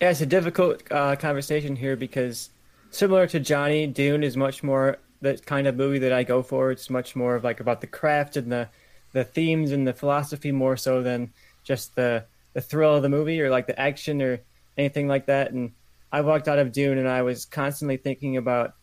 [0.00, 2.50] Yeah, it's a difficult uh, conversation here because
[2.90, 6.70] similar to Johnny, Dune is much more the kind of movie that I go for.
[6.70, 8.68] It's much more of like about the craft and the
[9.12, 11.32] the themes and the philosophy more so than
[11.64, 14.40] just the the thrill of the movie or like the action or
[14.76, 15.50] anything like that.
[15.52, 15.72] And
[16.12, 18.74] I walked out of Dune and I was constantly thinking about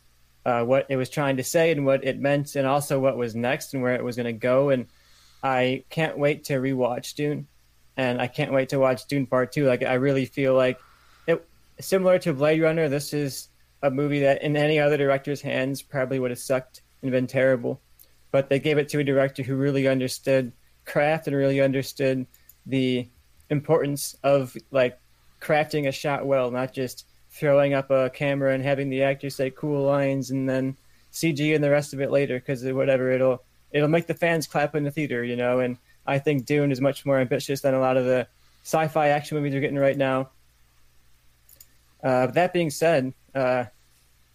[0.46, 3.36] uh, what it was trying to say and what it meant, and also what was
[3.36, 4.70] next and where it was going to go.
[4.70, 4.88] And
[5.42, 7.48] I can't wait to rewatch Dune,
[7.98, 9.66] and I can't wait to watch Dune Part Two.
[9.66, 10.80] Like I really feel like
[11.28, 11.46] it
[11.80, 12.88] similar to Blade Runner.
[12.90, 13.50] This is
[13.82, 17.82] a movie that in any other director's hands probably would have sucked and been terrible.
[18.32, 20.52] But they gave it to a director who really understood
[20.86, 22.28] craft and really understood
[22.66, 23.08] the
[23.50, 25.00] importance of like
[25.42, 27.06] crafting a shot well, not just
[27.36, 30.78] throwing up a camera and having the actors say cool lines and then
[31.12, 34.74] CG and the rest of it later because whatever it'll it'll make the fans clap
[34.74, 35.60] in the theater, you know.
[35.60, 38.28] And I think Dune is much more ambitious than a lot of the
[38.64, 40.30] sci-fi action movies we're getting right now.
[42.02, 43.66] Uh, that being said, uh,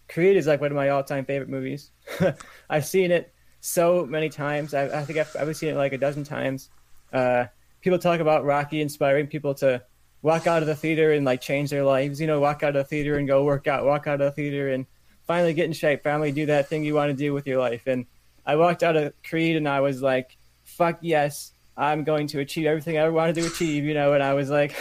[0.07, 1.91] Creed is like one of my all-time favorite movies.
[2.69, 4.73] I've seen it so many times.
[4.73, 6.69] I, I think I've, I've seen it like a dozen times.
[7.11, 7.45] Uh,
[7.81, 9.81] people talk about Rocky inspiring people to
[10.21, 12.21] walk out of the theater and like change their lives.
[12.21, 13.85] You know, walk out of the theater and go work out.
[13.85, 14.85] Walk out of the theater and
[15.25, 16.03] finally get in shape.
[16.03, 17.87] Finally do that thing you want to do with your life.
[17.87, 18.05] And
[18.45, 22.65] I walked out of Creed and I was like, "Fuck yes, I'm going to achieve
[22.65, 24.75] everything I wanted to achieve." You know, and I was like,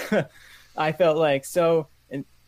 [0.76, 1.88] I felt like so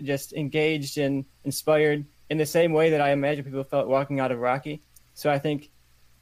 [0.03, 4.33] just engaged and inspired in the same way that I imagine people felt walking out
[4.33, 4.83] of Rocky.
[5.15, 5.71] So I think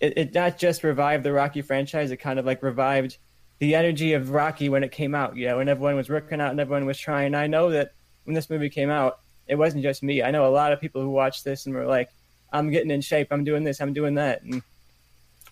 [0.01, 3.19] it, it not just revived the Rocky franchise, it kind of like revived
[3.61, 6.51] the energy of Rocky when it came out, you know, when everyone was working out
[6.51, 7.35] and everyone was trying.
[7.35, 7.93] I know that
[8.25, 10.23] when this movie came out, it wasn't just me.
[10.23, 12.11] I know a lot of people who watched this and were like,
[12.53, 14.43] I'm getting in shape, I'm doing this, I'm doing that.
[14.43, 14.63] And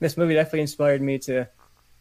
[0.00, 1.46] this movie definitely inspired me to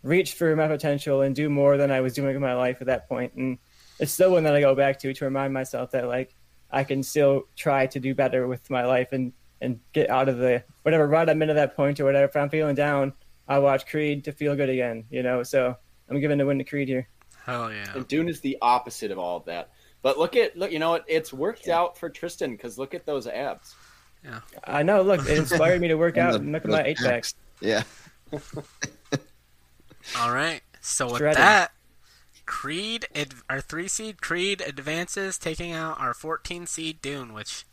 [0.01, 2.87] reach for my potential and do more than I was doing in my life at
[2.87, 3.33] that point.
[3.33, 3.57] And
[3.99, 6.33] it's still one that I go back to to remind myself that like
[6.71, 10.37] I can still try to do better with my life and and get out of
[10.37, 12.25] the whatever rut I'm in at that point or whatever.
[12.25, 13.13] If I'm feeling down,
[13.47, 15.05] I watch Creed to feel good again.
[15.09, 15.75] You know, so
[16.09, 17.07] I'm giving the win to Creed here.
[17.45, 17.93] Hell yeah!
[17.95, 19.71] And Dune is the opposite of all of that.
[20.01, 21.05] But look at look, you know what?
[21.07, 21.79] It's worked yeah.
[21.79, 23.75] out for Tristan because look at those abs.
[24.23, 25.01] Yeah, I know.
[25.01, 27.35] Look, it inspired me to work out the, and look at my eight packs.
[27.61, 27.83] Yeah.
[30.17, 30.61] all right.
[30.81, 31.71] So with that,
[32.45, 33.07] Creed,
[33.49, 37.65] our three seed Creed advances, taking out our 14 seed Dune, which,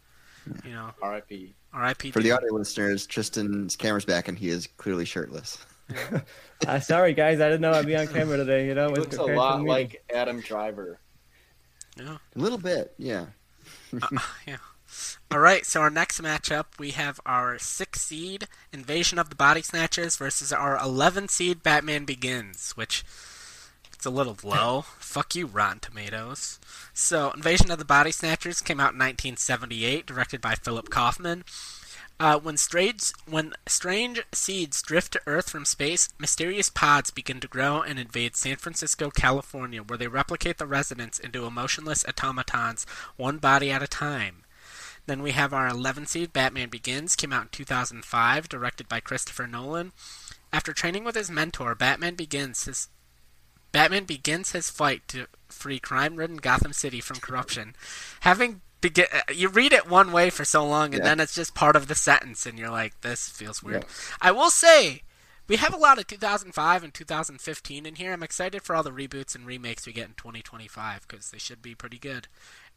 [0.65, 1.55] you know, R.I.P.
[1.73, 2.11] R.I.P.
[2.11, 5.65] For the audio listeners, Tristan's camera's back and he is clearly shirtless.
[5.93, 6.21] Yeah.
[6.67, 8.67] uh, sorry, guys, I didn't know I'd be on camera today.
[8.67, 10.99] You know, it looks a lot like Adam Driver.
[11.97, 13.27] Yeah, a little bit, yeah.
[14.03, 14.57] uh, yeah.
[15.31, 19.63] All right, so our next matchup, we have our six seed Invasion of the Body
[19.63, 23.05] Snatchers versus our 11 seed Batman Begins, which
[23.93, 24.83] it's a little low.
[24.99, 26.61] Fuck you, Rotten Tomatoes.
[26.93, 31.45] So, Invasion of the Body Snatchers came out in 1978, directed by Philip Kaufman.
[32.21, 37.49] Uh, when, strange, when strange seeds drift to Earth from space, mysterious pods begin to
[37.49, 42.87] grow and invade San Francisco, California, where they replicate the residents into emotionless automatons,
[43.17, 44.45] one body at a time.
[45.07, 49.47] Then we have our 11 seed Batman Begins, came out in 2005, directed by Christopher
[49.47, 49.93] Nolan.
[50.53, 52.89] After training with his mentor, Batman begins his
[53.73, 57.75] Batman begins his fight to free crime-ridden Gotham City from corruption.
[58.21, 61.05] Having begin, uh, you read it one way for so long, and yeah.
[61.05, 63.89] then it's just part of the sentence, and you're like, "This feels weird." Yeah.
[64.21, 65.03] I will say,
[65.49, 68.13] we have a lot of 2005 and 2015 in here.
[68.13, 71.63] I'm excited for all the reboots and remakes we get in 2025 because they should
[71.63, 72.29] be pretty good.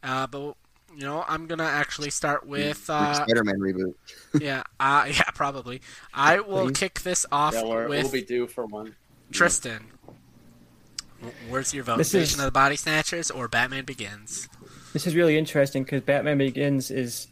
[0.01, 0.55] Uh, but
[0.95, 3.95] you know, I'm gonna actually start with uh, Spider-Man reboot.
[4.39, 5.81] yeah, uh, yeah, probably.
[6.13, 6.77] I will Please.
[6.77, 8.95] kick this off yeah, with we'll be due for one.
[9.29, 9.87] Tristan.
[11.49, 11.97] Where's your vote?
[11.97, 14.47] This Invasion is, of the Body Snatchers or Batman Begins?
[14.97, 17.27] This is really interesting because Batman Begins is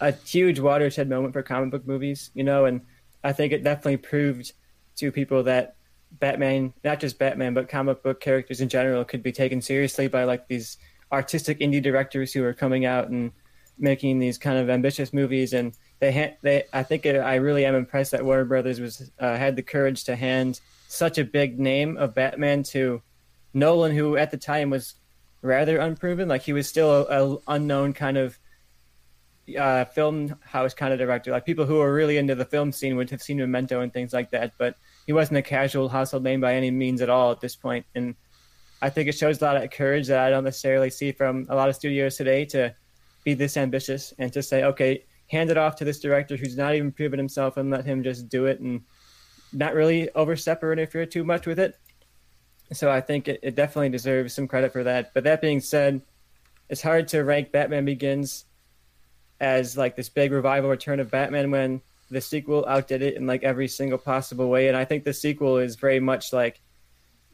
[0.00, 2.80] a huge watershed moment for comic book movies, you know, and
[3.22, 4.54] I think it definitely proved
[4.96, 5.76] to people that
[6.18, 10.24] Batman, not just Batman, but comic book characters in general, could be taken seriously by
[10.24, 10.78] like these
[11.12, 13.30] artistic indie directors who are coming out and
[13.78, 15.52] making these kind of ambitious movies.
[15.52, 19.12] And they, ha- they, I think it, I really am impressed that Warner Brothers was
[19.20, 23.00] uh, had the courage to hand such a big name of Batman to
[23.54, 24.94] Nolan, who at the time was
[25.46, 26.28] rather unproven.
[26.28, 28.38] Like he was still a, a unknown kind of
[29.58, 31.30] uh, film house kind of director.
[31.30, 34.12] Like people who are really into the film scene would have seen Memento and things
[34.12, 37.40] like that, but he wasn't a casual household name by any means at all at
[37.40, 37.86] this point.
[37.94, 38.14] And
[38.82, 41.54] I think it shows a lot of courage that I don't necessarily see from a
[41.54, 42.74] lot of studios today to
[43.24, 46.74] be this ambitious and to say, okay, hand it off to this director who's not
[46.74, 48.82] even proven himself and let him just do it and
[49.52, 51.76] not really overstep or interfere too much with it.
[52.72, 55.14] So I think it, it definitely deserves some credit for that.
[55.14, 56.02] But that being said,
[56.68, 58.44] it's hard to rank Batman Begins
[59.40, 61.80] as like this big revival return of Batman when
[62.10, 64.68] the sequel outdid it in like every single possible way.
[64.68, 66.60] And I think the sequel is very much like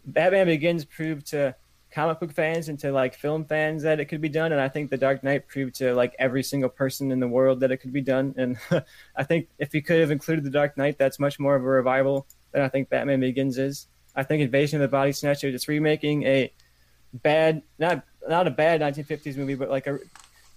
[0.04, 1.54] Batman Begins proved to
[1.92, 4.52] comic book fans and to like film fans that it could be done.
[4.52, 7.60] And I think The Dark Knight proved to like every single person in the world
[7.60, 8.34] that it could be done.
[8.36, 8.58] And
[9.16, 11.66] I think if you could have included The Dark Knight, that's much more of a
[11.66, 13.86] revival than I think Batman Begins is.
[14.14, 16.52] I think Invasion of the Body Snatcher is remaking a
[17.12, 19.98] bad, not not a bad 1950s movie, but like a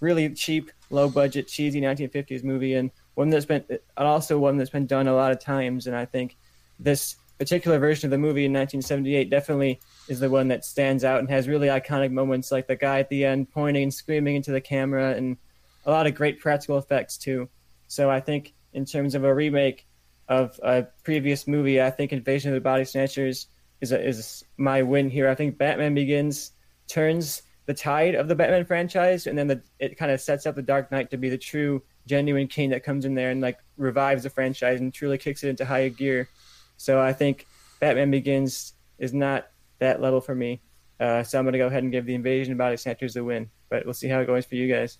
[0.00, 3.64] really cheap, low budget, cheesy 1950s movie, and one that's been
[3.96, 5.86] also one that's been done a lot of times.
[5.86, 6.36] And I think
[6.78, 11.20] this particular version of the movie in 1978 definitely is the one that stands out
[11.20, 14.52] and has really iconic moments, like the guy at the end pointing and screaming into
[14.52, 15.36] the camera, and
[15.84, 17.48] a lot of great practical effects too.
[17.88, 19.85] So I think in terms of a remake
[20.28, 23.46] of a previous movie, I think Invasion of the Body Snatchers
[23.80, 25.28] is a, is my win here.
[25.28, 26.52] I think Batman Begins
[26.88, 30.54] turns the tide of the Batman franchise, and then the, it kind of sets up
[30.54, 33.58] the Dark Knight to be the true, genuine king that comes in there and like
[33.76, 36.28] revives the franchise and truly kicks it into higher gear.
[36.76, 37.46] So I think
[37.80, 39.48] Batman Begins is not
[39.80, 40.62] that level for me.
[40.98, 43.24] Uh, so I'm going to go ahead and give the Invasion of Body Snatchers the
[43.24, 44.98] win, but we'll see how it goes for you guys.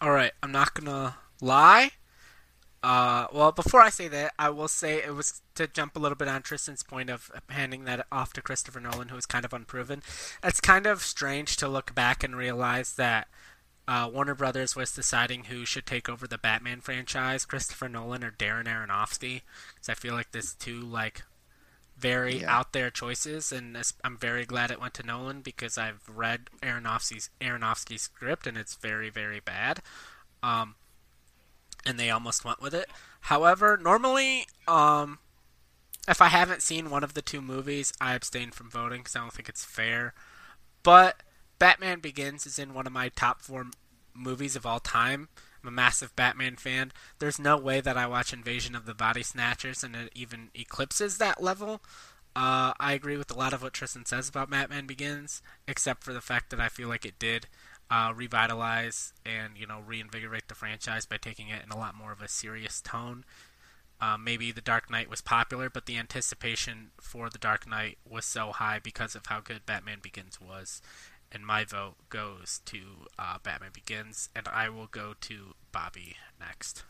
[0.00, 1.90] All right, I'm not gonna lie.
[2.84, 6.16] Uh, well, before I say that, I will say it was to jump a little
[6.16, 9.54] bit on Tristan's point of handing that off to Christopher Nolan, who is kind of
[9.54, 10.02] unproven.
[10.42, 13.28] It's kind of strange to look back and realize that
[13.88, 18.30] uh, Warner Brothers was deciding who should take over the Batman franchise, Christopher Nolan or
[18.30, 19.40] Darren Aronofsky,
[19.74, 21.22] because I feel like there's two like
[21.96, 22.54] very yeah.
[22.54, 27.30] out there choices, and I'm very glad it went to Nolan because I've read Aronofsky's
[27.40, 29.80] Aronofsky's script and it's very very bad.
[30.42, 30.74] Um,
[31.86, 32.88] and they almost went with it.
[33.22, 35.18] However, normally, um,
[36.06, 39.20] if I haven't seen one of the two movies, I abstain from voting because I
[39.20, 40.14] don't think it's fair.
[40.82, 41.22] But
[41.58, 43.66] Batman Begins is in one of my top four
[44.14, 45.28] movies of all time.
[45.62, 46.92] I'm a massive Batman fan.
[47.18, 51.16] There's no way that I watch Invasion of the Body Snatchers and it even eclipses
[51.18, 51.82] that level.
[52.36, 56.12] Uh, I agree with a lot of what Tristan says about Batman Begins, except for
[56.12, 57.46] the fact that I feel like it did
[57.90, 62.12] uh, revitalize and you know reinvigorate the franchise by taking it in a lot more
[62.12, 63.24] of a serious tone.
[64.00, 68.24] Uh, maybe The Dark Knight was popular, but the anticipation for The Dark Knight was
[68.24, 70.82] so high because of how good Batman Begins was.
[71.32, 72.78] And my vote goes to
[73.18, 76.84] uh, Batman Begins, and I will go to Bobby next.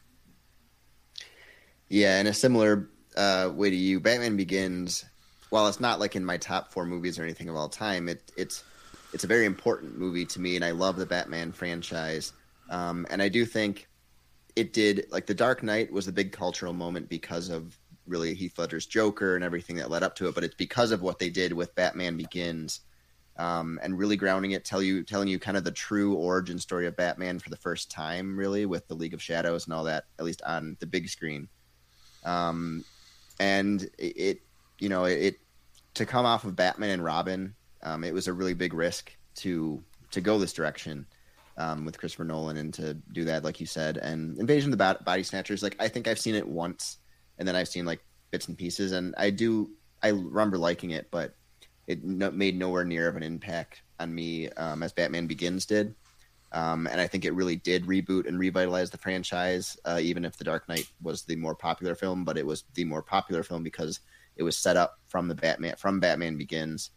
[1.89, 5.05] Yeah, in a similar uh, way to you, Batman Begins.
[5.51, 8.33] While it's not like in my top four movies or anything of all time, it,
[8.37, 8.65] it's
[9.15, 12.33] it's a very important movie to me, and I love the Batman franchise.
[12.69, 13.89] Um, and I do think
[14.57, 17.79] it did like the Dark Knight was a big cultural moment because of
[18.09, 20.35] really Heath Ledger's Joker and everything that led up to it.
[20.35, 22.81] But it's because of what they did with Batman Begins
[23.37, 26.89] um, and really grounding it, tell you telling you kind of the true origin story
[26.89, 30.07] of Batman for the first time, really with the League of Shadows and all that,
[30.19, 31.49] at least on the big screen.
[32.25, 32.85] Um,
[33.39, 34.41] and it,
[34.81, 35.37] you know, it
[35.95, 37.55] to come off of Batman and Robin
[37.85, 41.07] um, it was a really big risk to to go this direction
[41.57, 43.99] um, with Christopher Nolan and to do that, like you said.
[43.99, 46.99] And Invasion of the Body Snatchers, like I think I've seen it once,
[47.39, 49.71] and then I've seen like bits and pieces, and I do
[50.03, 51.35] I remember liking it, but
[51.87, 55.95] it no, made nowhere near of an impact on me um, as Batman Begins did.
[56.53, 60.37] Um, and I think it really did reboot and revitalize the franchise, uh, even if
[60.37, 62.25] The Dark Knight was the more popular film.
[62.25, 64.01] But it was the more popular film because
[64.37, 66.91] it was set up from the Batman from Batman Begins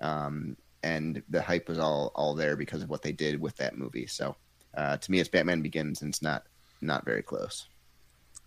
[0.00, 3.76] um, and the hype was all all there because of what they did with that
[3.76, 4.06] movie.
[4.06, 4.36] So
[4.76, 6.44] uh, to me, it's Batman Begins, and it's not
[6.80, 7.66] not very close.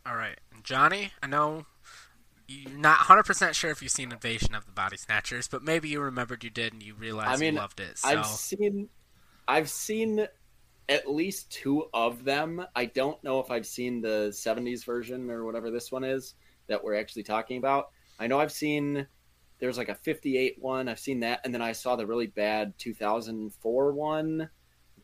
[0.05, 1.65] All right, Johnny, I know
[2.47, 6.01] you're not 100% sure if you've seen Invasion of the Body Snatchers, but maybe you
[6.01, 7.99] remembered you did and you realized I mean, you loved it.
[7.99, 8.09] So.
[8.09, 8.89] I've seen
[9.47, 10.27] I've seen
[10.87, 12.65] at least two of them.
[12.75, 16.33] I don't know if I've seen the 70s version or whatever this one is
[16.67, 17.89] that we're actually talking about.
[18.19, 19.05] I know I've seen
[19.59, 20.87] there's like a 58 one.
[20.87, 24.49] I've seen that and then I saw the really bad 2004 one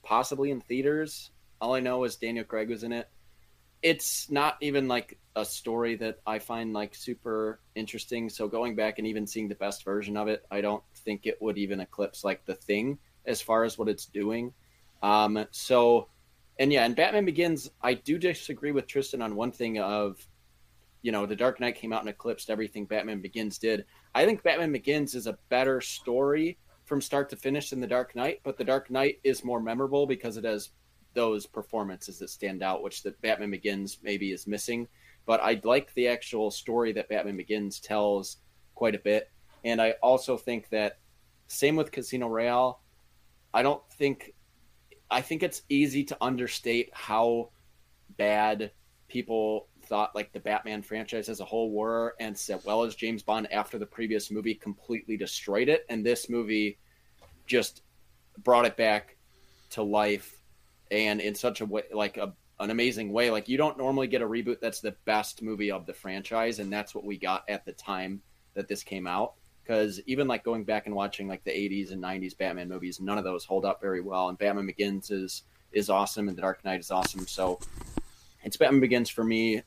[0.05, 1.31] possibly in theaters.
[1.59, 3.09] All I know is Daniel Craig was in it.
[3.81, 8.29] It's not even like a story that I find like super interesting.
[8.29, 11.41] So going back and even seeing the best version of it, I don't think it
[11.41, 14.53] would even eclipse like the thing as far as what it's doing.
[15.03, 16.07] Um, so,
[16.57, 20.25] and yeah, and Batman Begins, I do disagree with Tristan on one thing of,
[21.05, 23.85] you know, The Dark Knight came out and eclipsed everything Batman Begins did.
[24.15, 28.15] I think Batman Begins is a better story from start to finish than The Dark
[28.15, 30.71] Knight, but The Dark Knight is more memorable because it has
[31.13, 34.87] those performances that stand out, which the Batman Begins maybe is missing.
[35.27, 38.37] But I like the actual story that Batman Begins tells
[38.73, 39.29] quite a bit,
[39.63, 40.97] and I also think that
[41.45, 42.81] same with Casino Royale.
[43.53, 44.33] I don't think
[45.11, 47.51] I think it's easy to understate how
[48.17, 48.71] bad
[49.07, 53.23] people thought like the Batman franchise as a whole were, and as well as James
[53.23, 56.77] Bond after the previous movie completely destroyed it, and this movie
[57.47, 57.81] just
[58.37, 59.17] brought it back
[59.71, 60.41] to life,
[60.91, 63.31] and in such a way, like a an amazing way.
[63.31, 66.71] Like you don't normally get a reboot that's the best movie of the franchise, and
[66.71, 68.21] that's what we got at the time
[68.53, 69.33] that this came out.
[69.63, 73.17] Because even like going back and watching like the 80s and 90s Batman movies, none
[73.17, 74.29] of those hold up very well.
[74.29, 77.27] And Batman Begins is is awesome, and The Dark Knight is awesome.
[77.27, 77.59] So
[78.43, 79.61] it's Batman Begins for me.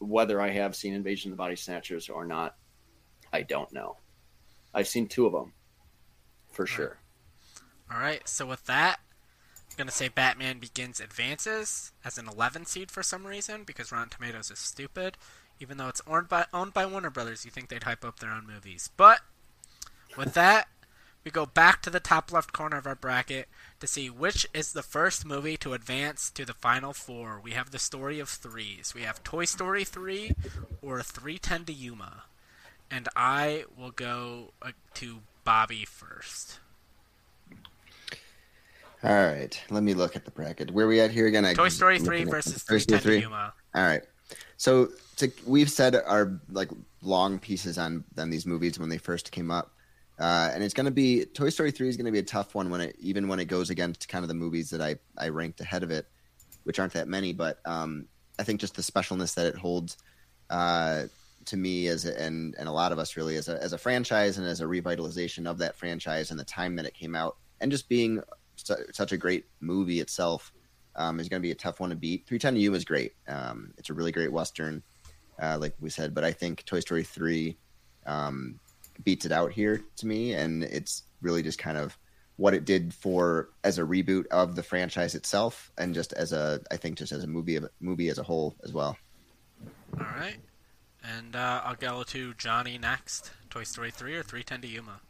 [0.00, 2.56] Whether I have seen Invasion of the Body Snatchers or not,
[3.32, 3.96] I don't know.
[4.74, 5.52] I've seen two of them
[6.50, 6.98] for sure.
[7.92, 8.26] All right.
[8.28, 9.00] So with that,
[9.70, 14.10] I'm gonna say Batman Begins advances as an 11 seed for some reason because Rotten
[14.10, 15.16] Tomatoes is stupid.
[15.58, 18.30] Even though it's owned by owned by Warner Brothers, you think they'd hype up their
[18.30, 18.90] own movies.
[18.96, 19.20] But
[20.16, 20.68] with that,
[21.24, 23.48] we go back to the top left corner of our bracket
[23.80, 27.40] to see which is the first movie to advance to the final four.
[27.42, 28.92] We have the story of threes.
[28.94, 30.34] We have Toy Story 3
[30.82, 32.24] or 310 to Yuma.
[32.90, 36.60] And I will go uh, to Bobby first.
[39.02, 40.70] All right, let me look at the bracket.
[40.72, 41.46] Where are we at here again?
[41.46, 43.54] I, Toy Story 3 versus 310 to Yuma.
[43.74, 44.02] All right.
[44.58, 46.68] So to, we've said our like
[47.00, 49.72] long pieces on on these movies when they first came up.
[50.20, 52.54] Uh, and it's going to be Toy Story 3 is going to be a tough
[52.54, 55.28] one when it even when it goes against kind of the movies that I I
[55.28, 56.06] ranked ahead of it,
[56.64, 58.06] which aren't that many, but um,
[58.38, 59.96] I think just the specialness that it holds
[60.50, 61.04] uh,
[61.46, 63.78] to me as a, and and a lot of us really as a as a
[63.78, 67.36] franchise and as a revitalization of that franchise and the time that it came out
[67.62, 68.20] and just being
[68.56, 70.52] su- such a great movie itself
[70.96, 72.26] um, is going to be a tough one to beat.
[72.26, 73.14] 310 to You is great.
[73.26, 74.82] Um, it's a really great western,
[75.40, 77.56] uh, like we said, but I think Toy Story 3
[78.06, 78.58] um,
[79.04, 81.96] beats it out here to me, and it's really just kind of
[82.36, 86.60] what it did for as a reboot of the franchise itself, and just as a
[86.70, 88.96] I think just as a movie of, movie as a whole as well.
[89.98, 90.38] All right,
[91.04, 93.32] and uh, I'll go to Johnny next.
[93.50, 95.00] Toy Story three or three ten to Yuma.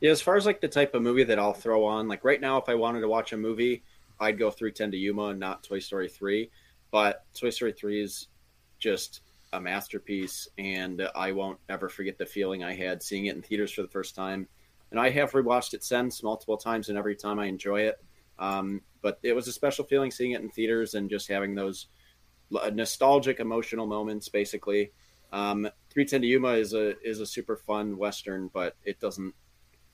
[0.00, 2.40] Yeah, as far as like the type of movie that I'll throw on, like right
[2.40, 3.84] now, if I wanted to watch a movie,
[4.18, 6.50] I'd go 310 to Yuma and not Toy Story 3.
[6.90, 8.28] But Toy Story 3 is
[8.78, 9.20] just
[9.52, 13.72] a masterpiece, and I won't ever forget the feeling I had seeing it in theaters
[13.72, 14.48] for the first time.
[14.90, 18.02] And I have rewatched it since multiple times, and every time I enjoy it.
[18.38, 21.86] Um, but it was a special feeling seeing it in theaters and just having those
[22.50, 24.28] nostalgic, emotional moments.
[24.28, 24.92] Basically,
[25.32, 29.34] um, 310 to Yuma is a is a super fun western, but it doesn't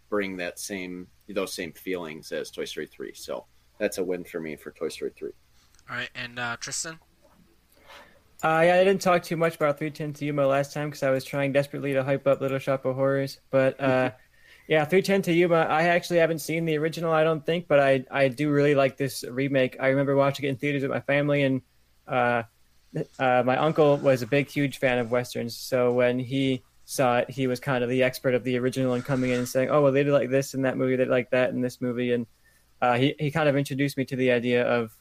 [0.08, 3.12] bring that same those same feelings as Toy Story 3.
[3.14, 3.46] So
[3.78, 5.30] that's a win for me for Toy Story 3.
[5.90, 6.98] All right, and uh, Tristan.
[8.40, 11.10] Uh, yeah, I didn't talk too much about 310 to Yuma last time because I
[11.10, 13.40] was trying desperately to hype up Little Shop of Horrors.
[13.50, 14.12] But uh,
[14.68, 18.04] yeah, 310 to Yuma, I actually haven't seen the original, I don't think, but I,
[18.10, 19.76] I do really like this remake.
[19.80, 21.62] I remember watching it in theaters with my family, and
[22.06, 22.44] uh,
[23.18, 25.56] uh, my uncle was a big, huge fan of Westerns.
[25.56, 29.04] So when he saw it, he was kind of the expert of the original and
[29.04, 31.10] coming in and saying, oh, well, they did like this in that movie, they did
[31.10, 32.12] like that in this movie.
[32.12, 32.26] And
[32.80, 34.96] uh, he, he kind of introduced me to the idea of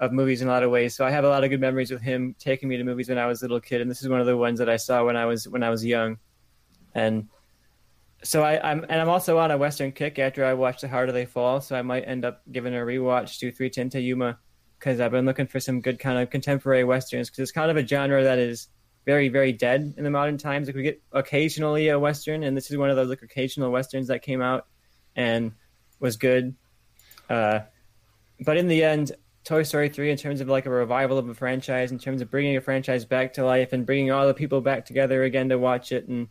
[0.00, 0.94] of movies in a lot of ways.
[0.94, 3.18] So I have a lot of good memories with him taking me to movies when
[3.18, 5.04] I was a little kid, and this is one of the ones that I saw
[5.04, 6.18] when I was when I was young.
[6.94, 7.28] And
[8.22, 11.12] so I, am and I'm also on a Western kick after I watched The Harder
[11.12, 14.38] They Fall, so I might end up giving a rewatch to 310 to Yuma
[14.78, 17.76] because I've been looking for some good kind of contemporary westerns because it's kind of
[17.76, 18.68] a genre that is
[19.04, 20.68] very very dead in the modern times.
[20.68, 24.08] Like we get occasionally a western, and this is one of those like occasional westerns
[24.08, 24.66] that came out
[25.16, 25.52] and
[26.00, 26.54] was good.
[27.28, 27.60] Uh,
[28.40, 29.12] but in the end,
[29.44, 32.30] Toy Story 3 in terms of like a revival of a franchise, in terms of
[32.30, 35.58] bringing a franchise back to life and bringing all the people back together again to
[35.58, 36.28] watch it and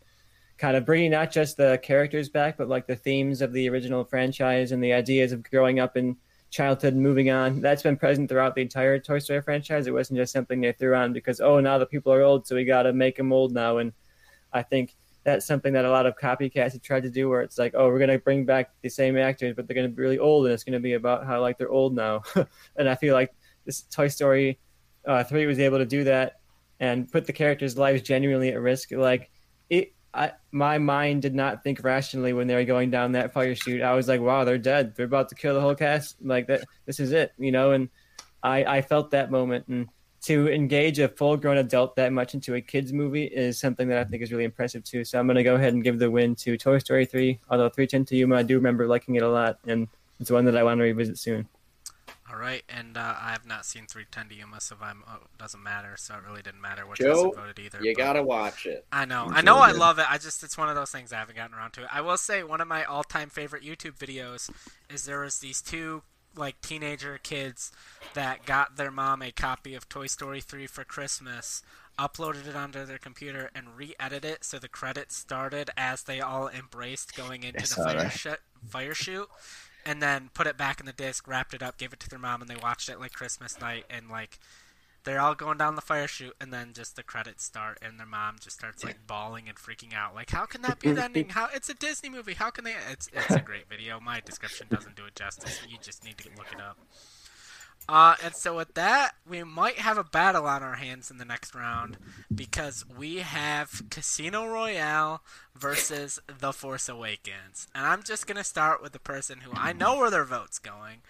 [0.58, 4.06] kind of bringing not just the characters back, but like the themes of the original
[4.06, 6.16] franchise and the ideas of growing up in
[6.52, 7.62] childhood and moving on.
[7.62, 9.88] That's been present throughout the entire Toy Story franchise.
[9.88, 12.56] It wasn't just something they threw on because oh now the people are old, so
[12.56, 13.80] we got to make them old now.
[13.80, 13.92] And
[14.54, 17.58] I think that's something that a lot of copycats have tried to do, where it's
[17.58, 20.46] like oh we're gonna bring back the same actors, but they're gonna be really old,
[20.46, 22.22] and it's gonna be about how like they're old now.
[22.76, 23.34] and I feel like
[23.66, 24.60] this Toy Story
[25.06, 26.40] uh, three was able to do that
[26.80, 28.92] and put the characters' lives genuinely at risk.
[28.92, 29.32] Like
[29.70, 33.56] it I, my mind did not think rationally when they were going down that fire
[33.56, 33.82] chute.
[33.82, 34.94] I was like, wow, they're dead.
[34.96, 36.18] They're about to kill the whole cast.
[36.22, 37.72] Like that, this is it, you know.
[37.72, 37.90] And
[38.44, 39.68] I, I felt that moment.
[39.68, 39.88] And
[40.22, 44.04] to engage a full-grown adult that much into a kids movie is something that I
[44.04, 45.04] think is really impressive too.
[45.04, 47.40] So I'm going to go ahead and give the win to Toy Story 3.
[47.50, 49.88] Although 310 to Yuma, I do remember liking it a lot, and
[50.20, 51.48] it's one that I want to revisit soon.
[52.32, 55.62] All right, and uh, I have not seen 310 to Yuma, so I'm, oh, doesn't
[55.62, 55.96] matter.
[55.98, 57.80] So it really didn't matter what Joe, voted either.
[57.82, 58.86] You gotta watch it.
[58.90, 60.06] I know, I know, I love it.
[60.10, 61.94] I just it's one of those things I haven't gotten around to.
[61.94, 64.50] I will say one of my all-time favorite YouTube videos
[64.90, 66.04] is there was these two
[66.36, 67.72] like teenager kids
[68.14, 71.62] that got their mom a copy of Toy Story 3 for Christmas,
[72.00, 76.48] uploaded it onto their computer, and re-edited it so the credits started as they all
[76.48, 78.28] embraced going into the fire, sh-
[78.70, 79.30] fire chute,
[79.86, 82.20] and then put it back in the disc, wrapped it up, gave it to their
[82.20, 84.40] mom, and they watched it like Christmas night, and like
[85.04, 88.08] they're all going down the fire chute, and then just the credits start, and their
[88.08, 91.30] mom just starts like bawling and freaking out, like, "How can that be the ending?
[91.30, 92.34] How it's a Disney movie?
[92.34, 94.00] How can they?" It's it's a great video.
[94.00, 95.60] My description doesn't do it justice.
[95.68, 96.78] You just need to look it up.
[97.90, 101.26] Uh, and so with that, we might have a battle on our hands in the
[101.26, 101.98] next round
[102.34, 105.22] because we have Casino Royale
[105.56, 107.68] versus The Force Awakens.
[107.74, 111.02] And I'm just to start with the person who I know where their vote's going.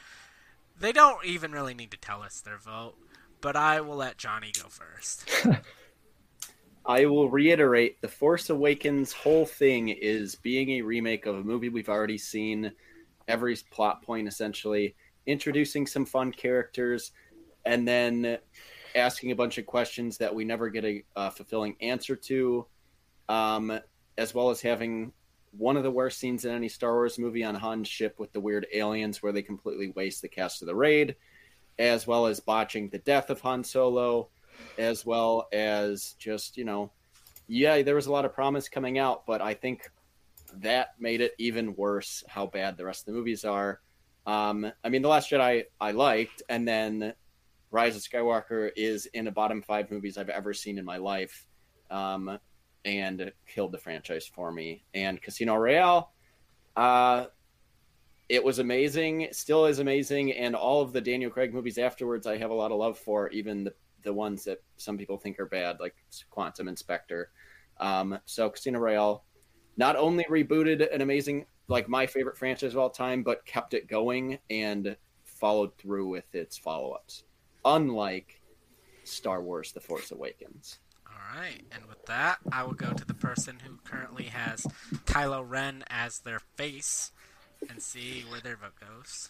[0.79, 2.95] They don't even really need to tell us their vote,
[3.41, 5.29] but I will let Johnny go first.
[6.85, 11.69] I will reiterate The Force Awakens' whole thing is being a remake of a movie
[11.69, 12.71] we've already seen,
[13.27, 14.95] every plot point essentially
[15.27, 17.11] introducing some fun characters,
[17.65, 18.39] and then
[18.95, 22.65] asking a bunch of questions that we never get a, fulfilling answer to,
[23.29, 23.79] um,
[24.17, 25.13] as well as having
[25.51, 28.39] one of the worst scenes in any Star Wars movie on Han's ship with the
[28.39, 31.15] weird aliens where they completely waste the cast of the raid,
[31.79, 34.29] as well as botching the death of Han Solo,
[34.77, 36.91] as well as just, you know,
[37.47, 39.89] yeah, there was a lot of promise coming out, but I think
[40.55, 43.81] that made it even worse how bad the rest of the movies are.
[44.25, 47.13] Um, I mean, The Last Jedi I liked, and then
[47.71, 51.45] Rise of Skywalker is in the bottom five movies I've ever seen in my life,
[51.89, 52.37] um,
[52.85, 54.83] and killed the franchise for me.
[54.93, 56.11] And Casino Royale,
[56.75, 57.25] uh,
[58.31, 62.37] it was amazing, still is amazing, and all of the Daniel Craig movies afterwards, I
[62.37, 65.45] have a lot of love for, even the the ones that some people think are
[65.45, 65.95] bad, like
[66.29, 67.29] Quantum Inspector.
[67.77, 69.25] Um, so Casino Royale
[69.75, 73.87] not only rebooted an amazing like my favorite franchise of all time, but kept it
[73.87, 74.95] going and
[75.25, 77.25] followed through with its follow ups.
[77.65, 78.41] Unlike
[79.03, 80.79] Star Wars The Force Awakens.
[81.05, 84.65] All right, and with that, I will go to the person who currently has
[85.05, 87.11] Kylo Ren as their face
[87.69, 89.29] and see where their vote goes.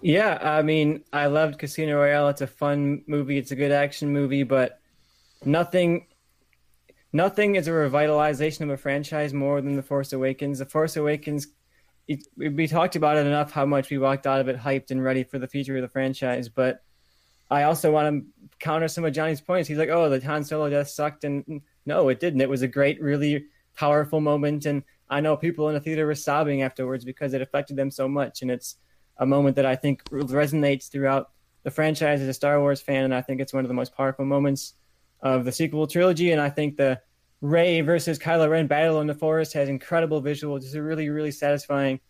[0.00, 2.28] Yeah, I mean, I loved Casino Royale.
[2.28, 3.38] It's a fun movie.
[3.38, 4.80] It's a good action movie, but
[5.44, 6.06] nothing
[7.12, 10.58] nothing is a revitalization of a franchise more than The Force Awakens.
[10.58, 11.48] The Force Awakens,
[12.06, 15.02] it, we talked about it enough how much we walked out of it hyped and
[15.02, 16.48] ready for the future of the franchise.
[16.48, 16.82] But
[17.50, 18.26] I also want to
[18.58, 19.68] counter some of Johnny's points.
[19.68, 21.24] He's like, oh, the Han Solo death sucked.
[21.24, 22.40] And no, it didn't.
[22.40, 24.66] It was a great, really powerful moment.
[24.66, 28.08] And I know people in the theater were sobbing afterwards because it affected them so
[28.08, 28.42] much.
[28.42, 28.76] And it's
[29.16, 31.30] a moment that I think resonates throughout
[31.62, 33.04] the franchise as a Star Wars fan.
[33.04, 34.74] And I think it's one of the most powerful moments
[35.20, 37.00] of the sequel trilogy, and I think the
[37.40, 40.58] Rey versus Kylo Ren battle in the forest has incredible visuals.
[40.58, 42.00] It's a really, really satisfying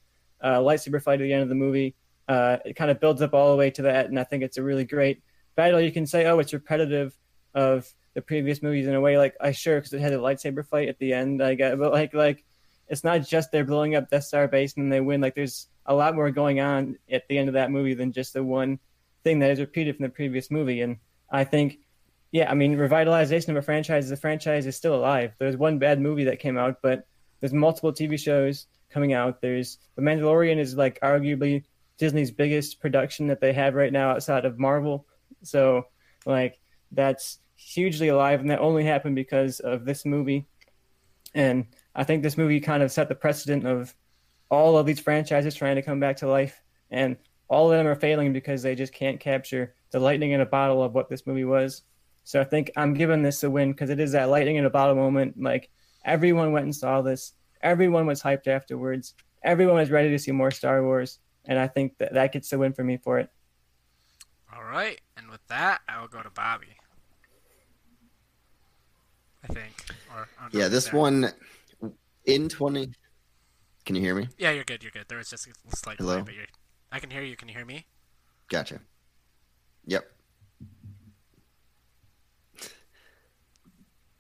[0.43, 1.95] uh, lightsaber fight at the end of the movie.
[2.29, 4.59] Uh, it kind of builds up all the way to that, and I think it's
[4.59, 5.23] a really great
[5.57, 5.81] battle.
[5.81, 7.17] You can say, oh, it's repetitive
[7.55, 9.17] of the previous movies in a way.
[9.17, 11.43] Like, I sure because it had a lightsaber fight at the end.
[11.43, 12.45] I get, but like, like
[12.89, 15.21] it's not just they're blowing up Death Star base and they win.
[15.21, 18.33] Like, there's a lot more going on at the end of that movie than just
[18.33, 18.79] the one
[19.25, 20.81] thing that is repeated from the previous movie.
[20.83, 20.99] And
[21.31, 21.79] I think
[22.31, 25.33] yeah, I mean, revitalization of a franchise, the franchise is still alive.
[25.39, 27.07] There's one bad movie that came out, but
[27.41, 29.41] there's multiple TV shows coming out.
[29.41, 31.65] There's The Mandalorian is like arguably
[31.97, 35.07] Disney's biggest production that they have right now outside of Marvel.
[35.43, 35.87] So,
[36.27, 36.61] like,
[36.93, 40.47] that's hugely alive, and that only happened because of this movie.
[41.35, 41.67] And
[41.99, 43.93] I think this movie kind of set the precedent of
[44.51, 46.63] all of these franchises trying to come back to life,
[46.93, 47.17] and
[47.49, 50.81] all of them are failing because they just can't capture the lightning in a bottle
[50.81, 51.83] of what this movie was.
[52.23, 54.71] So I think I'm giving this a win because it is that lightning in a
[54.71, 55.43] bottle moment.
[55.43, 55.71] Like
[56.05, 57.33] everyone went and saw this.
[57.63, 59.15] Everyone was hyped afterwards.
[59.43, 61.19] Everyone was ready to see more Star Wars.
[61.47, 63.29] and I think that that gets the win for me for it.
[64.55, 66.77] All right, and with that, I will go to Bobby.
[69.43, 69.73] I think.
[70.15, 71.01] Or, oh, yeah, this there.
[71.01, 71.33] one
[72.29, 72.91] in twenty.
[73.85, 74.29] Can you hear me?
[74.39, 74.83] Yeah, you're good.
[74.83, 75.07] You're good.
[75.09, 76.13] There was just a slight Hello?
[76.13, 76.45] delay, but you're...
[76.93, 77.37] I can hear you.
[77.37, 77.87] Can you hear me?
[78.51, 78.81] Gotcha.
[79.87, 80.05] Yep.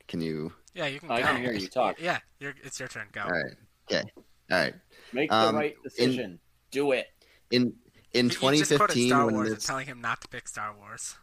[0.06, 0.52] Can you?
[0.74, 1.10] Yeah, you can.
[1.10, 1.26] I go.
[1.26, 2.00] can hear you talk.
[2.00, 3.08] Yeah, it's your turn.
[3.12, 3.22] Go.
[3.22, 3.52] All right.
[3.90, 4.02] Okay.
[4.50, 4.74] All right.
[5.12, 6.24] Make the um, right decision.
[6.24, 6.38] In,
[6.70, 7.08] Do it.
[7.50, 7.74] In
[8.14, 9.66] in 2015, Star when Wars this...
[9.66, 11.16] telling him not to pick Star Wars.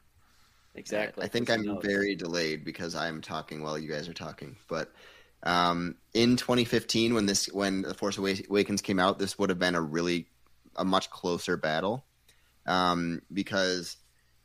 [0.76, 1.24] Exactly.
[1.24, 1.84] I think I'm knows.
[1.84, 4.56] very delayed because I'm talking while you guys are talking.
[4.68, 4.94] But
[5.44, 9.76] um, in 2015, when this when the Force Awakens came out, this would have been
[9.76, 10.28] a really
[10.76, 12.06] a much closer battle
[12.66, 13.98] um, because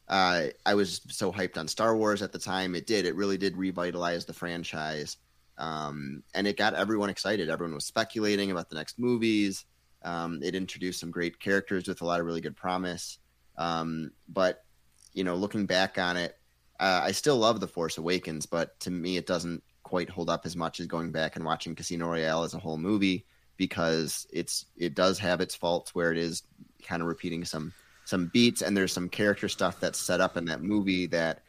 [0.09, 2.75] uh, I was so hyped on Star Wars at the time.
[2.75, 3.07] It did.
[3.07, 5.17] It really did revitalize the franchise.
[5.57, 7.51] Um, and it got everyone excited.
[7.51, 9.65] Everyone was speculating about the next movies.
[10.03, 13.19] Um, it introduced some great characters with a lot of really good promise.
[13.57, 14.65] Um, but
[15.13, 16.37] you know, looking back on it,
[16.79, 20.47] uh, I still love The Force Awakens, but to me, it doesn't quite hold up
[20.47, 23.27] as much as going back and watching Casino Royale as a whole movie
[23.57, 26.45] because it's it does have its faults where it is
[26.85, 27.73] kind of repeating some
[28.05, 31.43] some beats and there's some character stuff that's set up in that movie that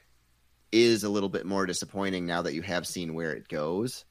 [0.71, 4.05] is a little bit more disappointing now that you have seen where it goes.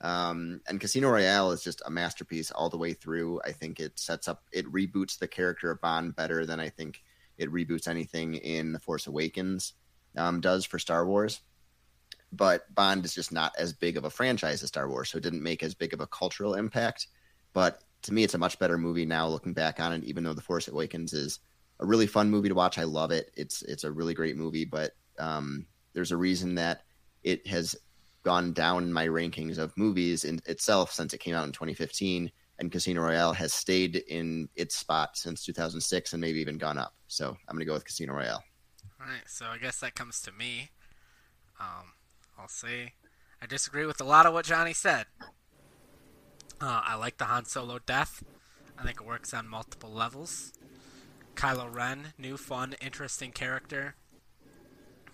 [0.00, 3.40] Um, and Casino Royale is just a masterpiece all the way through.
[3.44, 7.02] I think it sets up, it reboots the character of Bond better than I think
[7.36, 9.72] it reboots anything in The Force Awakens
[10.16, 11.40] um, does for Star Wars.
[12.32, 15.24] But Bond is just not as big of a franchise as Star Wars, so it
[15.24, 17.08] didn't make as big of a cultural impact.
[17.52, 20.34] But to me, it's a much better movie now looking back on it, even though
[20.34, 21.40] The Force Awakens is
[21.80, 22.78] a really fun movie to watch.
[22.78, 23.30] I love it.
[23.36, 26.82] It's it's a really great movie, but um, there's a reason that
[27.22, 27.76] it has
[28.22, 32.72] gone down my rankings of movies in itself since it came out in 2015 and
[32.72, 36.94] Casino Royale has stayed in its spot since 2006 and maybe even gone up.
[37.06, 38.42] So I'm to go with Casino Royale.
[39.00, 40.70] All right, so I guess that comes to me.
[41.60, 41.92] Um,
[42.38, 42.94] I'll say
[43.40, 45.06] I disagree with a lot of what Johnny said.
[46.60, 48.24] Uh, I like the Han Solo death.
[48.78, 50.52] I think it works on multiple levels.
[51.34, 53.94] Kylo Ren, new, fun, interesting character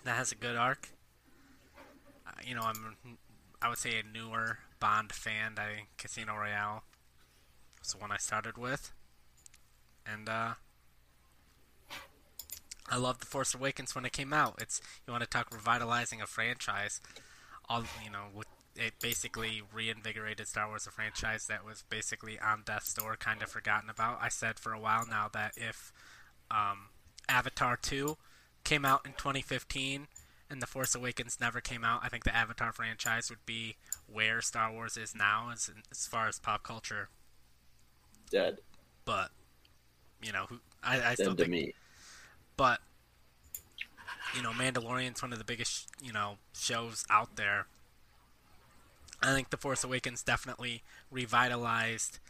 [0.04, 0.90] that has a good arc.
[2.26, 2.96] Uh, you know, I'm,
[3.60, 5.54] I would say a newer Bond fan.
[5.58, 6.84] I Casino Royale
[7.80, 8.92] was the one I started with,
[10.04, 10.54] and uh,
[12.92, 14.58] I loved The Force Awakens when it came out.
[14.60, 17.00] It's you want to talk revitalizing a franchise.
[17.66, 18.46] All you know, with
[18.76, 23.48] it basically reinvigorated Star Wars, a franchise that was basically on death's door, kind of
[23.48, 24.18] forgotten about.
[24.20, 25.90] I said for a while now that if
[26.50, 26.88] um,
[27.30, 28.18] Avatar 2
[28.62, 30.08] came out in 2015
[30.50, 34.42] and The Force Awakens never came out, I think the Avatar franchise would be where
[34.42, 37.08] Star Wars is now as, as far as pop culture.
[38.30, 38.58] Dead.
[39.06, 39.30] But,
[40.22, 40.46] you know,
[40.82, 41.50] I, I still to think.
[41.50, 41.74] me.
[42.62, 42.78] But,
[44.36, 47.66] you know, Mandalorian's one of the biggest, you know, shows out there.
[49.20, 52.20] I think The Force Awakens definitely revitalized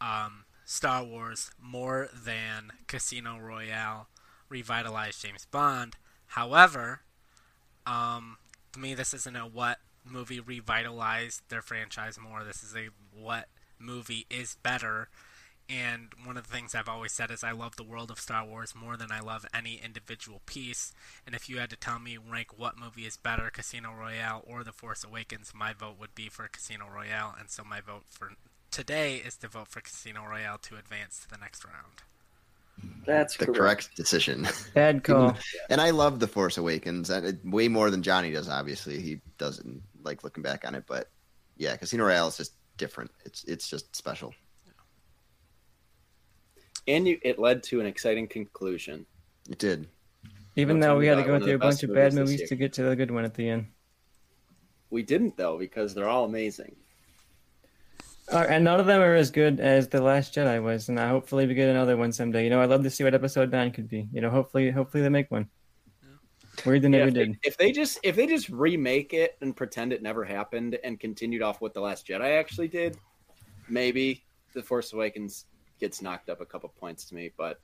[0.00, 4.06] um, Star Wars more than Casino Royale
[4.48, 5.96] revitalized James Bond.
[6.28, 7.00] However,
[7.84, 8.36] um,
[8.74, 12.44] to me, this isn't a what movie revitalized their franchise more.
[12.44, 13.48] This is a what
[13.80, 15.08] movie is better.
[15.68, 18.44] And one of the things I've always said is I love the world of Star
[18.44, 20.92] Wars more than I love any individual piece.
[21.26, 24.64] And if you had to tell me rank what movie is better, Casino Royale or
[24.64, 27.34] The Force Awakens, my vote would be for Casino Royale.
[27.38, 28.32] And so my vote for
[28.70, 32.02] today is to vote for Casino Royale to advance to the next round.
[33.06, 34.48] That's the correct, correct decision.
[34.74, 35.36] Bad call.
[35.70, 37.10] and I love The Force Awakens,
[37.44, 38.48] way more than Johnny does.
[38.48, 41.08] Obviously, he doesn't like looking back on it, but
[41.56, 43.10] yeah, Casino Royale is just different.
[43.24, 44.34] It's it's just special.
[46.88, 49.06] And you, it led to an exciting conclusion.
[49.48, 49.88] It did.
[50.56, 52.14] Even We're though we had to go through a one of the bunch of bad
[52.14, 53.66] movies movies to get to the good one at the end.
[54.90, 56.76] We didn't though because they're all amazing.
[58.30, 61.08] Uh, and none of them are as good as the Last Jedi was, and I
[61.08, 62.44] hopefully we get another one someday.
[62.44, 64.08] You know, I'd love to see what Episode Nine could be.
[64.12, 65.48] You know, hopefully, hopefully they make one.
[66.64, 67.38] Weird they Yeah, never if, they, did.
[67.42, 71.42] if they just if they just remake it and pretend it never happened and continued
[71.42, 72.96] off what the Last Jedi actually did,
[73.68, 75.46] maybe the Force Awakens
[75.82, 77.30] gets knocked up a couple points to me.
[77.36, 77.60] But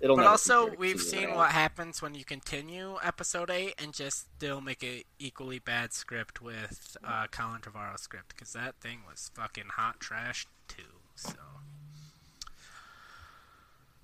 [0.00, 0.14] it'll.
[0.14, 4.84] But also, we've seen what happens when you continue Episode 8 and just still make
[4.84, 9.98] a equally bad script with uh, Colin Trevorrow's script, because that thing was fucking hot
[9.98, 10.82] trash, too.
[11.16, 11.32] So.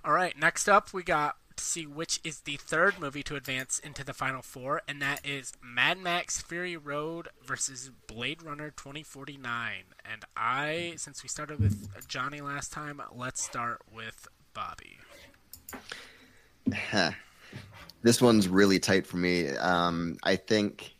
[0.04, 4.04] Alright, next up, we got to see which is the third movie to advance into
[4.04, 9.74] the final four, and that is Mad Max Fury Road versus Blade Runner 2049.
[10.10, 14.98] And I, since we started with Johnny last time, let's start with Bobby.
[18.02, 19.48] this one's really tight for me.
[19.56, 20.94] Um, I think,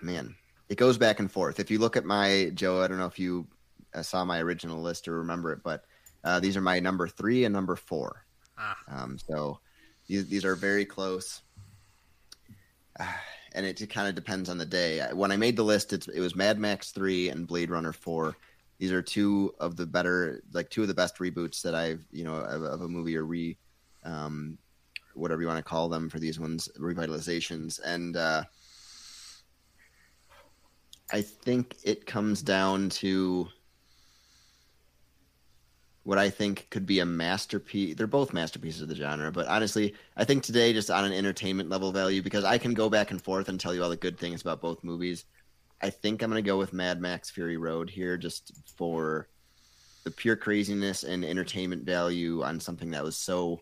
[0.00, 0.34] man,
[0.68, 1.58] it goes back and forth.
[1.58, 3.48] If you look at my Joe, I don't know if you
[3.94, 5.84] uh, saw my original list or remember it, but
[6.22, 8.24] uh, these are my number three and number four.
[8.56, 8.76] Ah.
[8.88, 9.60] Um, so
[10.08, 11.42] these these are very close,
[12.98, 13.06] uh,
[13.52, 15.00] and it, it kind of depends on the day.
[15.12, 18.36] When I made the list, it was Mad Max three and Blade Runner four.
[18.78, 22.24] These are two of the better, like two of the best reboots that I've you
[22.24, 23.56] know of, of a movie or re,
[24.04, 24.58] um,
[25.14, 28.44] whatever you want to call them for these ones, revitalizations, and uh,
[31.12, 33.48] I think it comes down to
[36.08, 37.94] what I think could be a masterpiece.
[37.94, 41.68] They're both masterpieces of the genre, but honestly, I think today, just on an entertainment
[41.68, 44.16] level value, because I can go back and forth and tell you all the good
[44.16, 45.26] things about both movies.
[45.82, 49.28] I think I'm going to go with Mad Max Fury Road here, just for
[50.04, 53.60] the pure craziness and entertainment value on something that was so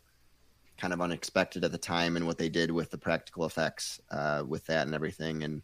[0.78, 4.44] kind of unexpected at the time, and what they did with the practical effects uh,
[4.46, 5.42] with that and everything.
[5.42, 5.62] And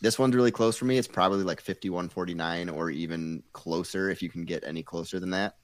[0.00, 0.96] this one's really close for me.
[0.96, 5.56] It's probably like 51-49 or even closer if you can get any closer than that.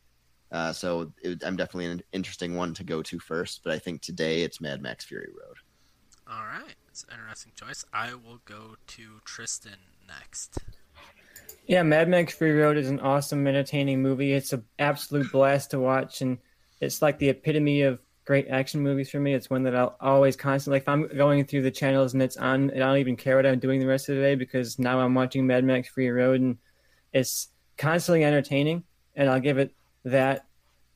[0.55, 4.02] Uh, so it, I'm definitely an interesting one to go to first, but I think
[4.02, 5.56] today it's Mad Max Fury Road.
[6.31, 7.85] All right, it's an interesting choice.
[7.93, 10.59] I will go to Tristan next.
[11.66, 14.32] Yeah, Mad Max Fury Road is an awesome, entertaining movie.
[14.32, 16.39] It's an absolute blast to watch, and
[16.81, 19.35] it's like the epitome of great action movies for me.
[19.35, 22.36] It's one that I'll always constantly, like if I'm going through the channels and it's
[22.36, 25.01] on, I don't even care what I'm doing the rest of the day because now
[25.01, 26.59] I'm watching Mad Max Fury Road, and
[27.12, 28.85] it's constantly entertaining.
[29.16, 29.74] And I'll give it
[30.05, 30.47] that,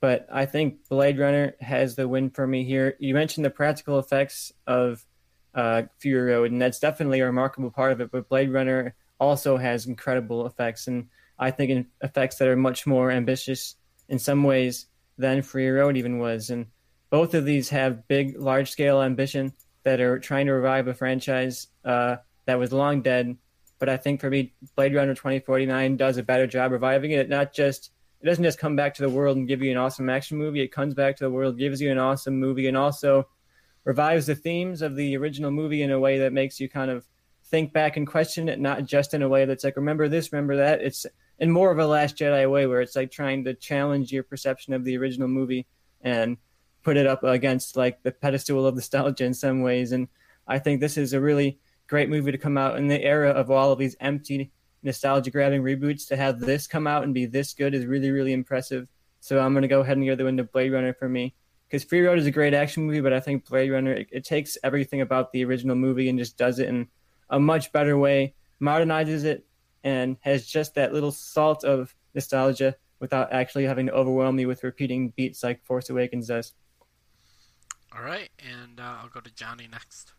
[0.01, 2.95] but I think Blade Runner has the win for me here.
[2.99, 5.05] You mentioned the practical effects of
[5.55, 8.11] uh, Fury Road, and that's definitely a remarkable part of it.
[8.11, 11.09] But Blade Runner also has incredible effects, and
[11.39, 13.75] I think effects that are much more ambitious
[14.09, 14.87] in some ways
[15.17, 16.51] than Fury Road even was.
[16.51, 16.67] And
[17.11, 19.53] both of these have big, large scale ambition
[19.83, 22.17] that are trying to revive a franchise uh,
[22.47, 23.37] that was long dead.
[23.79, 27.53] But I think for me, Blade Runner 2049 does a better job reviving it, not
[27.53, 27.91] just
[28.21, 30.61] it doesn't just come back to the world and give you an awesome action movie.
[30.61, 33.29] It comes back to the world, gives you an awesome movie, and also
[33.85, 37.07] revives the themes of the original movie in a way that makes you kind of
[37.45, 40.57] think back and question it, not just in a way that's like, remember this, remember
[40.57, 40.83] that.
[40.83, 41.07] It's
[41.39, 44.75] in more of a Last Jedi way where it's like trying to challenge your perception
[44.75, 45.67] of the original movie
[46.01, 46.37] and
[46.83, 49.93] put it up against like the pedestal of nostalgia in some ways.
[49.93, 50.09] And
[50.47, 53.51] I think this is a really great movie to come out in the era of
[53.51, 54.51] all of these empty
[54.83, 58.33] nostalgia grabbing reboots to have this come out and be this good is really really
[58.33, 58.89] impressive.
[59.21, 61.35] So I'm gonna go ahead and go the window Blade Runner for me
[61.69, 64.25] because Fury Road is a great action movie, but I think Blade Runner it, it,
[64.25, 66.89] takes everything about the original movie and just does it in
[67.29, 69.45] a much better way, modernizes it,
[69.85, 74.65] and has just that little salt of nostalgia without actually having to overwhelm me with
[74.65, 76.53] repeating beats like Force Awakens does.
[77.95, 80.13] All right, and uh, I'll go to Johnny next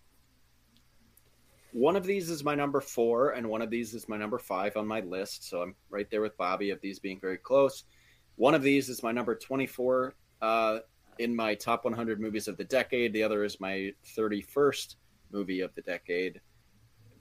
[1.72, 4.76] one of these is my number four, and one of these is my number five
[4.78, 5.50] on my list.
[5.50, 7.84] So I'm right there with Bobby of these being very close.
[8.36, 10.80] One of these is my number 24 uh,
[11.20, 13.14] in my top 100 movies of the decade.
[13.14, 14.96] The other is my 31st
[15.32, 16.42] movie of the decade.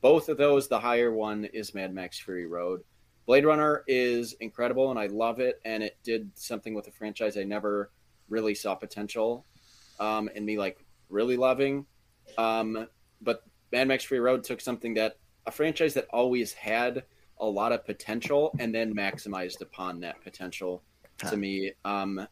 [0.00, 2.82] Both of those, the higher one is Mad Max Fury Road.
[3.26, 5.60] Blade Runner is incredible, and I love it.
[5.64, 7.90] And it did something with the franchise I never
[8.28, 9.44] really saw potential
[10.00, 10.78] um, in me, like
[11.10, 11.84] really loving.
[12.38, 12.86] Um,
[13.20, 13.42] but
[13.72, 15.16] Mad Max Fury Road took something that
[15.46, 17.04] a franchise that always had
[17.40, 20.82] a lot of potential and then maximized upon that potential
[21.22, 21.30] huh.
[21.30, 21.72] to me.
[21.84, 22.26] Um,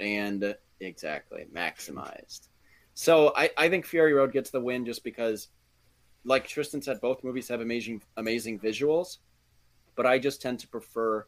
[0.00, 2.48] and exactly maximized.
[2.94, 5.48] So I, I think Fury Road gets the win just because,
[6.24, 9.18] like Tristan said, both movies have amazing amazing visuals,
[9.96, 11.26] but I just tend to prefer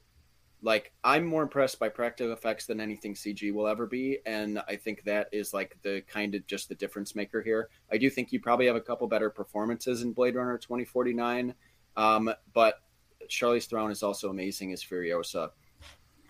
[0.62, 4.76] like I'm more impressed by practical effects than anything CG will ever be, and I
[4.76, 7.68] think that is like the kind of just the difference maker here.
[7.90, 11.54] I do think you probably have a couple better performances in Blade Runner 2049,
[11.96, 12.80] um, but
[13.28, 15.50] Charlize Theron is also amazing as Furiosa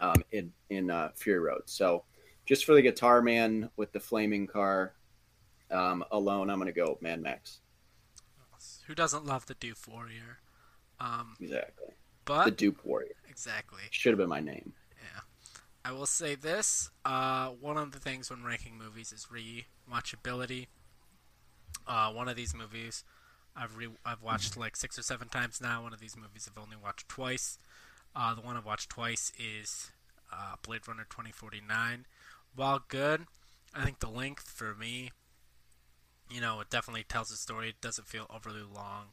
[0.01, 1.63] um, in in uh, Fury Road.
[1.67, 2.05] So
[2.45, 4.95] just for the guitar man with the flaming car
[5.71, 7.61] um, alone, I'm going to go Mad Max.
[8.87, 10.39] Who doesn't love the Doof Warrior?
[11.01, 11.89] Um, exactly.
[12.27, 13.15] But the Doof Warrior.
[13.29, 13.83] Exactly.
[13.91, 14.75] Should have been my name.
[15.01, 15.21] Yeah.
[15.85, 16.91] I will say this.
[17.05, 20.67] Uh, one of the things when ranking movies is rewatchability.
[21.87, 23.05] Uh, one of these movies
[23.57, 25.83] I've re- I've watched like six or seven times now.
[25.83, 27.59] One of these movies I've only watched twice.
[28.15, 29.91] Uh, the one I've watched twice is
[30.33, 32.07] uh, Blade Runner 2049.
[32.55, 33.27] While good,
[33.75, 35.11] I think the length for me,
[36.31, 37.71] you know, it definitely tells a story.
[37.71, 39.07] It doesn't feel overly long,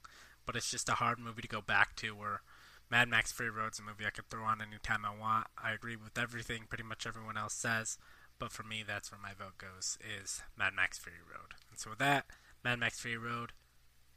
[0.46, 2.42] but it's just a hard movie to go back to where
[2.90, 5.48] Mad Max Fury Road's a movie I could throw on anytime I want.
[5.62, 7.98] I agree with everything pretty much everyone else says,
[8.40, 11.54] but for me, that's where my vote goes is Mad Max Fury Road.
[11.70, 12.26] And so with that,
[12.64, 13.54] Mad Max Fury Road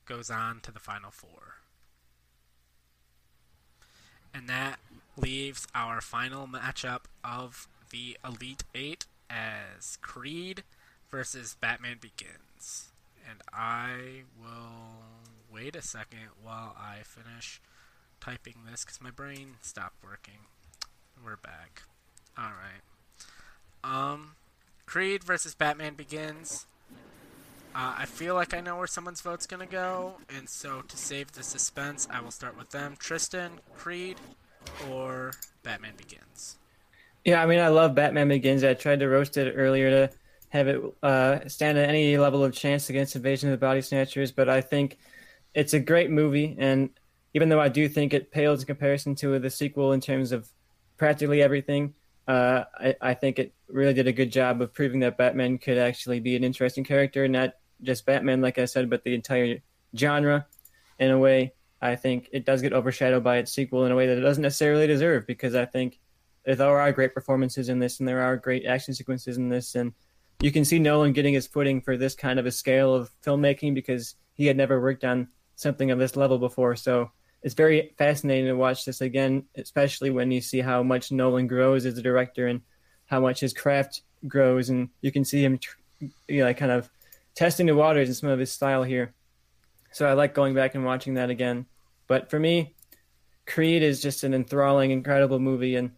[0.04, 1.56] goes on to the final four.
[4.34, 4.78] And that
[5.16, 10.62] leaves our final matchup of the Elite Eight as Creed
[11.10, 12.90] versus Batman Begins.
[13.28, 15.02] And I will
[15.50, 17.60] wait a second while I finish
[18.26, 20.40] typing this because my brain stopped working.
[21.24, 21.82] We're back.
[22.36, 22.82] Alright.
[23.84, 24.32] Um,
[24.84, 26.66] Creed versus Batman Begins.
[27.72, 31.32] Uh, I feel like I know where someone's vote's gonna go, and so to save
[31.32, 32.96] the suspense, I will start with them.
[32.98, 34.16] Tristan, Creed,
[34.90, 35.30] or
[35.62, 36.56] Batman Begins.
[37.24, 38.64] Yeah, I mean, I love Batman Begins.
[38.64, 40.16] I tried to roast it earlier to
[40.48, 44.32] have it uh, stand at any level of chance against Invasion of the Body Snatchers,
[44.32, 44.98] but I think
[45.54, 46.90] it's a great movie, and
[47.36, 50.48] even though I do think it pales in comparison to the sequel in terms of
[50.96, 51.92] practically everything,
[52.26, 55.76] uh, I, I, think it really did a good job of proving that Batman could
[55.76, 57.52] actually be an interesting character, not
[57.82, 59.58] just Batman, like I said, but the entire
[59.94, 60.46] genre.
[60.98, 61.52] In a way,
[61.82, 64.42] I think it does get overshadowed by its sequel in a way that it doesn't
[64.42, 66.00] necessarily deserve, because I think
[66.46, 69.92] there are great performances in this, and there are great action sequences in this, and
[70.40, 73.74] you can see Nolan getting his footing for this kind of a scale of filmmaking
[73.74, 76.76] because he had never worked on something of this level before.
[76.76, 77.10] So
[77.46, 81.86] it's very fascinating to watch this again, especially when you see how much Nolan grows
[81.86, 82.60] as a director and
[83.04, 85.60] how much his craft grows, and you can see him,
[86.26, 86.90] you know, kind of
[87.36, 89.14] testing the waters in some of his style here.
[89.92, 91.66] So I like going back and watching that again.
[92.08, 92.74] But for me,
[93.46, 95.92] Creed is just an enthralling, incredible movie, and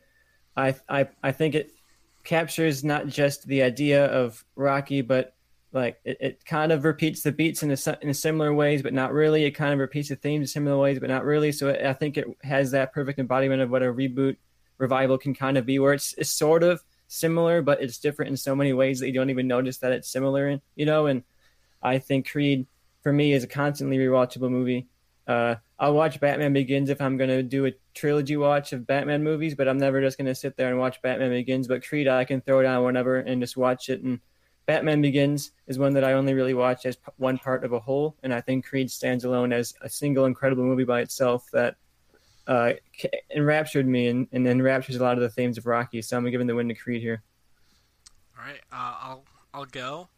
[0.54, 1.70] I I I think it
[2.24, 5.32] captures not just the idea of Rocky, but
[5.72, 9.12] like it, it kind of repeats the beats in a, in similar ways, but not
[9.12, 9.44] really.
[9.44, 11.52] It kind of repeats the themes in similar ways, but not really.
[11.52, 14.36] So I think it has that perfect embodiment of what a reboot
[14.78, 18.36] revival can kind of be, where it's, it's sort of similar, but it's different in
[18.36, 20.48] so many ways that you don't even notice that it's similar.
[20.48, 21.22] In, you know, and
[21.82, 22.66] I think Creed
[23.02, 24.88] for me is a constantly rewatchable movie.
[25.26, 29.22] Uh, I'll watch Batman Begins if I'm going to do a trilogy watch of Batman
[29.22, 31.68] movies, but I'm never just going to sit there and watch Batman Begins.
[31.68, 34.20] But Creed, I can throw it on whenever and just watch it and
[34.68, 38.14] Batman Begins is one that I only really watch as one part of a whole,
[38.22, 41.76] and I think Creed stands alone as a single incredible movie by itself that
[42.46, 42.74] uh,
[43.34, 46.02] enraptured me and, and enraptures a lot of the themes of Rocky.
[46.02, 47.22] So I'm giving the win to Creed here.
[48.38, 49.24] All right, uh, I'll
[49.54, 50.08] I'll go.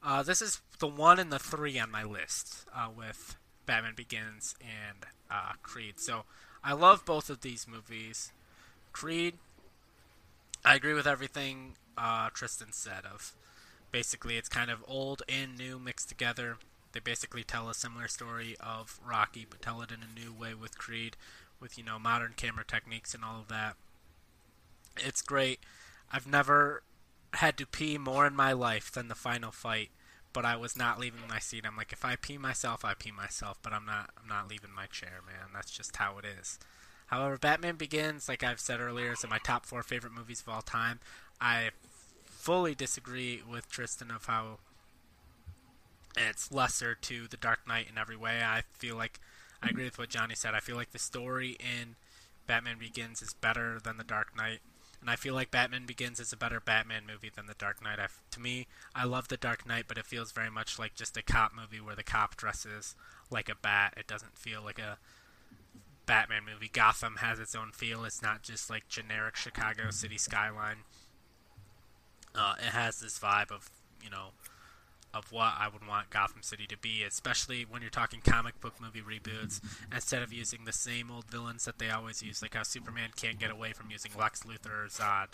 [0.00, 4.54] Uh, this is the one and the three on my list uh, with Batman Begins
[4.60, 5.98] and uh, Creed.
[5.98, 6.22] So
[6.62, 8.30] I love both of these movies.
[8.92, 9.38] Creed,
[10.64, 13.34] I agree with everything uh, Tristan said of
[13.90, 16.56] basically it's kind of old and new mixed together.
[16.92, 20.54] They basically tell a similar story of Rocky, but tell it in a new way
[20.54, 21.16] with Creed,
[21.60, 23.76] with you know modern camera techniques and all of that.
[24.96, 25.60] It's great.
[26.10, 26.82] I've never
[27.34, 29.90] had to pee more in my life than the final fight,
[30.32, 31.64] but I was not leaving my seat.
[31.66, 34.10] I'm like, if I pee myself, I pee myself, but I'm not.
[34.20, 35.50] I'm not leaving my chair, man.
[35.52, 36.58] That's just how it is.
[37.06, 40.48] However, Batman Begins, like I've said earlier, is in my top four favorite movies of
[40.52, 41.00] all time.
[41.40, 41.70] I
[42.48, 44.56] fully disagree with Tristan of how
[46.16, 48.40] it's lesser to The Dark Knight in every way.
[48.42, 49.20] I feel like
[49.62, 50.54] I agree with what Johnny said.
[50.54, 51.96] I feel like the story in
[52.46, 54.60] Batman Begins is better than The Dark Knight.
[55.02, 58.00] And I feel like Batman Begins is a better Batman movie than The Dark Knight.
[58.00, 61.18] I've, to me, I love The Dark Knight, but it feels very much like just
[61.18, 62.94] a cop movie where the cop dresses
[63.30, 63.92] like a bat.
[63.98, 64.96] It doesn't feel like a
[66.06, 66.70] Batman movie.
[66.72, 68.04] Gotham has its own feel.
[68.04, 70.78] It's not just like generic Chicago city skyline.
[72.34, 73.70] Uh, it has this vibe of
[74.02, 74.30] you know
[75.14, 78.74] of what I would want Gotham City to be, especially when you're talking comic book
[78.80, 79.60] movie reboots.
[79.92, 83.38] Instead of using the same old villains that they always use, like how Superman can't
[83.38, 85.28] get away from using Lex Luthor or Zod.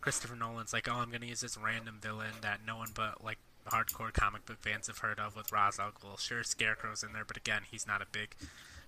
[0.00, 3.38] Christopher Nolan's like, oh, I'm gonna use this random villain that no one but like
[3.68, 6.18] hardcore comic book fans have heard of with Ra's al Ghul.
[6.18, 8.34] Sure, Scarecrow's in there, but again, he's not a big,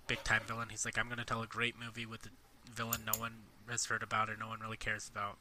[0.09, 0.69] big time villain.
[0.71, 2.31] He's like, I'm gonna tell a great movie with a
[2.75, 3.35] villain no one
[3.69, 5.39] has heard about or no one really cares about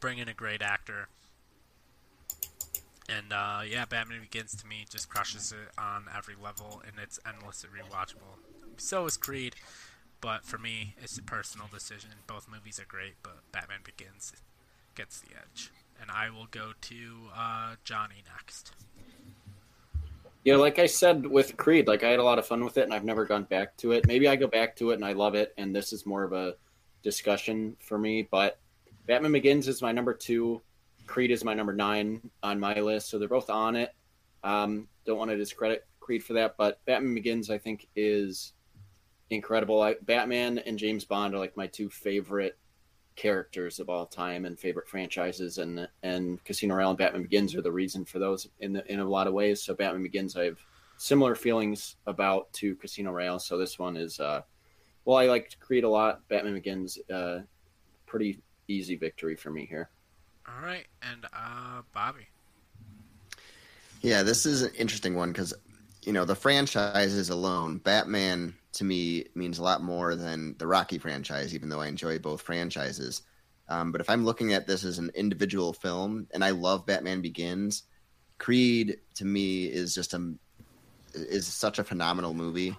[0.00, 1.08] bring in a great actor.
[3.08, 7.20] And uh, yeah, Batman Begins to me just crushes it on every level, and it's
[7.26, 8.38] endlessly rewatchable.
[8.76, 9.54] So is Creed,
[10.20, 12.10] but for me, it's a personal decision.
[12.26, 14.32] Both movies are great, but Batman Begins
[14.94, 15.70] gets the edge.
[16.00, 16.96] And I will go to
[17.34, 18.72] uh, Johnny next.
[20.44, 22.82] Yeah, like I said with Creed, like I had a lot of fun with it,
[22.82, 24.06] and I've never gone back to it.
[24.06, 26.32] Maybe I go back to it and I love it, and this is more of
[26.32, 26.54] a
[27.02, 28.28] discussion for me.
[28.30, 28.58] But
[29.06, 30.60] Batman Begins is my number two.
[31.06, 33.94] Creed is my number nine on my list, so they're both on it.
[34.42, 38.52] Um, don't want to discredit Creed for that, but Batman Begins I think is
[39.30, 39.80] incredible.
[39.82, 42.58] I, Batman and James Bond are like my two favorite
[43.14, 47.62] characters of all time and favorite franchises, and and Casino Royale and Batman Begins are
[47.62, 49.62] the reason for those in the, in a lot of ways.
[49.62, 50.58] So Batman Begins, I have
[50.96, 53.38] similar feelings about to Casino Royale.
[53.38, 54.42] So this one is, uh,
[55.04, 56.26] well, I liked Creed a lot.
[56.28, 57.40] Batman Begins, uh,
[58.06, 59.90] pretty easy victory for me here.
[60.48, 62.28] All right, and uh, Bobby.
[64.02, 65.52] Yeah, this is an interesting one because
[66.02, 70.98] you know the franchises alone, Batman to me means a lot more than the Rocky
[70.98, 73.22] franchise, even though I enjoy both franchises.
[73.68, 77.20] Um, but if I'm looking at this as an individual film, and I love Batman
[77.20, 77.84] Begins,
[78.38, 80.34] Creed to me is just a
[81.14, 82.76] is such a phenomenal movie.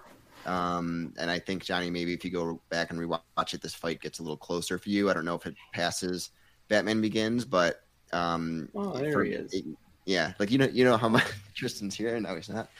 [0.48, 4.00] Um, and I think Johnny, maybe if you go back and rewatch it, this fight
[4.00, 5.10] gets a little closer for you.
[5.10, 6.30] I don't know if it passes
[6.68, 9.52] Batman Begins, but um, oh, there for, he is.
[9.52, 9.66] It,
[10.06, 12.18] yeah, like you know, you know how much Tristan's here.
[12.18, 12.70] No, he's not.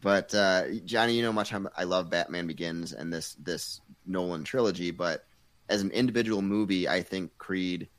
[0.00, 3.82] But uh, Johnny, you know how much how I love Batman Begins and this this
[4.06, 4.90] Nolan trilogy.
[4.90, 5.26] But
[5.68, 7.90] as an individual movie, I think Creed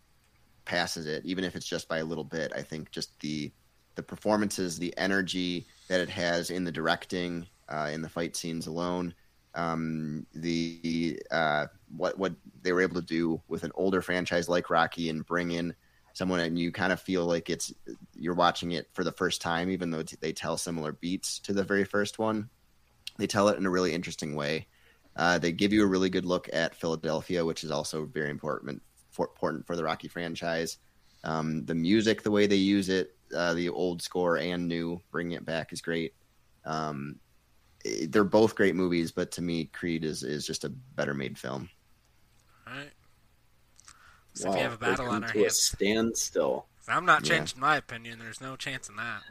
[0.66, 2.52] passes it, even if it's just by a little bit.
[2.56, 3.52] I think just the
[3.94, 8.68] the performances, the energy that it has in the directing, uh, in the fight scenes
[8.68, 9.14] alone,
[9.56, 14.70] um, the uh, what what they were able to do with an older franchise like
[14.70, 15.76] Rocky and bring in
[16.14, 17.74] someone and you kind of feel like it's
[18.16, 21.64] you're watching it for the first time even though they tell similar beats to the
[21.64, 22.50] very first one.
[23.18, 24.68] They tell it in a really interesting way.
[25.16, 28.82] Uh, they give you a really good look at philadelphia which is also very important
[29.12, 30.78] for, important for the rocky franchise.
[31.24, 35.34] Um, the music the way they use it uh, the old score and new bringing
[35.34, 36.14] it back is great.
[36.66, 37.20] Um,
[38.10, 41.70] they're both great movies but to me creed is, is just a better made film
[42.68, 42.92] all right
[44.34, 46.66] so wow, if you have a battle on our hands, standstill.
[46.88, 47.62] I'm not changing yeah.
[47.62, 48.20] my opinion.
[48.20, 49.22] There's no chance in that.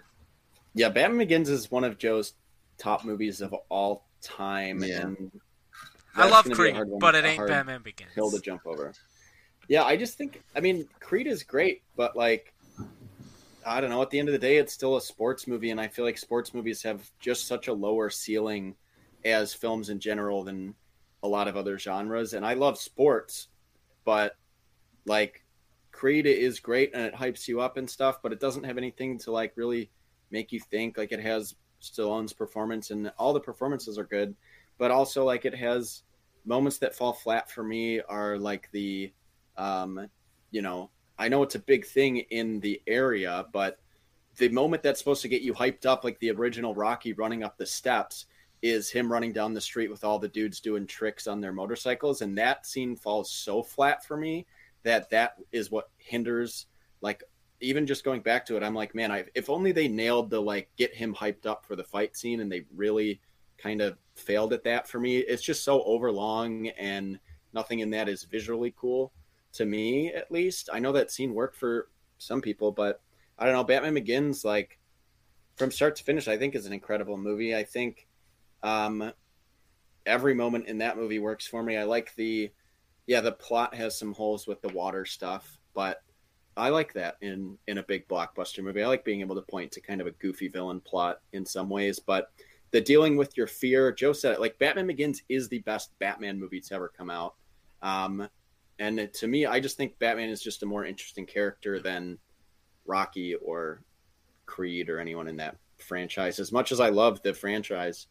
[0.74, 2.34] Yeah, Batman Begins is one of Joe's
[2.78, 5.00] top movies of all time, yeah.
[5.00, 5.40] and
[6.14, 8.12] I love Creed, but it ain't Batman Begins.
[8.14, 8.92] Hill to jump over.
[9.68, 10.42] Yeah, I just think.
[10.54, 12.52] I mean, Creed is great, but like,
[13.64, 14.02] I don't know.
[14.02, 16.18] At the end of the day, it's still a sports movie, and I feel like
[16.18, 18.74] sports movies have just such a lower ceiling
[19.24, 20.74] as films in general than
[21.22, 22.32] a lot of other genres.
[22.32, 23.48] And I love sports,
[24.04, 24.36] but
[25.06, 25.44] like
[25.92, 29.18] Creed is great and it hypes you up and stuff, but it doesn't have anything
[29.18, 29.90] to like really
[30.30, 30.96] make you think.
[30.96, 34.34] Like it has Stallone's performance and all the performances are good,
[34.78, 36.02] but also like it has
[36.46, 39.12] moments that fall flat for me are like the
[39.56, 40.08] um
[40.50, 40.90] you know,
[41.20, 43.78] I know it's a big thing in the area, but
[44.38, 47.58] the moment that's supposed to get you hyped up like the original Rocky running up
[47.58, 48.26] the steps
[48.62, 52.22] is him running down the street with all the dudes doing tricks on their motorcycles.
[52.22, 54.46] And that scene falls so flat for me
[54.82, 56.66] that that is what hinders
[57.02, 57.22] like
[57.60, 60.40] even just going back to it i'm like man I, if only they nailed the
[60.40, 63.20] like get him hyped up for the fight scene and they really
[63.58, 65.18] kind of failed at that for me.
[65.18, 67.18] It's just so overlong and
[67.52, 69.12] nothing in that is visually cool
[69.52, 73.00] to me at least i know that scene worked for some people but
[73.38, 74.78] i don't know batman begins like
[75.56, 78.06] from start to finish i think is an incredible movie i think
[78.62, 79.12] um
[80.06, 82.50] every moment in that movie works for me i like the
[83.10, 86.00] yeah, the plot has some holes with the water stuff, but
[86.56, 88.84] I like that in in a big blockbuster movie.
[88.84, 91.68] I like being able to point to kind of a goofy villain plot in some
[91.68, 92.30] ways, but
[92.70, 96.38] the dealing with your fear, Joe said it, like Batman Begins is the best Batman
[96.38, 97.34] movie to ever come out.
[97.82, 98.28] Um,
[98.80, 102.18] and to me, I just think Batman is just a more interesting character than
[102.86, 103.82] Rocky or
[104.46, 106.38] Creed or anyone in that franchise.
[106.38, 108.06] As much as I love the franchise,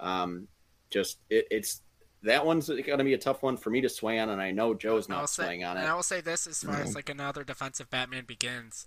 [0.00, 0.48] um,
[0.88, 1.82] just it, it's
[2.22, 4.50] that one's going to be a tough one for me to sway on, and I
[4.50, 5.80] know Joe's not say, swaying on it.
[5.80, 8.86] And I will say this as far as like another defensive Batman Begins,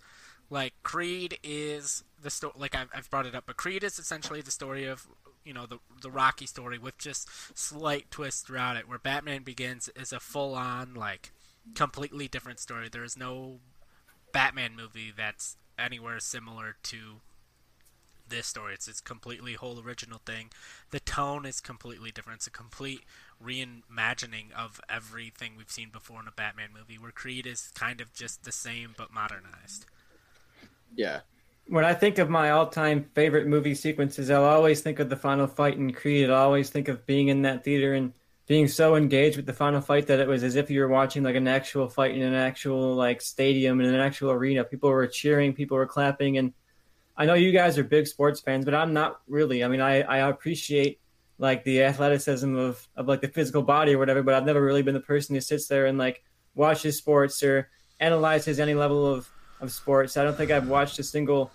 [0.50, 2.54] like Creed is the story.
[2.58, 5.08] Like I've, I've brought it up, but Creed is essentially the story of
[5.48, 8.88] you know the the Rocky story with just slight twists throughout it.
[8.88, 11.32] Where Batman Begins is a full on like
[11.74, 12.90] completely different story.
[12.90, 13.60] There is no
[14.34, 17.22] Batman movie that's anywhere similar to
[18.28, 18.74] this story.
[18.74, 20.50] It's it's completely whole original thing.
[20.92, 22.40] The tone is completely different.
[22.40, 23.02] It's a complete
[23.44, 28.14] reimagining of everything we've seen before in a Batman movie, where Creed is kind of
[28.14, 29.86] just the same but modernized.
[30.96, 31.22] Yeah.
[31.70, 35.48] When I think of my all-time favorite movie sequences, I'll always think of the final
[35.48, 36.30] fight in Creed.
[36.30, 38.14] I'll always think of being in that theater and
[38.48, 41.24] being so engaged with the final fight that it was as if you were watching
[41.24, 44.64] like an actual fight in an actual like stadium in an actual arena.
[44.64, 46.54] People were cheering, people were clapping, and
[47.18, 49.66] I know you guys are big sports fans, but I'm not really.
[49.66, 51.02] I mean, I, I appreciate
[51.38, 54.84] like the athleticism of, of like the physical body or whatever, but I've never really
[54.84, 56.24] been the person who sits there and like
[56.56, 57.70] watches sports or
[58.00, 59.30] analyzes any level of,
[59.60, 60.16] of sports.
[60.16, 61.52] I don't think I've watched a single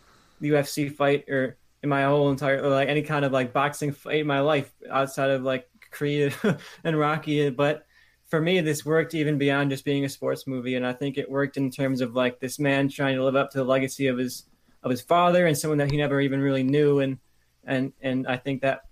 [0.50, 4.26] UFC fight or in my whole entire like any kind of like boxing fight in
[4.26, 6.34] my life outside of like Creed
[6.84, 7.50] and Rocky.
[7.50, 7.86] But
[8.26, 11.30] for me, this worked even beyond just being a sports movie, and I think it
[11.30, 14.18] worked in terms of like this man trying to live up to the legacy of
[14.18, 14.44] his
[14.82, 17.18] of his father and someone that he never even really knew, and
[17.64, 18.82] and and I think that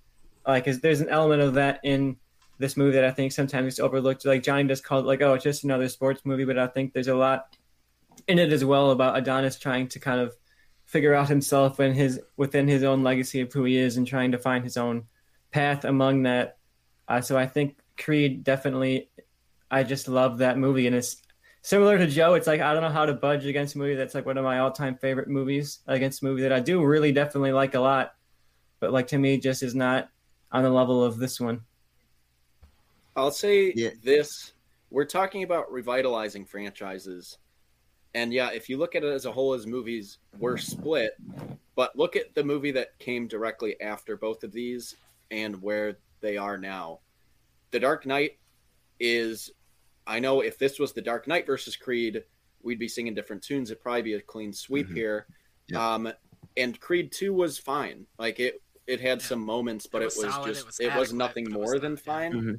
[0.46, 2.16] like is, there's an element of that in
[2.58, 4.26] this movie that I think sometimes is overlooked.
[4.26, 7.08] Like Johnny just called like, oh, it's just another sports movie, but I think there's
[7.08, 7.56] a lot
[8.28, 10.36] in it as well about Adonis trying to kind of
[10.90, 14.32] figure out himself and his within his own legacy of who he is and trying
[14.32, 15.04] to find his own
[15.52, 16.58] path among that.
[17.06, 19.08] Uh, so I think Creed definitely.
[19.70, 21.22] I just love that movie, and it's
[21.62, 22.34] similar to Joe.
[22.34, 24.42] It's like I don't know how to budge against a movie that's like one of
[24.42, 28.14] my all-time favorite movies against a movie that I do really definitely like a lot,
[28.80, 30.08] but like to me just is not
[30.50, 31.60] on the level of this one.
[33.14, 33.90] I'll say yeah.
[34.02, 34.54] this:
[34.90, 37.38] we're talking about revitalizing franchises,
[38.14, 41.12] and yeah, if you look at it as a whole, as movies, we're split.
[41.76, 44.96] But look at the movie that came directly after both of these
[45.30, 47.00] and where they are now.
[47.70, 48.38] The Dark Knight
[48.98, 49.50] is
[50.06, 52.24] I know if this was the Dark Knight versus Creed,
[52.62, 53.70] we'd be singing different tunes.
[53.70, 54.96] It'd probably be a clean sweep mm-hmm.
[54.96, 55.26] here.
[55.74, 56.12] Um,
[56.56, 58.06] and Creed Two was fine.
[58.18, 59.26] Like it, it had yeah.
[59.26, 61.80] some moments, but it was, it was just it was, it was nothing more was
[61.80, 62.32] than fine.
[62.32, 62.54] Mm-hmm.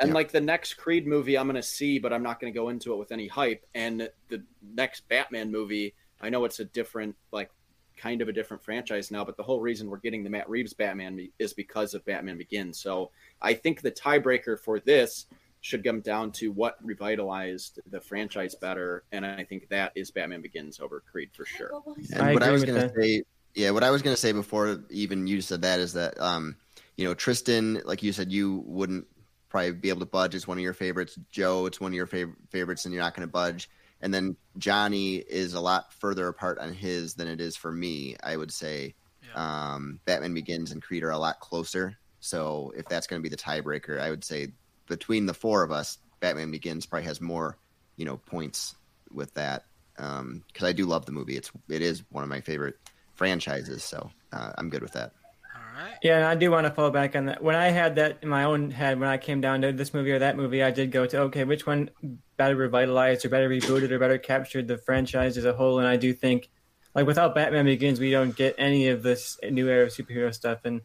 [0.00, 0.14] And yeah.
[0.14, 2.96] like the next Creed movie, I'm gonna see, but I'm not gonna go into it
[2.96, 3.66] with any hype.
[3.74, 4.42] And the
[4.74, 7.50] next Batman movie, I know it's a different like
[7.96, 10.72] kind of a different franchise now, but the whole reason we're getting the Matt Reeves
[10.72, 12.78] Batman is because of Batman Begins.
[12.78, 13.10] So
[13.42, 15.26] I think the tiebreaker for this
[15.60, 20.40] should come down to what revitalized the franchise better, and I think that is Batman
[20.40, 21.82] Begins over Creed for sure.
[22.12, 24.32] And I what I was going to say, yeah, what I was going to say
[24.32, 26.56] before even you said that is that, um,
[26.96, 29.06] you know, Tristan, like you said, you wouldn't
[29.48, 30.34] probably be able to budge.
[30.34, 31.18] It's one of your favorites.
[31.30, 33.68] Joe, it's one of your fav- favorites, and you're not going to budge.
[34.00, 38.16] And then Johnny is a lot further apart on his than it is for me.
[38.22, 38.94] I would say
[39.24, 39.74] yeah.
[39.74, 41.96] um, Batman Begins and Creed are a lot closer.
[42.20, 44.48] So if that's going to be the tiebreaker, I would say
[44.86, 47.58] between the four of us, Batman Begins probably has more,
[47.96, 48.74] you know, points
[49.12, 49.64] with that.
[49.96, 51.36] Because um, I do love the movie.
[51.36, 52.76] It's it is one of my favorite
[53.14, 55.12] franchises, so uh, I'm good with that.
[55.78, 55.94] Right.
[56.02, 57.40] Yeah, and I do want to fall back on that.
[57.40, 60.10] When I had that in my own head, when I came down to this movie
[60.10, 61.90] or that movie, I did go to okay, which one
[62.36, 65.78] better revitalized or better rebooted or better captured the franchise as a whole?
[65.78, 66.50] And I do think,
[66.96, 70.64] like without Batman Begins, we don't get any of this new era of superhero stuff.
[70.64, 70.80] And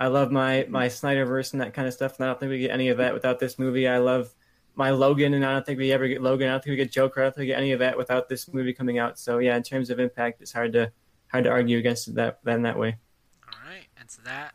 [0.00, 2.58] I love my my Snyderverse and that kind of stuff, and I don't think we
[2.58, 3.86] get any of that without this movie.
[3.86, 4.34] I love
[4.74, 6.48] my Logan, and I don't think we ever get Logan.
[6.48, 7.20] I don't think we get Joker.
[7.20, 9.18] I don't think we get any of that without this movie coming out.
[9.18, 10.90] So yeah, in terms of impact, it's hard to
[11.26, 12.96] hard to argue against that in that way.
[14.02, 14.54] And so that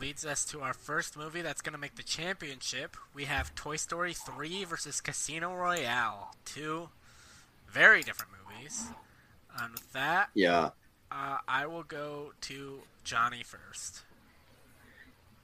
[0.00, 2.96] leads us to our first movie that's going to make the championship.
[3.14, 6.34] We have Toy Story 3 versus Casino Royale.
[6.44, 6.88] Two
[7.70, 8.88] very different movies.
[9.56, 10.70] And with that, yeah,
[11.12, 14.02] uh, I will go to Johnny first.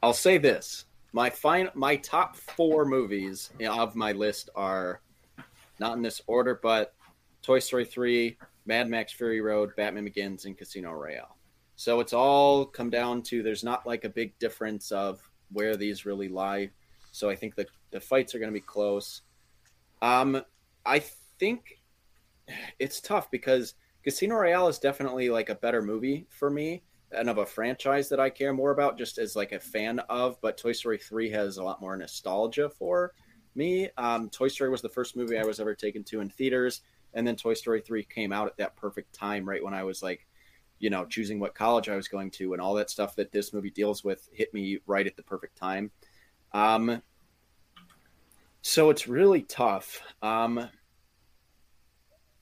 [0.02, 5.00] I'll say this: my fine, my top four movies of my list are
[5.78, 6.92] not in this order, but
[7.42, 8.36] Toy Story three,
[8.66, 11.36] Mad Max Fury Road, Batman Begins, and Casino Royale.
[11.80, 15.18] So it's all come down to there's not like a big difference of
[15.50, 16.68] where these really lie.
[17.10, 19.22] So I think the the fights are going to be close.
[20.02, 20.44] Um,
[20.84, 21.78] I think
[22.78, 26.82] it's tough because Casino Royale is definitely like a better movie for me
[27.12, 30.38] and of a franchise that I care more about, just as like a fan of.
[30.42, 33.14] But Toy Story three has a lot more nostalgia for
[33.54, 33.88] me.
[33.96, 36.82] Um, Toy Story was the first movie I was ever taken to in theaters,
[37.14, 40.02] and then Toy Story three came out at that perfect time, right when I was
[40.02, 40.26] like,
[40.80, 43.52] you know, choosing what college I was going to, and all that stuff that this
[43.52, 45.90] movie deals with hit me right at the perfect time.
[46.52, 47.02] Um,
[48.62, 50.02] so it's really tough.
[50.22, 50.68] Um,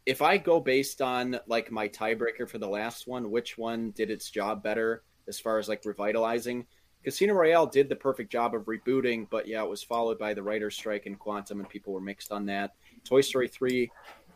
[0.07, 4.11] if I go based on like my tiebreaker for the last one, which one did
[4.11, 6.67] its job better as far as like revitalizing?
[7.05, 10.43] Casino Royale did the perfect job of rebooting, but yeah, it was followed by the
[10.43, 12.75] writer's strike and Quantum, and people were mixed on that.
[13.05, 13.91] Toy Story 3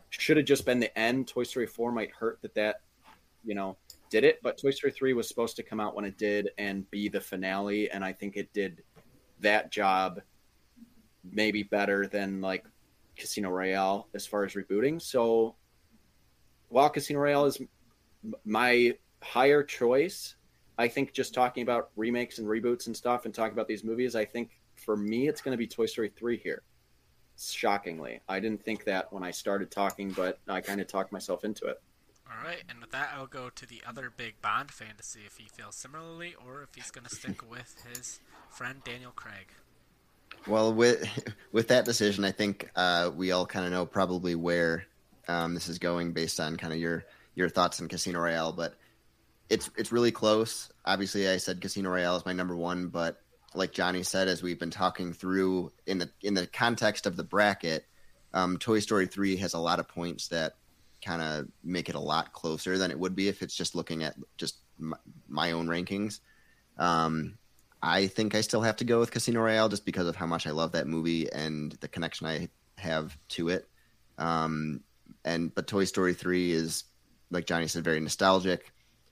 [0.09, 1.27] should have just been the end.
[1.27, 2.81] Toy Story 4 might hurt that that,
[3.43, 3.77] you know,
[4.09, 6.89] did it, but Toy Story 3 was supposed to come out when it did and
[6.91, 8.83] be the finale, and I think it did
[9.39, 10.21] that job
[11.23, 12.65] maybe better than like
[13.17, 15.01] Casino Royale as far as rebooting.
[15.01, 15.55] So
[16.69, 17.61] while Casino Royale is
[18.45, 20.35] my higher choice,
[20.77, 24.15] I think just talking about remakes and reboots and stuff and talking about these movies,
[24.15, 26.63] I think for me it's going to be Toy Story 3 here.
[27.39, 28.21] Shockingly.
[28.27, 31.65] I didn't think that when I started talking, but I kind of talked myself into
[31.65, 31.81] it.
[32.29, 35.19] All right, and with that, I'll go to the other big Bond fan to see
[35.25, 38.19] if he feels similarly or if he's going to stick with his
[38.49, 39.47] friend Daniel Craig.
[40.47, 41.07] Well, with
[41.51, 44.85] with that decision, I think uh, we all kind of know probably where
[45.27, 47.05] um, this is going based on kind of your
[47.35, 48.75] your thoughts on Casino Royale, but
[49.49, 50.71] it's it's really close.
[50.85, 53.21] Obviously, I said Casino Royale is my number one, but
[53.53, 57.23] like Johnny said, as we've been talking through in the in the context of the
[57.23, 57.85] bracket,
[58.33, 60.55] um, Toy Story three has a lot of points that
[61.03, 64.03] kind of make it a lot closer than it would be if it's just looking
[64.03, 64.97] at just my,
[65.27, 66.19] my own rankings.
[66.77, 67.37] Um,
[67.81, 70.47] I think I still have to go with Casino Royale just because of how much
[70.47, 73.67] I love that movie and the connection I have to it.
[74.17, 74.81] Um,
[75.25, 76.85] and but Toy Story three is
[77.31, 78.71] like Johnny said, very nostalgic.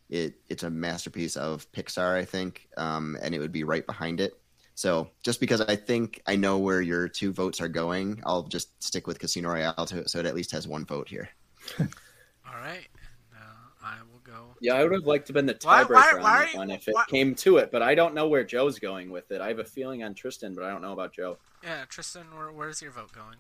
[0.10, 4.22] It it's a masterpiece of Pixar, I think, um, and it would be right behind
[4.22, 4.38] it.
[4.76, 8.82] So just because I think I know where your two votes are going, I'll just
[8.82, 11.30] stick with Casino Royale to, so it at least has one vote here.
[11.80, 12.88] All right.
[13.36, 13.40] Uh,
[13.84, 14.56] I will go.
[14.62, 16.70] Yeah, I would have liked to have been the Why- tiebreaker on why- that one
[16.72, 19.42] if it why- came to it, but I don't know where Joe's going with it.
[19.42, 21.38] I have a feeling on Tristan, but I don't know about Joe.
[21.64, 23.38] Yeah, Tristan, where, where's your vote going?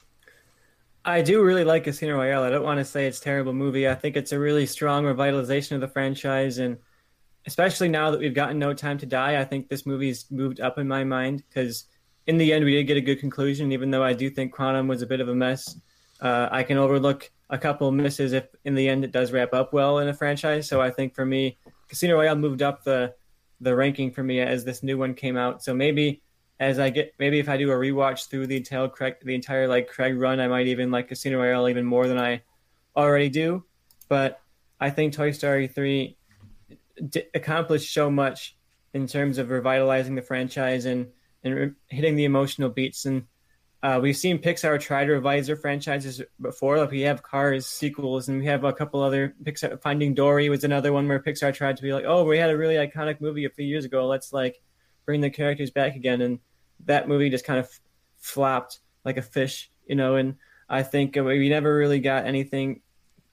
[1.03, 2.43] I do really like Casino Royale.
[2.43, 3.88] I don't want to say it's a terrible movie.
[3.89, 6.77] I think it's a really strong revitalization of the franchise, and
[7.48, 10.77] especially now that we've gotten No Time to Die, I think this movie's moved up
[10.77, 11.85] in my mind because
[12.27, 13.72] in the end we did get a good conclusion.
[13.72, 15.76] Even though I do think Quantum was a bit of a mess,
[16.22, 19.73] uh, I can overlook a couple misses if in the end it does wrap up
[19.73, 20.68] well in a franchise.
[20.68, 21.57] So I think for me,
[21.90, 23.14] Casino Royale moved up the
[23.60, 25.61] the ranking for me as this new one came out.
[25.61, 26.23] So maybe
[26.60, 29.68] as I get maybe if I do a rewatch through the entire Craig the entire
[29.68, 32.41] like Craig run, I might even like Casino Royale even more than I
[32.95, 33.65] already do.
[34.07, 34.40] But
[34.80, 36.18] I think Toy Story three
[37.10, 38.57] d- accomplished so much
[38.94, 41.07] in terms of revitalizing the franchise and
[41.44, 43.06] and re- hitting the emotional beats.
[43.06, 43.26] And
[43.84, 46.78] uh, we've seen Pixar try to revise their franchises before.
[46.78, 49.82] Like we have Cars sequels, and we have a couple other Pixar.
[49.82, 52.58] Finding Dory was another one where Pixar tried to be like, oh, we had a
[52.58, 54.06] really iconic movie a few years ago.
[54.08, 54.62] Let's like
[55.06, 56.22] bring the characters back again.
[56.22, 56.40] And
[56.86, 57.70] that movie just kind of
[58.20, 60.16] flopped like a fish, you know.
[60.16, 60.36] And
[60.70, 62.82] I think we never really got anything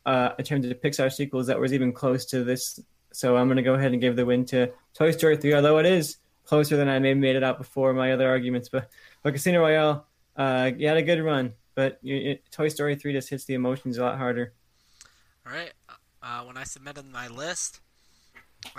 [0.06, 2.80] uh, in terms of Pixar sequels that was even close to this.
[3.12, 5.78] So I'm going to go ahead and give the win to Toy Story 3, although
[5.78, 8.70] it is closer than I maybe made it out before my other arguments.
[8.70, 8.90] But,
[9.22, 10.06] but Casino Royale,
[10.38, 13.54] uh, you had a good run, but you, it, Toy Story 3 just hits the
[13.54, 14.52] emotions a lot harder.
[15.44, 15.72] All right.
[16.22, 17.80] Uh, when I submitted my list,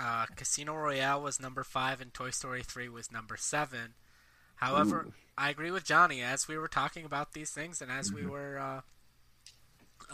[0.00, 3.94] uh, Casino Royale was number five and Toy Story 3 was number seven.
[4.56, 5.08] However,
[5.38, 8.58] I agree with Johnny as we were talking about these things and as we were,
[8.58, 8.80] uh,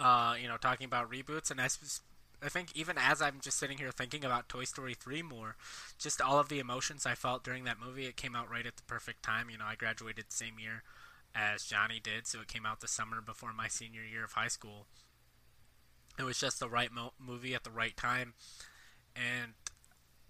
[0.00, 2.00] uh, you know, talking about reboots and as
[2.42, 5.56] I think even as I'm just sitting here thinking about Toy Story 3 more,
[5.98, 8.76] just all of the emotions I felt during that movie, it came out right at
[8.76, 9.48] the perfect time.
[9.50, 10.82] You know, I graduated the same year
[11.36, 14.48] as Johnny did, so it came out the summer before my senior year of high
[14.48, 14.86] school.
[16.18, 18.32] It was just the right mo- movie at the right time,
[19.14, 19.52] and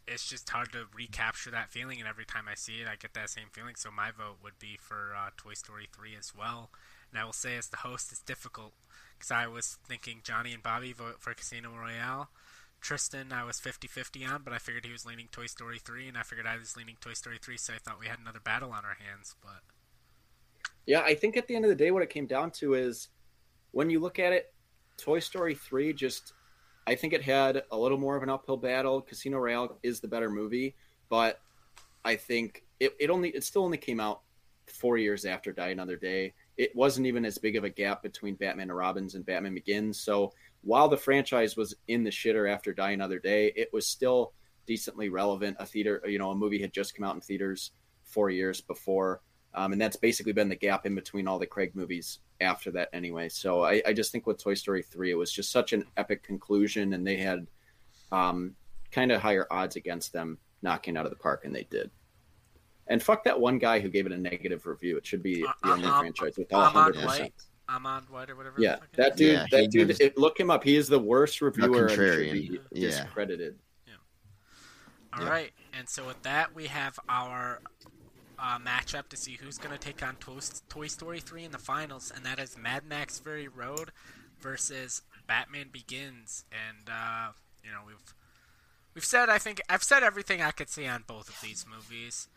[0.08, 2.00] it's just hard to recapture that feeling.
[2.00, 3.76] And every time I see it, I get that same feeling.
[3.76, 6.70] So my vote would be for uh, Toy Story 3 as well.
[7.10, 8.72] And I will say, as the host, it's difficult
[9.16, 12.30] because I was thinking Johnny and Bobby vote for Casino Royale.
[12.80, 16.08] Tristan, I was 50 50 on, but I figured he was leaning Toy Story 3,
[16.08, 18.38] and I figured I was leaning Toy Story 3, so I thought we had another
[18.38, 19.34] battle on our hands.
[19.42, 19.62] But
[20.86, 23.08] Yeah, I think at the end of the day, what it came down to is
[23.72, 24.54] when you look at it,
[24.96, 26.32] Toy Story 3 just,
[26.86, 29.02] I think it had a little more of an uphill battle.
[29.02, 30.76] Casino Royale is the better movie,
[31.08, 31.40] but
[32.04, 34.22] I think it, it only, it still only came out
[34.66, 36.34] four years after Die Another Day.
[36.56, 40.00] It wasn't even as big of a gap between Batman and Robbins and Batman Begins.
[40.00, 40.32] So
[40.62, 44.32] while the franchise was in the shitter after Die Another Day, it was still
[44.66, 45.56] decently relevant.
[45.60, 47.72] A theater, you know, a movie had just come out in theaters
[48.04, 49.20] four years before.
[49.56, 52.90] Um, and that's basically been the gap in between all the Craig movies after that,
[52.92, 53.28] anyway.
[53.30, 56.22] So I, I just think with Toy Story 3, it was just such an epic
[56.22, 57.46] conclusion, and they had
[58.12, 58.54] um,
[58.92, 61.90] kind of higher odds against them knocking out of the park, and they did.
[62.88, 64.98] And fuck that one guy who gave it a negative review.
[64.98, 67.06] It should be the Uh, only um, franchise with all 100%.
[67.06, 67.32] White?
[67.68, 68.56] Armond White or whatever.
[68.60, 69.16] Yeah, the fuck it that is.
[69.16, 69.32] dude.
[69.34, 69.88] Yeah, that dude.
[69.88, 70.62] gives- it- look him up.
[70.62, 72.32] He is the worst reviewer and should contrarian.
[72.32, 72.88] be Yeah.
[72.90, 73.58] discredited.
[75.14, 75.30] All Yeah.
[75.30, 77.62] right, and so with that, we have our
[78.38, 80.38] uh, matchup to see who's going to take on Toy,
[80.68, 83.90] Toy Story 3 in the finals, and that is Mad Max Fury Road
[84.40, 86.44] versus Batman Begins.
[86.52, 87.28] And uh,
[87.64, 88.14] you know we've
[88.94, 92.28] we've said I think I've said everything I could say on both of these movies.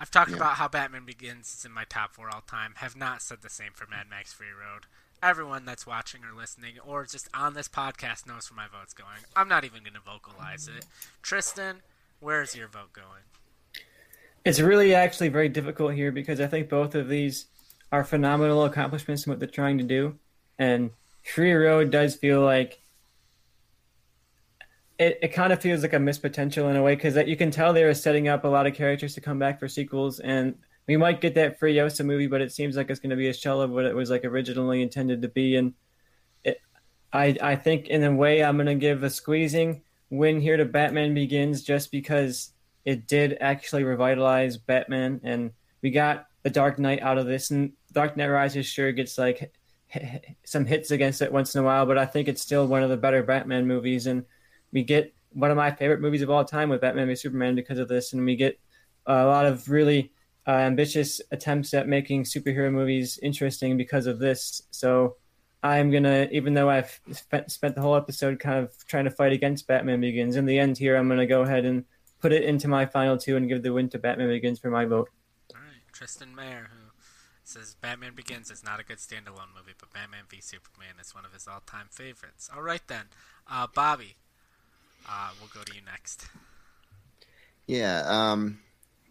[0.00, 0.36] I've talked Yeah.
[0.36, 2.74] about how Batman Begins is in my top four all time.
[2.76, 4.86] Have not said the same for Mad Max Fury Road.
[5.20, 9.18] Everyone that's watching or listening, or just on this podcast, knows where my vote's going.
[9.34, 10.86] I'm not even going to vocalize it.
[11.22, 11.82] Tristan,
[12.20, 13.24] where's your vote going?
[14.44, 17.46] It's really actually very difficult here because I think both of these
[17.92, 20.18] are phenomenal accomplishments in what they're trying to do.
[20.58, 20.90] And
[21.22, 22.80] Fury Road does feel like
[24.98, 27.50] it, it kind of feels like a missed potential in a way because you can
[27.50, 30.18] tell they were setting up a lot of characters to come back for sequels.
[30.20, 30.56] And
[30.86, 33.34] we might get that Furiosa movie, but it seems like it's going to be a
[33.34, 35.56] shell of what it was like originally intended to be.
[35.56, 35.74] And
[36.44, 36.60] it,
[37.12, 40.64] I, I think in a way I'm going to give a squeezing win here to
[40.64, 42.52] Batman Begins just because
[42.88, 45.52] it did actually revitalize Batman, and
[45.82, 47.50] we got the Dark Knight out of this.
[47.50, 49.52] And Dark Knight Rises sure gets like
[50.44, 52.88] some hits against it once in a while, but I think it's still one of
[52.88, 54.24] the better Batman movies, and
[54.72, 57.78] we get one of my favorite movies of all time with Batman v Superman because
[57.78, 58.58] of this, and we get
[59.04, 60.10] a lot of really
[60.46, 64.62] uh, ambitious attempts at making superhero movies interesting because of this.
[64.70, 65.16] So
[65.62, 69.32] I'm gonna, even though I've spent, spent the whole episode kind of trying to fight
[69.32, 71.84] against Batman Begins, in the end here, I'm gonna go ahead and
[72.20, 74.84] put it into my final two and give the win to Batman Begins for my
[74.84, 75.10] vote.
[75.54, 76.90] All right, Tristan Mayer, who
[77.44, 81.24] says Batman Begins is not a good standalone movie, but Batman v Superman is one
[81.24, 82.50] of his all-time favorites.
[82.54, 83.04] All right then,
[83.50, 84.16] uh, Bobby,
[85.08, 86.26] uh, we'll go to you next.
[87.66, 88.58] Yeah, um,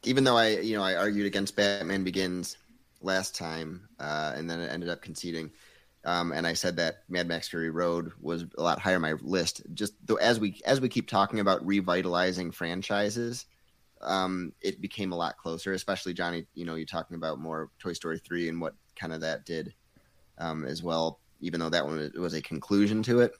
[0.03, 2.57] even though I, you know, I argued against Batman Begins
[3.01, 5.51] last time, uh, and then it ended up conceding.
[6.05, 9.13] Um, and I said that Mad Max Fury Road was a lot higher on my
[9.21, 9.61] list.
[9.73, 13.45] Just though, as we as we keep talking about revitalizing franchises,
[14.01, 15.73] um, it became a lot closer.
[15.73, 19.21] Especially Johnny, you know, you're talking about more Toy Story three and what kind of
[19.21, 19.73] that did
[20.37, 21.19] um, as well.
[21.41, 23.33] Even though that one was a conclusion to it,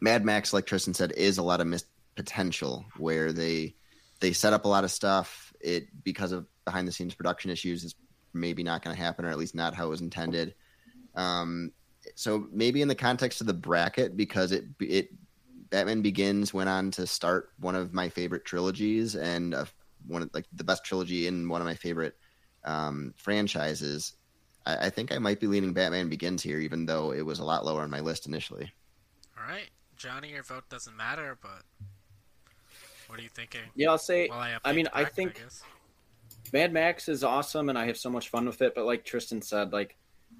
[0.00, 3.74] Mad Max, like Tristan said, is a lot of missed potential where they
[4.20, 5.52] they set up a lot of stuff.
[5.60, 7.94] It because of behind the scenes production issues is
[8.32, 10.54] maybe not going to happen, or at least not how it was intended.
[11.14, 11.72] Um,
[12.14, 15.10] so maybe in the context of the bracket, because it it
[15.70, 19.64] Batman Begins went on to start one of my favorite trilogies and uh,
[20.06, 22.16] one of like the best trilogy in one of my favorite
[22.64, 24.14] um, franchises.
[24.66, 27.44] I, I think I might be leaning Batman Begins here, even though it was a
[27.44, 28.70] lot lower on my list initially.
[29.38, 31.62] All right, Johnny, your vote doesn't matter, but
[33.06, 33.62] what are you thinking?
[33.74, 34.28] Yeah, I'll say.
[34.28, 35.62] While I, I mean, update the I bracket, think guess?
[36.52, 38.74] Mad Max is awesome, and I have so much fun with it.
[38.74, 39.96] But like Tristan said, like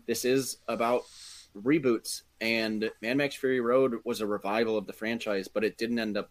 [0.07, 1.03] this is about
[1.57, 5.99] reboots, and Mad Max Fury Road was a revival of the franchise, but it didn't
[5.99, 6.31] end up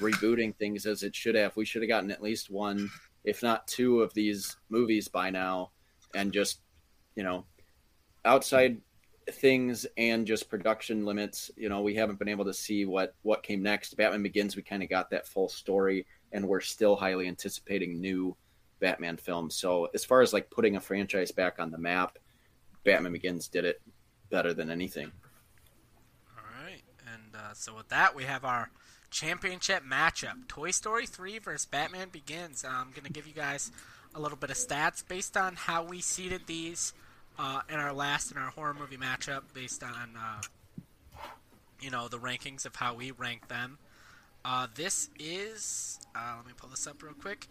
[0.00, 1.56] rebooting things as it should have.
[1.56, 2.88] We should have gotten at least one,
[3.24, 5.70] if not two, of these movies by now,
[6.14, 6.60] and just
[7.18, 7.44] you know,
[8.24, 8.80] outside
[9.28, 11.50] things and just production limits.
[11.56, 13.96] You know, we haven't been able to see what what came next.
[13.96, 18.36] Batman Begins, we kind of got that full story, and we're still highly anticipating new
[18.78, 19.56] Batman films.
[19.56, 22.18] So as far as like putting a franchise back on the map,
[22.88, 23.82] Batman Begins did it
[24.30, 25.12] better than anything.
[26.34, 28.70] All right, and uh, so with that, we have our
[29.10, 32.64] championship matchup: Toy Story 3 versus Batman Begins.
[32.64, 33.70] Uh, I'm gonna give you guys
[34.14, 36.94] a little bit of stats based on how we seeded these
[37.38, 40.40] uh, in our last in our horror movie matchup, based on uh,
[41.82, 43.76] you know the rankings of how we rank them.
[44.46, 47.48] Uh, this is uh, let me pull this up real quick.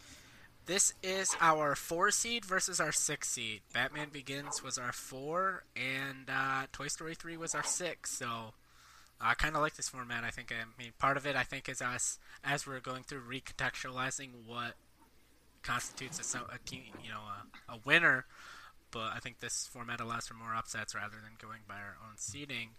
[0.68, 3.62] This is our four seed versus our six seed.
[3.74, 8.12] Batman Begins was our four, and uh, Toy Story 3 was our six.
[8.12, 8.52] So
[9.22, 10.26] I kind of like this format.
[10.26, 10.52] I think.
[10.52, 14.74] I mean, part of it I think is us as we're going through recontextualizing what
[15.64, 17.22] constitutes a, a you know,
[17.70, 18.26] a, a winner.
[18.92, 22.18] But I think this format allows for more upsets rather than going by our own
[22.18, 22.72] seeding.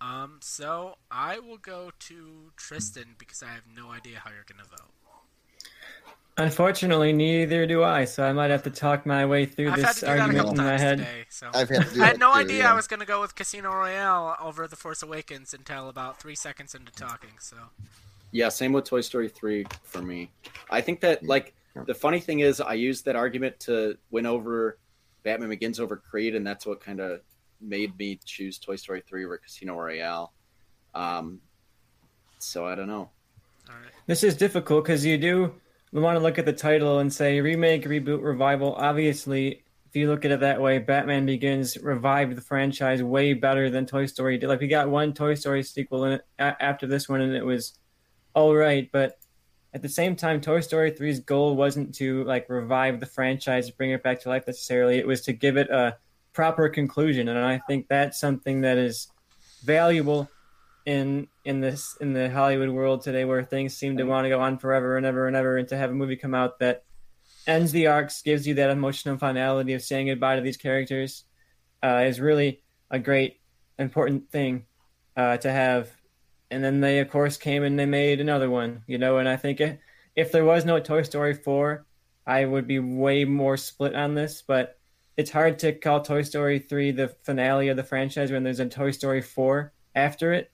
[0.00, 4.68] Um, so I will go to Tristan because I have no idea how you're gonna
[4.68, 4.90] vote.
[6.36, 10.00] Unfortunately, neither do I, so I might have to talk my way through I've this
[10.00, 10.98] to do that a argument in my head.
[10.98, 11.24] today.
[11.28, 12.72] So I've had to do I had no too, idea yeah.
[12.72, 16.34] I was going to go with Casino Royale over The Force Awakens until about three
[16.34, 17.30] seconds into talking.
[17.38, 17.56] So
[18.32, 20.28] Yeah, same with Toy Story 3 for me.
[20.70, 21.54] I think that like
[21.86, 24.78] the funny thing is I used that argument to win over
[25.22, 27.20] Batman Begins over Creed and that's what kind of
[27.60, 30.32] made me choose Toy Story 3 over Casino Royale.
[30.96, 31.40] Um
[32.40, 33.08] so I don't know.
[33.68, 35.54] all right, This is difficult because you do
[36.00, 38.74] want to look at the title and say remake, reboot, revival.
[38.74, 43.70] Obviously, if you look at it that way, Batman Begins revived the franchise way better
[43.70, 44.48] than Toy Story did.
[44.48, 47.44] Like we got one Toy Story sequel in it, a- after this one, and it
[47.46, 47.78] was
[48.34, 48.90] all right.
[48.90, 49.18] But
[49.72, 53.92] at the same time, Toy Story 3's goal wasn't to like revive the franchise, bring
[53.92, 54.98] it back to life necessarily.
[54.98, 55.96] It was to give it a
[56.32, 59.06] proper conclusion, and I think that's something that is
[59.62, 60.28] valuable
[60.86, 64.40] in in this in the Hollywood world today where things seem to want to go
[64.40, 66.84] on forever and ever and ever and to have a movie come out that
[67.46, 71.24] ends the arcs gives you that emotional finality of saying goodbye to these characters
[71.82, 73.40] uh, is really a great
[73.78, 74.64] important thing
[75.16, 75.90] uh, to have.
[76.50, 79.36] And then they of course came and they made another one you know and I
[79.36, 79.78] think if,
[80.14, 81.84] if there was no Toy Story 4
[82.26, 84.78] I would be way more split on this but
[85.16, 88.68] it's hard to call Toy Story 3 the finale of the franchise when there's a
[88.68, 90.52] Toy Story 4 after it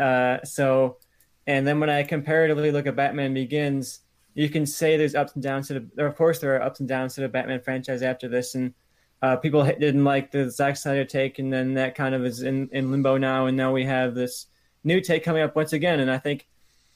[0.00, 0.98] uh, so,
[1.46, 4.00] and then when I comparatively look at Batman Begins,
[4.34, 6.06] you can say there's ups and downs to the.
[6.06, 8.74] Of course, there are ups and downs to the Batman franchise after this, and
[9.22, 12.68] uh, people didn't like the Zack Snyder take, and then that kind of is in,
[12.72, 14.46] in limbo now, and now we have this
[14.84, 16.46] new take coming up once again, and I think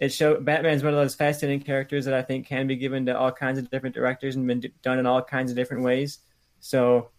[0.01, 3.17] it show Batman's one of those fascinating characters that I think can be given to
[3.17, 6.19] all kinds of different directors and been done in all kinds of different ways.
[6.61, 7.11] So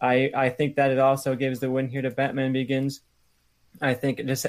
[0.00, 3.00] I I think that it also gives the win here to Batman Begins.
[3.80, 4.46] I think it just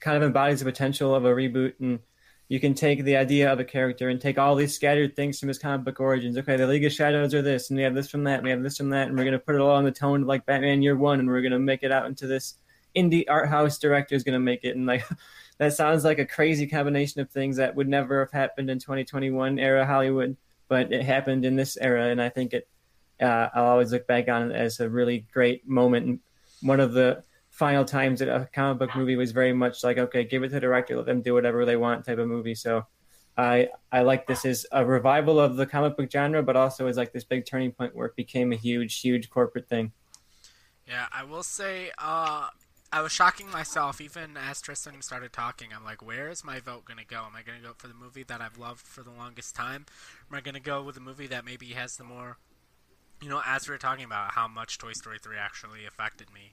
[0.00, 2.00] kind of embodies the potential of a reboot and
[2.48, 5.48] you can take the idea of a character and take all these scattered things from
[5.48, 6.36] his comic book origins.
[6.36, 8.50] Okay, the League of Shadows are this, and we have this from that, and we
[8.50, 10.44] have this from that, and we're gonna put it all on the tone of like
[10.44, 12.56] Batman Year One, and we're gonna make it out into this
[12.94, 15.04] indie art house director is gonna make it, and like
[15.58, 19.58] that sounds like a crazy combination of things that would never have happened in 2021
[19.58, 20.36] era Hollywood,
[20.68, 22.68] but it happened in this era, and I think it.
[23.20, 26.20] Uh, I'll always look back on it as a really great moment, and
[26.60, 27.22] one of the
[27.54, 30.54] final times that a comic book movie was very much like, okay, give it to
[30.54, 32.56] the director, let them do whatever they want type of movie.
[32.56, 32.84] So
[33.36, 36.96] I I like this as a revival of the comic book genre, but also as
[36.96, 39.92] like this big turning point where it became a huge, huge corporate thing.
[40.88, 42.48] Yeah, I will say, uh,
[42.92, 45.68] I was shocking myself even as Tristan started talking.
[45.74, 47.18] I'm like, where is my vote going to go?
[47.18, 49.86] Am I going to go for the movie that I've loved for the longest time?
[50.28, 52.38] Am I going to go with a movie that maybe has the more
[53.24, 56.52] you know, as we were talking about how much Toy Story 3 actually affected me,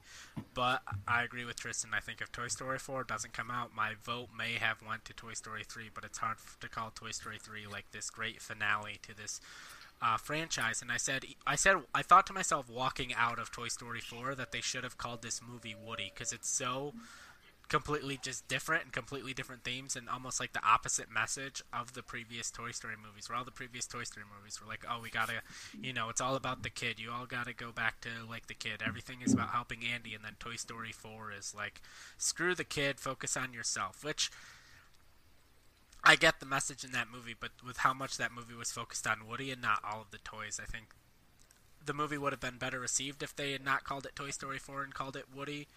[0.53, 1.91] but I agree with Tristan.
[1.93, 5.14] I think if Toy Story 4 doesn't come out, my vote may have went to
[5.14, 9.00] Toy Story 3, but it's hard to call Toy Story 3 like this great finale
[9.01, 9.41] to this
[10.01, 10.82] uh, franchise.
[10.82, 14.35] And I said, I said, I thought to myself walking out of Toy Story 4
[14.35, 16.93] that they should have called this movie Woody because it's so
[17.72, 22.03] completely just different and completely different themes and almost like the opposite message of the
[22.03, 23.30] previous Toy Story movies.
[23.30, 25.41] Where all the previous Toy Story movies were like, oh, we gotta,
[25.82, 27.00] you know, it's all about the kid.
[27.00, 28.83] You all gotta go back to like the kid.
[28.85, 30.14] Everything is about helping Andy.
[30.14, 31.82] And then Toy Story 4 is like,
[32.17, 34.03] screw the kid, focus on yourself.
[34.03, 34.30] Which
[36.03, 39.08] I get the message in that movie, but with how much that movie was focused
[39.08, 40.88] on Woody and not all of the toys, I think
[41.85, 44.59] the movie would have been better received if they had not called it Toy Story
[44.59, 45.69] 4 and called it Woody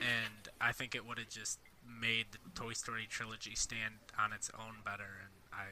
[0.00, 4.50] and I think it would have just made the Toy Story trilogy stand on its
[4.54, 5.20] own better.
[5.22, 5.64] And I,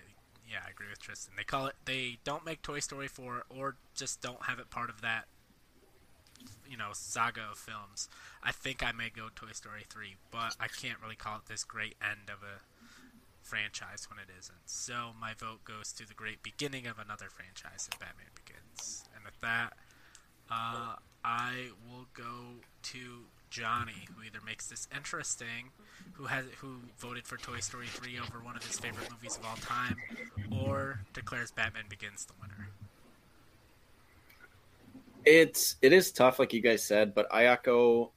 [0.50, 1.34] yeah, I agree with Tristan.
[1.36, 4.90] They call it, they don't make Toy Story 4 or just don't have it part
[4.90, 5.26] of that,
[6.68, 8.08] you know, saga of films.
[8.42, 11.64] I think I may go Toy Story 3, but I can't really call it this
[11.64, 12.60] great end of a
[13.42, 14.66] franchise when it isn't.
[14.66, 19.04] So my vote goes to the great beginning of another franchise in Batman Begins.
[19.14, 19.74] And with that,
[20.50, 22.98] uh, I will go to
[23.50, 25.70] Johnny, who either makes this interesting,
[26.12, 29.44] who has who voted for Toy Story 3 over one of his favorite movies of
[29.44, 29.96] all time,
[30.64, 32.68] or declares Batman Begins the winner.
[35.24, 38.10] It's it is tough, like you guys said, but Ayako.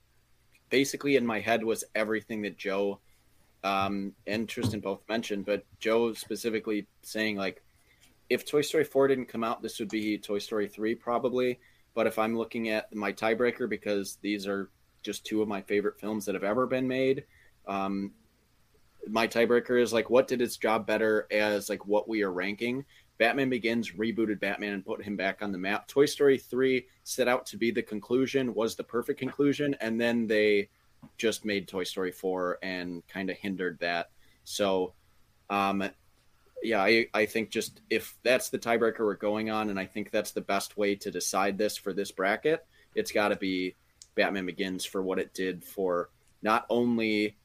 [0.70, 3.00] Basically, in my head was everything that Joe
[3.64, 7.64] um, and Tristan both mentioned, but Joe specifically saying like,
[8.30, 11.60] if Toy Story 4 didn't come out, this would be Toy Story 3 probably.
[11.96, 14.70] But if I'm looking at my tiebreaker, because these are
[15.04, 17.26] just two of my favorite films that have ever been made.
[17.68, 18.12] Um,
[19.08, 22.86] my tiebreaker is like, what did its job better as like what we are ranking?
[23.18, 25.88] Batman Begins rebooted Batman and put him back on the map.
[25.88, 30.26] Toy Story 3 set out to be the conclusion, was the perfect conclusion, and then
[30.26, 30.70] they
[31.18, 34.10] just made Toy Story 4 and kind of hindered that.
[34.46, 34.94] So,
[35.50, 35.90] um,
[36.64, 40.12] yeah, I, I think just if that's the tiebreaker we're going on, and I think
[40.12, 43.76] that's the best way to decide this for this bracket, it's got to be
[44.20, 46.10] Batman Begins for what it did for
[46.42, 47.38] not only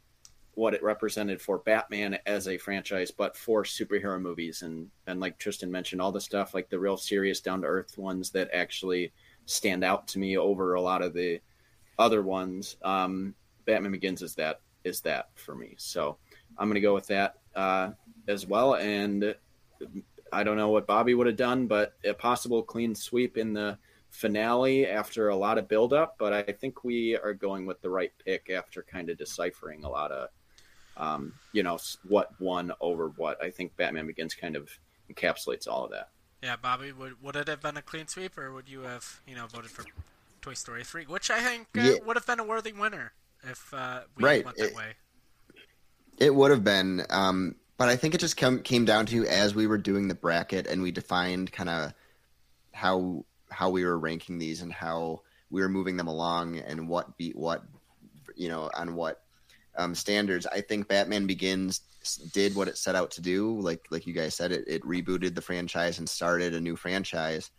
[0.54, 5.38] what it represented for Batman as a franchise, but for superhero movies and and like
[5.38, 9.12] Tristan mentioned, all the stuff like the real serious, down to earth ones that actually
[9.46, 11.40] stand out to me over a lot of the
[11.96, 12.76] other ones.
[12.82, 13.36] Um,
[13.66, 15.74] Batman Begins is that is that for me.
[15.76, 16.16] So
[16.58, 17.90] I'm gonna go with that uh,
[18.26, 18.74] as well.
[18.74, 19.32] And
[20.32, 23.78] I don't know what Bobby would have done, but a possible clean sweep in the
[24.14, 28.12] finale after a lot of buildup, but I think we are going with the right
[28.24, 30.28] pick after kind of deciphering a lot of,
[30.96, 33.42] um, you know, what won over what.
[33.42, 34.70] I think Batman Begins kind of
[35.12, 36.10] encapsulates all of that.
[36.44, 39.34] Yeah, Bobby, would would it have been a clean sweep, or would you have, you
[39.34, 39.84] know, voted for
[40.40, 41.94] Toy Story three, which I think uh, yeah.
[42.06, 44.44] would have been a worthy winner if uh, we right.
[44.44, 44.92] went that it, way.
[46.18, 49.56] It would have been, um, but I think it just come, came down to as
[49.56, 51.94] we were doing the bracket and we defined kind of
[52.72, 57.16] how how we were ranking these and how we were moving them along and what
[57.16, 57.62] beat what,
[58.34, 59.22] you know, on what
[59.76, 60.46] um, standards.
[60.46, 61.80] I think Batman Begins
[62.32, 63.58] did what it set out to do.
[63.60, 67.50] Like like you guys said, it, it rebooted the franchise and started a new franchise,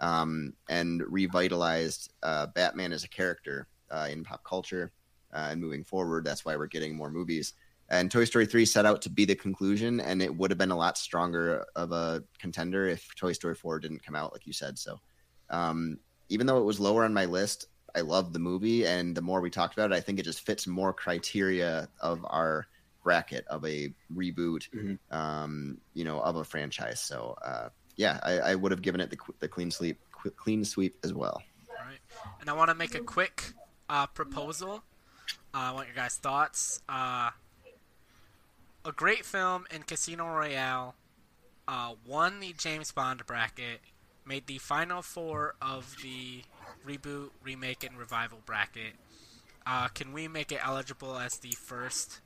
[0.00, 4.92] um, and revitalized uh, Batman as a character uh, in pop culture.
[5.34, 7.54] Uh, and moving forward, that's why we're getting more movies.
[7.88, 10.70] And Toy Story 3 set out to be the conclusion, and it would have been
[10.70, 14.52] a lot stronger of a contender if Toy Story 4 didn't come out, like you
[14.52, 14.78] said.
[14.78, 15.00] So
[15.52, 15.98] um,
[16.28, 19.40] even though it was lower on my list, I love the movie, and the more
[19.40, 22.66] we talked about it, I think it just fits more criteria of our
[23.04, 24.98] bracket of a reboot, Mhm.
[25.10, 27.00] um, you know, of a franchise.
[27.00, 29.98] So uh, yeah, I, I would have given it the, the clean sweep,
[30.36, 31.42] clean sweep as well.
[31.68, 31.98] All right.
[32.40, 33.52] And I want to make a quick
[33.90, 34.84] uh, proposal.
[35.52, 36.80] Uh, I want your guys' thoughts.
[36.88, 37.30] Uh,
[38.84, 40.94] a great film in Casino Royale
[41.68, 43.80] uh, won the James Bond bracket,
[44.24, 46.42] made the final four of the
[46.86, 48.94] reboot, remake, and revival bracket.
[49.66, 52.20] Uh, can we make it eligible as the first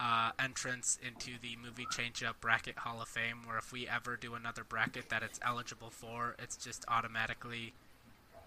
[0.00, 3.38] uh, entrance into the movie change up bracket Hall of Fame?
[3.46, 7.72] Where if we ever do another bracket that it's eligible for, it's just automatically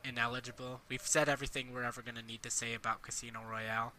[0.04, 0.82] ineligible.
[0.90, 3.94] We've said everything we're ever going to need to say about Casino Royale.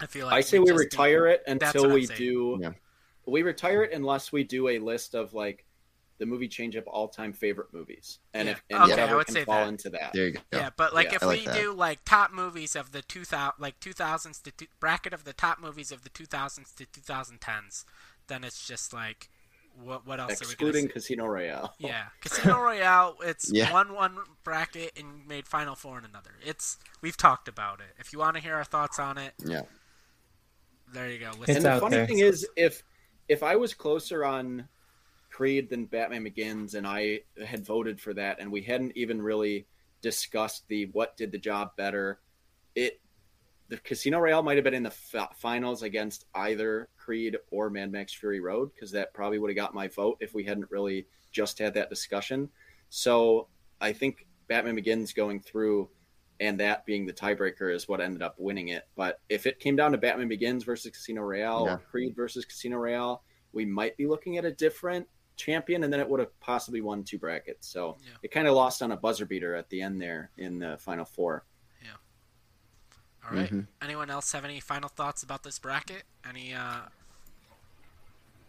[0.00, 2.18] I feel like I say we just do- retire it until what I'm we saying.
[2.18, 2.58] do.
[2.60, 2.70] Yeah.
[3.24, 5.64] We retire it unless we do a list of like
[6.18, 8.52] the movie change up all time favorite movies, and Yeah.
[8.52, 9.68] if and Okay, I would can say fall that.
[9.68, 10.12] into that.
[10.14, 10.40] There you go.
[10.52, 11.60] Yeah, but like Yeah, if like we that.
[11.60, 15.60] do like top movies of the 2000 like 2000s to two, bracket of the top
[15.60, 17.84] movies of the 2000s to 2010s,
[18.28, 19.28] then it's just like
[19.78, 21.74] what what else are we Excluding Casino Royale.
[21.78, 23.70] Yeah, Casino Royale, it's Yeah.
[23.72, 26.30] one one bracket and made Final Four in another.
[26.42, 27.94] It's we've talked about it.
[27.98, 29.62] If you want to hear our thoughts on it, Yeah.
[30.92, 31.30] there you go.
[31.38, 31.56] Listen.
[31.56, 32.06] and the funny there.
[32.06, 32.82] thing is, if
[33.28, 34.68] if I was closer on
[35.36, 39.66] Creed than Batman Begins, and I had voted for that, and we hadn't even really
[40.00, 42.20] discussed the what did the job better,
[42.74, 43.00] it
[43.68, 47.92] the Casino Royale might have been in the fi- finals against either Creed or Mad
[47.92, 51.06] Max Fury Road because that probably would have got my vote if we hadn't really
[51.32, 52.48] just had that discussion.
[52.88, 53.48] So
[53.78, 55.90] I think Batman Begins going through
[56.40, 58.84] and that being the tiebreaker is what ended up winning it.
[58.96, 61.74] But if it came down to Batman Begins versus Casino Royale Yeah.
[61.74, 66.00] or Creed versus Casino Royale, we might be looking at a different champion, and then
[66.00, 67.68] it would have possibly won two brackets.
[67.68, 68.10] So Yeah.
[68.22, 71.04] it kind of lost on a buzzer beater at the end there in the final
[71.04, 71.44] four.
[71.82, 71.90] Yeah.
[73.24, 73.50] All right.
[73.50, 73.66] Mhm.
[73.82, 76.04] Anyone else have any final thoughts about this bracket?
[76.28, 76.82] Any uh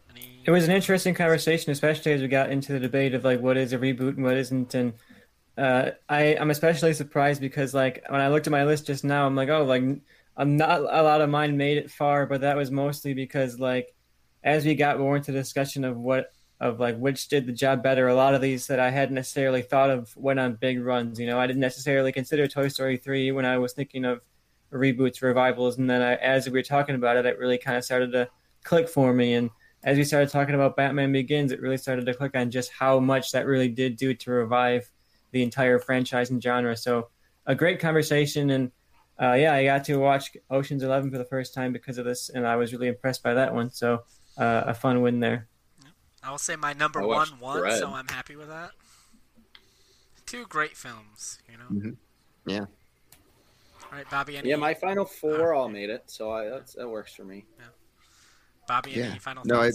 [0.10, 3.42] any It was an interesting conversation, especially as we got into the debate of like
[3.42, 4.74] what is a reboot and what isn't.
[4.74, 4.94] And
[5.58, 9.26] uh, I, I'm especially surprised because like when I looked at my list just now,
[9.26, 9.84] I'm like, oh, like
[10.38, 13.94] I'm not a lot of mine made it far, but that was mostly because like
[14.44, 17.84] as we got more into the discussion of what of like which did the job
[17.84, 21.20] better, a lot of these that I hadn't necessarily thought of went on big runs.
[21.20, 24.22] You know, I didn't necessarily consider Toy Story three when I was thinking of
[24.72, 27.86] reboots, revivals, and then I, as we were talking about it, it really kind of
[27.86, 28.30] started to
[28.64, 29.50] click for me and
[29.84, 33.00] as we started talking about Batman Begins, it really started to click on just how
[33.00, 34.90] much that really did do to revive
[35.32, 36.76] the entire franchise and genre.
[36.76, 37.10] So,
[37.46, 38.72] a great conversation, and
[39.22, 42.30] uh, yeah, I got to watch Ocean's Eleven for the first time because of this,
[42.30, 43.70] and I was really impressed by that one.
[43.70, 44.04] So,
[44.38, 45.48] uh, a fun win there.
[46.28, 47.80] I will say my number I one watched won, Dredd.
[47.80, 48.72] so I'm happy with that.
[50.26, 51.66] Two great films, you know.
[51.90, 51.96] Mhm.
[52.46, 52.60] Yeah.
[52.60, 52.68] All
[53.98, 54.36] right, Bobby.
[54.36, 57.46] Any, Yeah, my final four all made it, so I, that's, that works for me.
[57.58, 57.66] Yeah.
[58.68, 58.94] Bobby.
[58.96, 59.18] Any Yeah.
[59.20, 59.72] final No, I-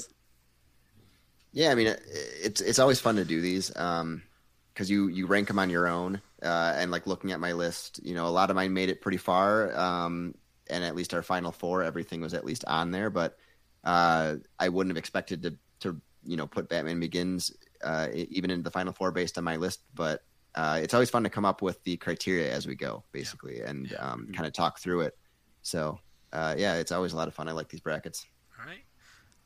[1.53, 5.49] Yeah, I mean, it- it's it's always fun to do these because you you rank
[5.49, 8.51] them on your own, uh, and like looking at my list, you know, a lot
[8.51, 10.35] of mine made it pretty far, um,
[10.69, 13.09] and at least our final four, everything was at least on there.
[13.11, 13.39] But
[13.85, 17.51] uh, I wouldn't have expected to to you know put Batman Begins
[17.83, 19.81] uh, even into the final four based on my list.
[19.95, 20.23] But
[20.55, 23.91] uh, it's always fun to come up with the criteria as we go, basically, and
[23.91, 23.99] Yeah.
[23.99, 25.17] um, kind of talk through it.
[25.63, 25.99] So
[26.33, 27.49] uh, yeah, it's always a lot of fun.
[27.49, 28.27] I like these brackets.
[28.59, 28.85] All right.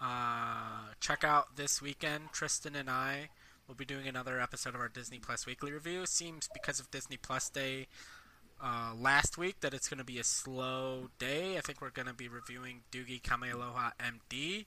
[0.01, 2.25] Uh, check out this weekend.
[2.33, 3.31] Tristan and I
[3.67, 6.05] will be doing another episode of our Disney Plus weekly review.
[6.07, 7.87] Seems because of Disney Plus Day
[8.63, 11.57] uh, last week that it's going to be a slow day.
[11.57, 14.67] I think we're going to be reviewing Doogie Kamealoha MD.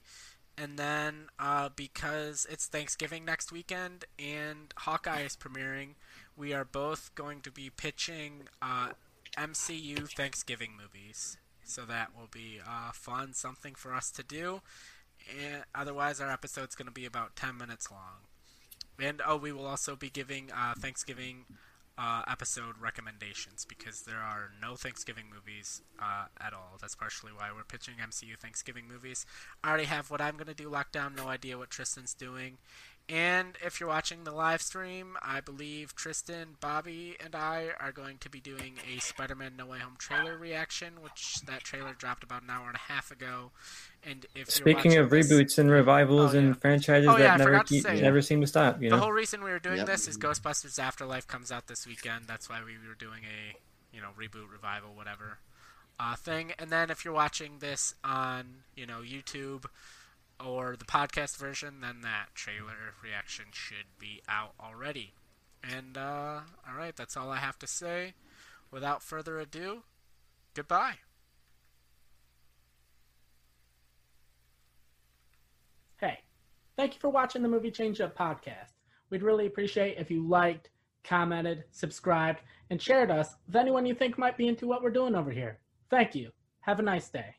[0.56, 5.94] And then uh, because it's Thanksgiving next weekend and Hawkeye is premiering,
[6.36, 8.90] we are both going to be pitching uh,
[9.36, 11.38] MCU Thanksgiving movies.
[11.64, 14.60] So that will be uh, fun, something for us to do.
[15.28, 18.26] And otherwise, our episode's going to be about 10 minutes long.
[19.00, 21.44] And oh, we will also be giving uh, Thanksgiving
[22.00, 26.78] uh, episode recommendations because there are no Thanksgiving movies uh, at all.
[26.80, 29.26] That's partially why we're pitching MCU Thanksgiving movies.
[29.62, 32.56] I already have what I'm going to do locked down, no idea what Tristan's doing.
[33.12, 38.18] And if you're watching the live stream, I believe Tristan, Bobby, and I are going
[38.18, 42.42] to be doing a Spider-Man No Way Home trailer reaction, which that trailer dropped about
[42.42, 43.50] an hour and a half ago.
[44.04, 46.44] And if you're Speaking of this- reboots and revivals Oh, yeah.
[46.46, 48.00] and franchises Oh, yeah, that never forgot keep, say.
[48.00, 49.02] never seem to stop, you the know.
[49.02, 49.86] whole reason we were doing Yep.
[49.86, 52.26] this is Ghostbusters Afterlife comes out this weekend.
[52.28, 53.56] That's why we were doing a
[53.94, 55.38] you know reboot, revival, whatever
[55.98, 56.52] uh, thing.
[56.60, 59.64] And then if you're watching this on you know YouTube
[60.44, 65.14] or the podcast version, then that trailer reaction should be out already.
[65.62, 68.14] And uh, all right, that's all I have to say.
[68.70, 69.82] Without further ado,
[70.54, 70.94] goodbye.
[75.98, 76.20] Hey,
[76.76, 78.72] thank you for watching the Movie Change Up podcast.
[79.10, 80.70] We'd really appreciate if you liked,
[81.04, 85.14] commented, subscribed, and shared us with anyone you think might be into what we're doing
[85.14, 85.58] over here.
[85.90, 86.30] Thank you.
[86.60, 87.34] Have a nice day.